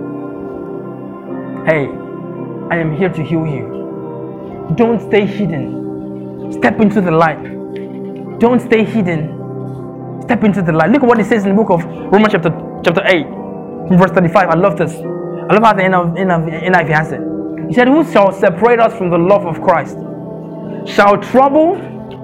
Hey, 1.65 1.87
I 2.69 2.77
am 2.77 2.95
here 2.95 3.09
to 3.09 3.23
heal 3.23 3.45
you. 3.45 4.73
Don't 4.75 4.99
stay 5.01 5.25
hidden. 5.25 6.51
Step 6.51 6.79
into 6.79 7.01
the 7.01 7.11
light. 7.11 7.43
Don't 8.39 8.59
stay 8.59 8.83
hidden. 8.83 10.21
Step 10.23 10.43
into 10.43 10.61
the 10.61 10.71
light. 10.71 10.89
Look 10.89 11.03
at 11.03 11.07
what 11.07 11.19
it 11.19 11.25
says 11.25 11.43
in 11.43 11.49
the 11.49 11.55
book 11.55 11.69
of 11.69 11.83
Romans 11.85 12.31
chapter 12.31 12.49
chapter 12.83 13.01
8, 13.05 13.25
verse 13.97 14.11
35. 14.11 14.49
I 14.49 14.55
love 14.55 14.77
this. 14.77 14.93
I 14.93 15.53
love 15.53 15.63
how 15.63 15.73
the 15.73 15.83
NIV 15.83 16.89
has 16.89 17.11
it. 17.11 17.34
He 17.67 17.73
said, 17.73 17.87
Who 17.87 18.03
shall 18.11 18.31
separate 18.31 18.79
us 18.79 18.97
from 18.97 19.09
the 19.09 19.17
love 19.17 19.45
of 19.45 19.61
Christ? 19.61 19.97
Shall 20.87 21.17
trouble 21.21 21.81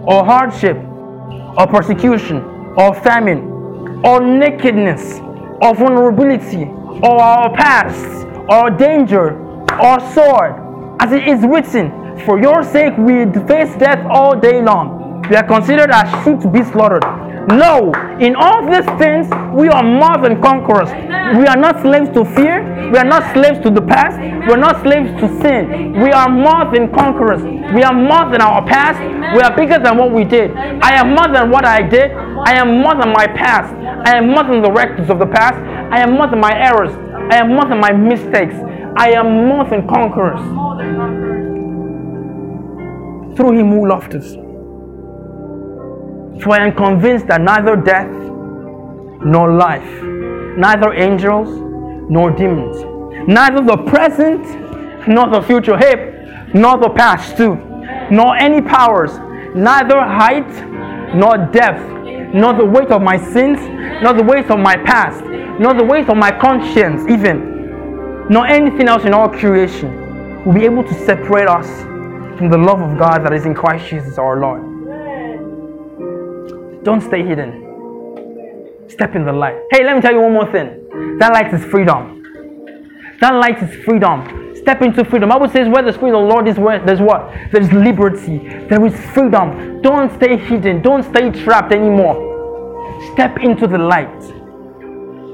or 0.08 0.24
hardship 0.24 0.78
or 0.78 1.68
persecution 1.68 2.38
or 2.78 2.94
famine 3.02 4.02
or 4.04 4.22
nakedness 4.22 5.20
or 5.62 5.76
vulnerability 5.76 6.66
or 6.66 7.22
our 7.22 7.54
past 7.56 8.28
or 8.50 8.70
danger 8.70 9.38
or 9.80 10.00
sword, 10.14 10.56
as 11.00 11.12
it 11.12 11.28
is 11.28 11.42
written, 11.44 12.20
For 12.26 12.40
your 12.40 12.64
sake 12.64 12.98
we 12.98 13.26
face 13.48 13.76
death 13.78 14.06
all 14.10 14.40
day 14.40 14.62
long. 14.62 15.22
We 15.30 15.36
are 15.36 15.44
considered 15.44 15.90
as 15.92 16.10
sheep 16.24 16.40
to 16.42 16.48
be 16.48 16.64
slaughtered. 16.64 17.04
No, 17.50 17.92
in 18.20 18.36
all 18.36 18.66
these 18.66 18.86
things, 19.00 19.28
we 19.54 19.68
are 19.68 19.84
more 19.84 20.18
than 20.22 20.42
conquerors. 20.42 20.90
We 21.38 21.48
are 21.48 21.58
not 21.58 21.82
slaves 21.82 22.10
to 22.14 22.24
fear. 22.24 22.92
We 22.92 22.98
are 22.98 23.06
not 23.06 23.34
slaves 23.34 23.60
to 23.64 23.72
the 23.72 23.82
past. 23.82 24.20
We 24.20 24.54
are 24.54 24.58
not 24.58 24.82
slaves 24.84 25.10
to 25.20 25.28
sin. 25.42 25.94
We 25.94 26.12
are 26.12 26.30
more 26.30 26.72
than 26.72 26.94
conquerors. 26.94 27.42
We 27.74 27.84
are 27.84 27.94
more 27.94 28.30
than 28.32 28.42
our 28.42 28.66
past. 28.66 29.00
We 29.36 29.42
are 29.42 29.56
bigger 29.56 29.80
than 29.80 29.98
what 29.98 30.12
we 30.12 30.24
did. 30.24 30.52
I 30.56 31.00
am 31.00 31.16
more 31.16 31.28
than 31.34 31.50
what 31.50 31.66
I 31.66 31.82
did. 31.82 32.12
I 32.12 32.54
am 32.54 32.82
more 32.82 32.96
than 32.96 33.12
my 33.12 33.28
past. 33.28 33.74
I 34.08 34.18
am 34.18 34.30
more 34.30 34.44
than 34.44 34.62
the 34.62 34.72
records 34.72 35.10
of 35.10 35.20
the 35.20 35.28
past. 35.28 35.56
I 35.92 36.00
am 36.00 36.14
more 36.14 36.28
than 36.28 36.40
my 36.40 36.54
errors. 36.54 36.92
I 37.32 37.38
am 37.38 37.50
more 37.50 37.66
than 37.66 37.80
my 37.80 37.92
mistakes. 37.92 38.56
I 38.96 39.12
am 39.12 39.48
more 39.48 39.66
than 39.66 39.88
conquerors. 39.88 40.42
Through 43.36 43.58
him 43.58 43.72
who 43.72 43.88
loved 43.88 44.14
us. 44.16 44.41
For 46.40 46.54
I 46.54 46.68
am 46.68 46.76
convinced 46.76 47.28
that 47.28 47.42
neither 47.42 47.76
death 47.76 48.10
nor 49.24 49.54
life, 49.54 50.04
neither 50.58 50.94
angels 50.94 51.50
nor 52.10 52.32
demons, 52.32 52.78
neither 53.28 53.62
the 53.64 53.78
present 53.78 54.44
nor 55.08 55.30
the 55.30 55.42
future, 55.42 55.78
hey, 55.78 56.50
nor 56.54 56.78
the 56.78 56.90
past 56.90 57.38
too, 57.38 57.56
nor 58.10 58.36
any 58.36 58.62
powers, 58.62 59.12
neither 59.56 60.00
height 60.00 60.50
nor 61.16 61.38
depth, 61.52 61.82
nor 62.34 62.54
the 62.54 62.66
weight 62.66 62.90
of 62.90 63.02
my 63.02 63.18
sins, 63.18 63.60
nor 64.02 64.14
the 64.14 64.24
weight 64.24 64.50
of 64.50 64.60
my 64.60 64.78
past, 64.78 65.24
nor 65.60 65.74
the 65.74 65.84
weight 65.84 66.10
of 66.10 66.18
my 66.18 66.32
conscience, 66.32 67.04
even, 67.10 68.28
nor 68.30 68.48
anything 68.48 68.88
else 68.88 69.04
in 69.04 69.14
all 69.14 69.30
creation 69.30 70.44
will 70.46 70.54
be 70.54 70.66
able 70.66 70.84
to 70.84 70.94
separate 71.06 71.48
us 71.48 71.68
from 72.38 72.50
the 72.50 72.58
love 72.58 72.82
of 72.82 72.98
God 72.98 73.24
that 73.24 73.34
is 73.34 73.46
in 73.46 73.54
Christ 73.54 73.88
Jesus 73.88 74.18
our 74.18 74.40
Lord. 74.40 74.71
Don't 76.84 77.02
stay 77.02 77.24
hidden. 77.24 78.88
Step 78.88 79.16
in 79.16 79.24
the 79.24 79.32
light. 79.32 79.56
Hey, 79.72 79.84
let 79.86 79.96
me 79.96 80.02
tell 80.02 80.12
you 80.12 80.22
one 80.22 80.34
more 80.34 80.52
thing. 80.52 81.18
That 81.20 81.32
light 81.32 81.54
is 81.54 81.64
freedom. 81.66 82.24
That 83.20 83.36
light 83.36 83.62
is 83.62 83.74
freedom. 83.86 84.56
Step 84.56 84.82
into 84.82 85.06
freedom. 85.06 85.32
I 85.32 85.36
Bible 85.38 85.54
says 85.54 85.68
where 85.70 85.84
the 85.84 85.94
Spirit 85.94 86.16
of 86.16 86.28
the 86.28 86.34
Lord 86.34 86.48
is, 86.48 86.58
where 86.58 86.84
there's 86.84 87.00
what? 87.00 87.32
There's 87.52 87.72
liberty. 87.72 88.40
There 88.68 88.84
is 88.86 89.00
freedom. 89.14 89.82
Don't 89.82 90.12
stay 90.16 90.38
hidden. 90.38 90.82
Don't 90.82 91.04
stay 91.04 91.32
trapped 91.44 91.72
anymore. 91.72 92.30
Step 93.14 93.38
into 93.40 93.68
the 93.68 93.78
light. 93.78 94.22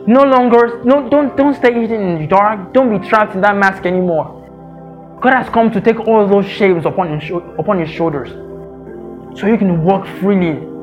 No 0.05 0.23
longer, 0.23 0.83
no, 0.83 1.09
don't 1.09 1.35
don't 1.35 1.53
stay 1.53 1.73
hidden 1.73 2.01
in 2.01 2.21
the 2.21 2.27
dark. 2.27 2.73
Don't 2.73 2.89
be 2.89 3.07
trapped 3.07 3.35
in 3.35 3.41
that 3.41 3.55
mask 3.55 3.85
anymore. 3.85 4.33
God 5.21 5.33
has 5.33 5.49
come 5.49 5.71
to 5.71 5.81
take 5.81 5.99
all 6.07 6.27
those 6.27 6.45
shames 6.45 6.85
upon 6.85 7.21
upon 7.57 7.79
his 7.79 7.89
shoulders. 7.89 8.29
So 9.39 9.47
you 9.47 9.57
can 9.57 9.83
walk 9.83 10.05
freely 10.19 10.76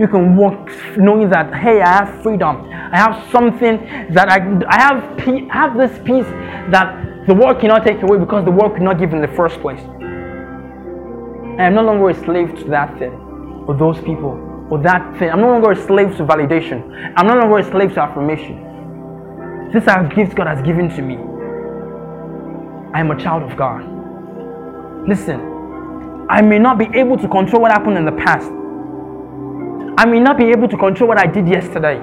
you 0.00 0.08
can 0.08 0.34
walk 0.34 0.70
knowing 0.96 1.28
that 1.28 1.54
hey, 1.54 1.82
I 1.82 2.04
have 2.04 2.22
freedom. 2.22 2.66
I 2.72 2.96
have 2.96 3.30
something 3.30 3.76
that 4.14 4.30
I 4.30 4.38
I 4.66 4.80
have 4.80 5.18
pe- 5.18 5.46
have 5.48 5.76
this 5.76 5.92
peace 5.98 6.30
that 6.74 7.26
the 7.26 7.34
world 7.34 7.60
cannot 7.60 7.84
take 7.84 8.02
away 8.02 8.18
because 8.18 8.46
the 8.46 8.50
world 8.50 8.72
could 8.72 8.82
not 8.82 8.98
give 8.98 9.12
in 9.12 9.20
the 9.20 9.28
first 9.28 9.60
place. 9.60 9.80
I 11.60 11.64
am 11.64 11.74
no 11.74 11.82
longer 11.82 12.08
a 12.08 12.14
slave 12.14 12.58
to 12.60 12.64
that 12.70 12.98
thing 12.98 13.12
or 13.68 13.76
those 13.76 13.98
people 13.98 14.66
or 14.70 14.82
that 14.82 15.18
thing. 15.18 15.30
I'm 15.30 15.40
no 15.40 15.50
longer 15.50 15.72
a 15.72 15.76
slave 15.76 16.16
to 16.16 16.24
validation. 16.24 17.12
I'm 17.16 17.26
no 17.26 17.36
longer 17.36 17.58
a 17.58 17.70
slave 17.70 17.92
to 17.94 18.00
affirmation. 18.00 18.56
These 19.72 19.86
are 19.86 20.08
gifts 20.08 20.32
God 20.32 20.46
has 20.46 20.62
given 20.62 20.88
to 20.96 21.02
me. 21.02 21.16
I 22.94 23.00
am 23.00 23.10
a 23.10 23.20
child 23.20 23.42
of 23.42 23.56
God. 23.58 23.84
Listen, 25.06 25.40
I 26.30 26.40
may 26.40 26.58
not 26.58 26.78
be 26.78 26.88
able 26.94 27.18
to 27.18 27.28
control 27.28 27.60
what 27.62 27.70
happened 27.70 27.98
in 27.98 28.06
the 28.06 28.12
past. 28.12 28.50
I 30.00 30.06
may 30.06 30.18
not 30.18 30.38
be 30.38 30.44
able 30.44 30.66
to 30.66 30.78
control 30.78 31.08
what 31.08 31.18
I 31.18 31.26
did 31.26 31.46
yesterday. 31.46 32.00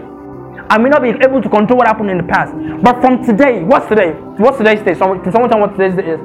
I 0.69 0.77
may 0.77 0.87
not 0.87 1.01
be 1.01 1.09
able 1.09 1.41
to 1.41 1.49
control 1.49 1.79
what 1.79 1.87
happened 1.87 2.11
in 2.11 2.17
the 2.17 2.29
past. 2.29 2.53
But 2.83 3.01
from 3.01 3.25
today, 3.25 3.63
what's 3.63 3.87
today? 3.87 4.11
What's 4.37 4.59
today's 4.59 4.83
day? 4.85 4.93
Someone, 4.93 5.23
can 5.23 5.31
someone 5.31 5.49
tell 5.49 5.57
me 5.57 5.65
what 5.65 5.75
today's 5.75 5.95
day 5.97 6.13
is? 6.13 6.21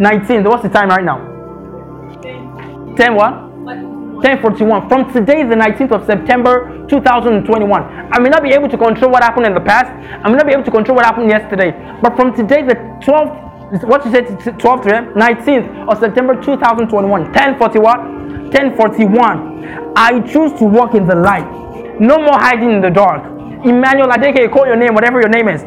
19. 0.00 0.42
What's 0.42 0.64
the 0.64 0.68
time 0.68 0.88
right 0.88 1.04
now? 1.04 1.22
10 2.96 3.14
what? 3.14 3.38
1041. 4.18 4.88
From 4.88 5.12
today, 5.12 5.44
the 5.44 5.54
19th 5.54 5.92
of 5.92 6.06
September 6.06 6.84
2021. 6.88 8.10
I 8.10 8.18
may 8.18 8.28
not 8.28 8.42
be 8.42 8.50
able 8.50 8.68
to 8.68 8.76
control 8.76 9.12
what 9.12 9.22
happened 9.22 9.46
in 9.46 9.54
the 9.54 9.60
past. 9.60 9.92
I 9.94 10.28
may 10.28 10.34
not 10.34 10.46
be 10.46 10.54
able 10.54 10.64
to 10.64 10.72
control 10.72 10.96
what 10.96 11.04
happened 11.04 11.30
yesterday. 11.30 11.70
But 12.02 12.16
from 12.16 12.34
today, 12.34 12.66
the 12.66 12.74
12th, 13.06 13.45
what 13.82 14.04
you 14.04 14.12
said, 14.12 14.26
12th, 14.26 15.12
19th 15.14 15.88
of 15.90 15.98
September 15.98 16.40
2021. 16.40 17.22
1040 17.22 17.78
what? 17.80 17.98
1041. 17.98 19.92
I 19.96 20.20
choose 20.20 20.52
to 20.58 20.64
walk 20.64 20.94
in 20.94 21.06
the 21.06 21.16
light. 21.16 21.50
No 22.00 22.18
more 22.18 22.38
hiding 22.38 22.70
in 22.70 22.80
the 22.80 22.90
dark. 22.90 23.24
Emmanuel 23.64 24.08
Adekeye, 24.08 24.52
call 24.52 24.66
your 24.66 24.76
name, 24.76 24.94
whatever 24.94 25.20
your 25.20 25.30
name 25.30 25.48
is. 25.48 25.64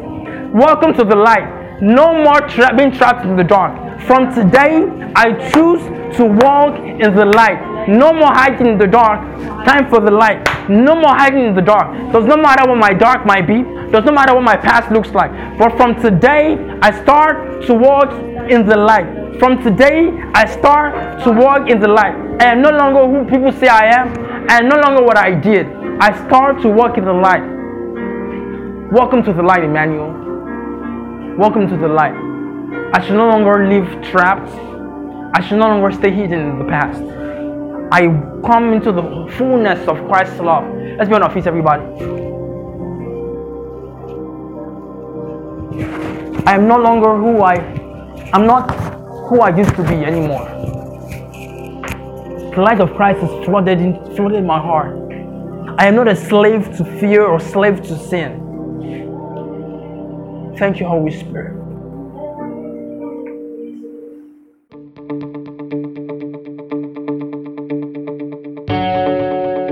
Welcome 0.54 0.94
to 0.94 1.04
the 1.04 1.16
light. 1.16 1.80
No 1.82 2.14
more 2.22 2.40
tra- 2.48 2.74
being 2.74 2.92
trapped 2.92 3.26
in 3.26 3.36
the 3.36 3.44
dark. 3.44 4.00
From 4.06 4.32
today, 4.34 4.84
I 5.14 5.32
choose 5.50 5.82
to 6.16 6.24
walk 6.24 6.78
in 6.78 7.14
the 7.14 7.26
light. 7.26 7.60
No 7.88 8.12
more 8.12 8.32
hiding 8.32 8.66
in 8.66 8.78
the 8.78 8.86
dark. 8.86 9.20
Time 9.64 9.88
for 9.88 10.00
the 10.00 10.10
light. 10.10 10.46
No 10.68 10.94
more 10.94 11.14
hiding 11.14 11.44
in 11.44 11.54
the 11.54 11.62
dark. 11.62 12.12
Does 12.12 12.24
no 12.26 12.36
matter 12.36 12.68
what 12.68 12.78
my 12.78 12.92
dark 12.92 13.26
might 13.26 13.46
be. 13.46 13.62
Does 13.90 14.04
no 14.04 14.12
matter 14.12 14.34
what 14.34 14.44
my 14.44 14.56
past 14.56 14.90
looks 14.92 15.10
like. 15.10 15.30
But 15.58 15.76
from 15.76 16.00
today, 16.00 16.56
I 16.82 16.90
start 17.02 17.66
to 17.66 17.74
walk 17.74 18.12
in 18.50 18.66
the 18.66 18.76
light. 18.76 19.38
From 19.38 19.62
today, 19.62 20.10
I 20.34 20.44
start 20.46 21.24
to 21.24 21.32
walk 21.32 21.70
in 21.70 21.80
the 21.80 21.88
light. 21.88 22.14
I 22.40 22.52
am 22.52 22.62
no 22.62 22.70
longer 22.70 23.06
who 23.06 23.28
people 23.28 23.52
say 23.52 23.68
I 23.68 23.86
am. 23.86 24.08
I 24.50 24.58
am 24.58 24.68
no 24.68 24.76
longer 24.76 25.02
what 25.02 25.16
I 25.16 25.34
did. 25.34 25.66
I 26.00 26.12
start 26.26 26.60
to 26.62 26.68
walk 26.68 26.98
in 26.98 27.04
the 27.04 27.12
light. 27.12 27.42
Welcome 28.92 29.22
to 29.24 29.32
the 29.32 29.42
light, 29.42 29.64
Emmanuel. 29.64 30.12
Welcome 31.38 31.68
to 31.68 31.76
the 31.76 31.88
light. 31.88 32.14
I 32.92 33.04
should 33.04 33.16
no 33.16 33.28
longer 33.28 33.66
live 33.66 34.02
trapped. 34.02 34.50
I 35.32 35.40
should 35.46 35.58
no 35.58 35.68
longer 35.68 35.90
stay 35.92 36.10
hidden 36.10 36.50
in 36.50 36.58
the 36.58 36.64
past. 36.64 37.19
I 37.92 38.06
come 38.46 38.72
into 38.72 38.92
the 38.92 39.02
fullness 39.36 39.86
of 39.88 39.96
Christ's 40.08 40.38
love. 40.38 40.64
Let's 40.96 41.08
be 41.08 41.14
on 41.14 41.22
our 41.22 41.30
feet, 41.32 41.46
everybody. 41.46 41.82
I 46.46 46.54
am 46.54 46.68
no 46.68 46.78
longer 46.78 47.16
who 47.16 47.42
I 47.42 47.56
I'm 48.32 48.46
not 48.46 48.70
who 49.28 49.40
I 49.40 49.56
used 49.56 49.74
to 49.74 49.82
be 49.82 50.04
anymore. 50.04 50.46
The 52.54 52.60
light 52.60 52.80
of 52.80 52.94
Christ 52.94 53.20
has 53.20 53.44
flooded 53.44 53.80
in 53.80 53.94
flooded 54.16 54.44
my 54.44 54.58
heart. 54.58 54.96
I 55.78 55.86
am 55.86 55.96
not 55.96 56.08
a 56.08 56.14
slave 56.16 56.76
to 56.76 56.84
fear 57.00 57.24
or 57.24 57.40
slave 57.40 57.82
to 57.82 57.98
sin. 57.98 58.46
Thank 60.58 60.78
you, 60.78 60.86
Holy 60.86 61.10
Spirit. 61.10 61.59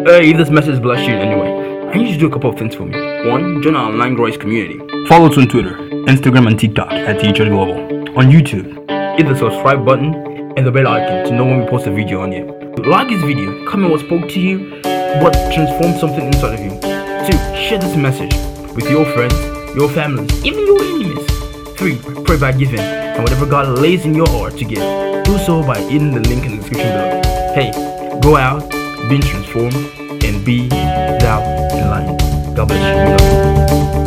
Hey, 0.09 0.31
if 0.31 0.39
this 0.39 0.49
message 0.49 0.81
bless 0.81 1.07
you 1.07 1.13
in 1.13 1.21
any 1.21 1.39
way, 1.39 1.91
I 1.91 1.95
need 1.99 2.07
you 2.07 2.15
to 2.15 2.19
do 2.19 2.27
a 2.29 2.31
couple 2.31 2.49
of 2.49 2.59
things 2.59 2.75
for 2.75 2.87
me. 2.87 2.97
One, 3.29 3.61
join 3.61 3.77
our 3.77 3.93
online 3.93 4.15
Grace 4.15 4.39
community. 4.39 4.79
Follow 5.07 5.29
us 5.29 5.37
on 5.37 5.49
Twitter, 5.49 5.77
Instagram, 6.09 6.47
and 6.47 6.59
TikTok 6.59 6.91
at 6.91 7.21
Teacher 7.21 7.45
Global. 7.45 7.77
On 8.17 8.25
YouTube, 8.25 8.89
hit 9.19 9.29
the 9.29 9.37
subscribe 9.37 9.85
button 9.85 10.15
and 10.57 10.67
the 10.67 10.73
bell 10.73 10.89
icon 10.89 11.27
to 11.27 11.31
know 11.33 11.45
when 11.45 11.61
we 11.61 11.67
post 11.67 11.87
a 11.89 11.91
video 11.91 12.23
on 12.23 12.33
here. 12.33 12.47
Like 12.87 13.11
this 13.11 13.21
video, 13.21 13.69
comment 13.69 13.91
what 13.91 14.01
spoke 14.01 14.31
to 14.31 14.41
you, 14.41 14.81
what 15.21 15.35
transformed 15.53 16.01
something 16.01 16.25
inside 16.25 16.59
of 16.59 16.61
you. 16.65 16.71
Two, 16.71 17.37
share 17.69 17.79
this 17.79 17.95
message 17.95 18.33
with 18.75 18.89
your 18.89 19.05
friends, 19.13 19.35
your 19.77 19.91
families, 19.91 20.33
even 20.43 20.65
your 20.65 20.83
enemies. 20.85 21.27
Three, 21.77 21.99
pray 22.25 22.39
by 22.39 22.53
giving, 22.53 22.81
and 22.81 23.23
whatever 23.23 23.45
God 23.45 23.79
lays 23.79 24.07
in 24.07 24.15
your 24.15 24.29
heart 24.31 24.57
to 24.57 24.65
give, 24.65 24.79
do 25.27 25.37
so 25.37 25.63
by 25.63 25.79
hitting 25.79 26.13
the 26.13 26.21
link 26.21 26.47
in 26.47 26.53
the 26.53 26.63
description 26.63 26.93
below. 26.93 27.53
Hey, 27.53 28.21
go 28.23 28.37
out, 28.37 28.73
be 29.09 29.19
transformed, 29.21 29.75
and 30.23 30.45
be 30.45 30.69
thou 30.69 31.41
enlightened. 31.73 32.21
God 32.55 32.69
bless 32.69 33.93
you. 33.93 33.98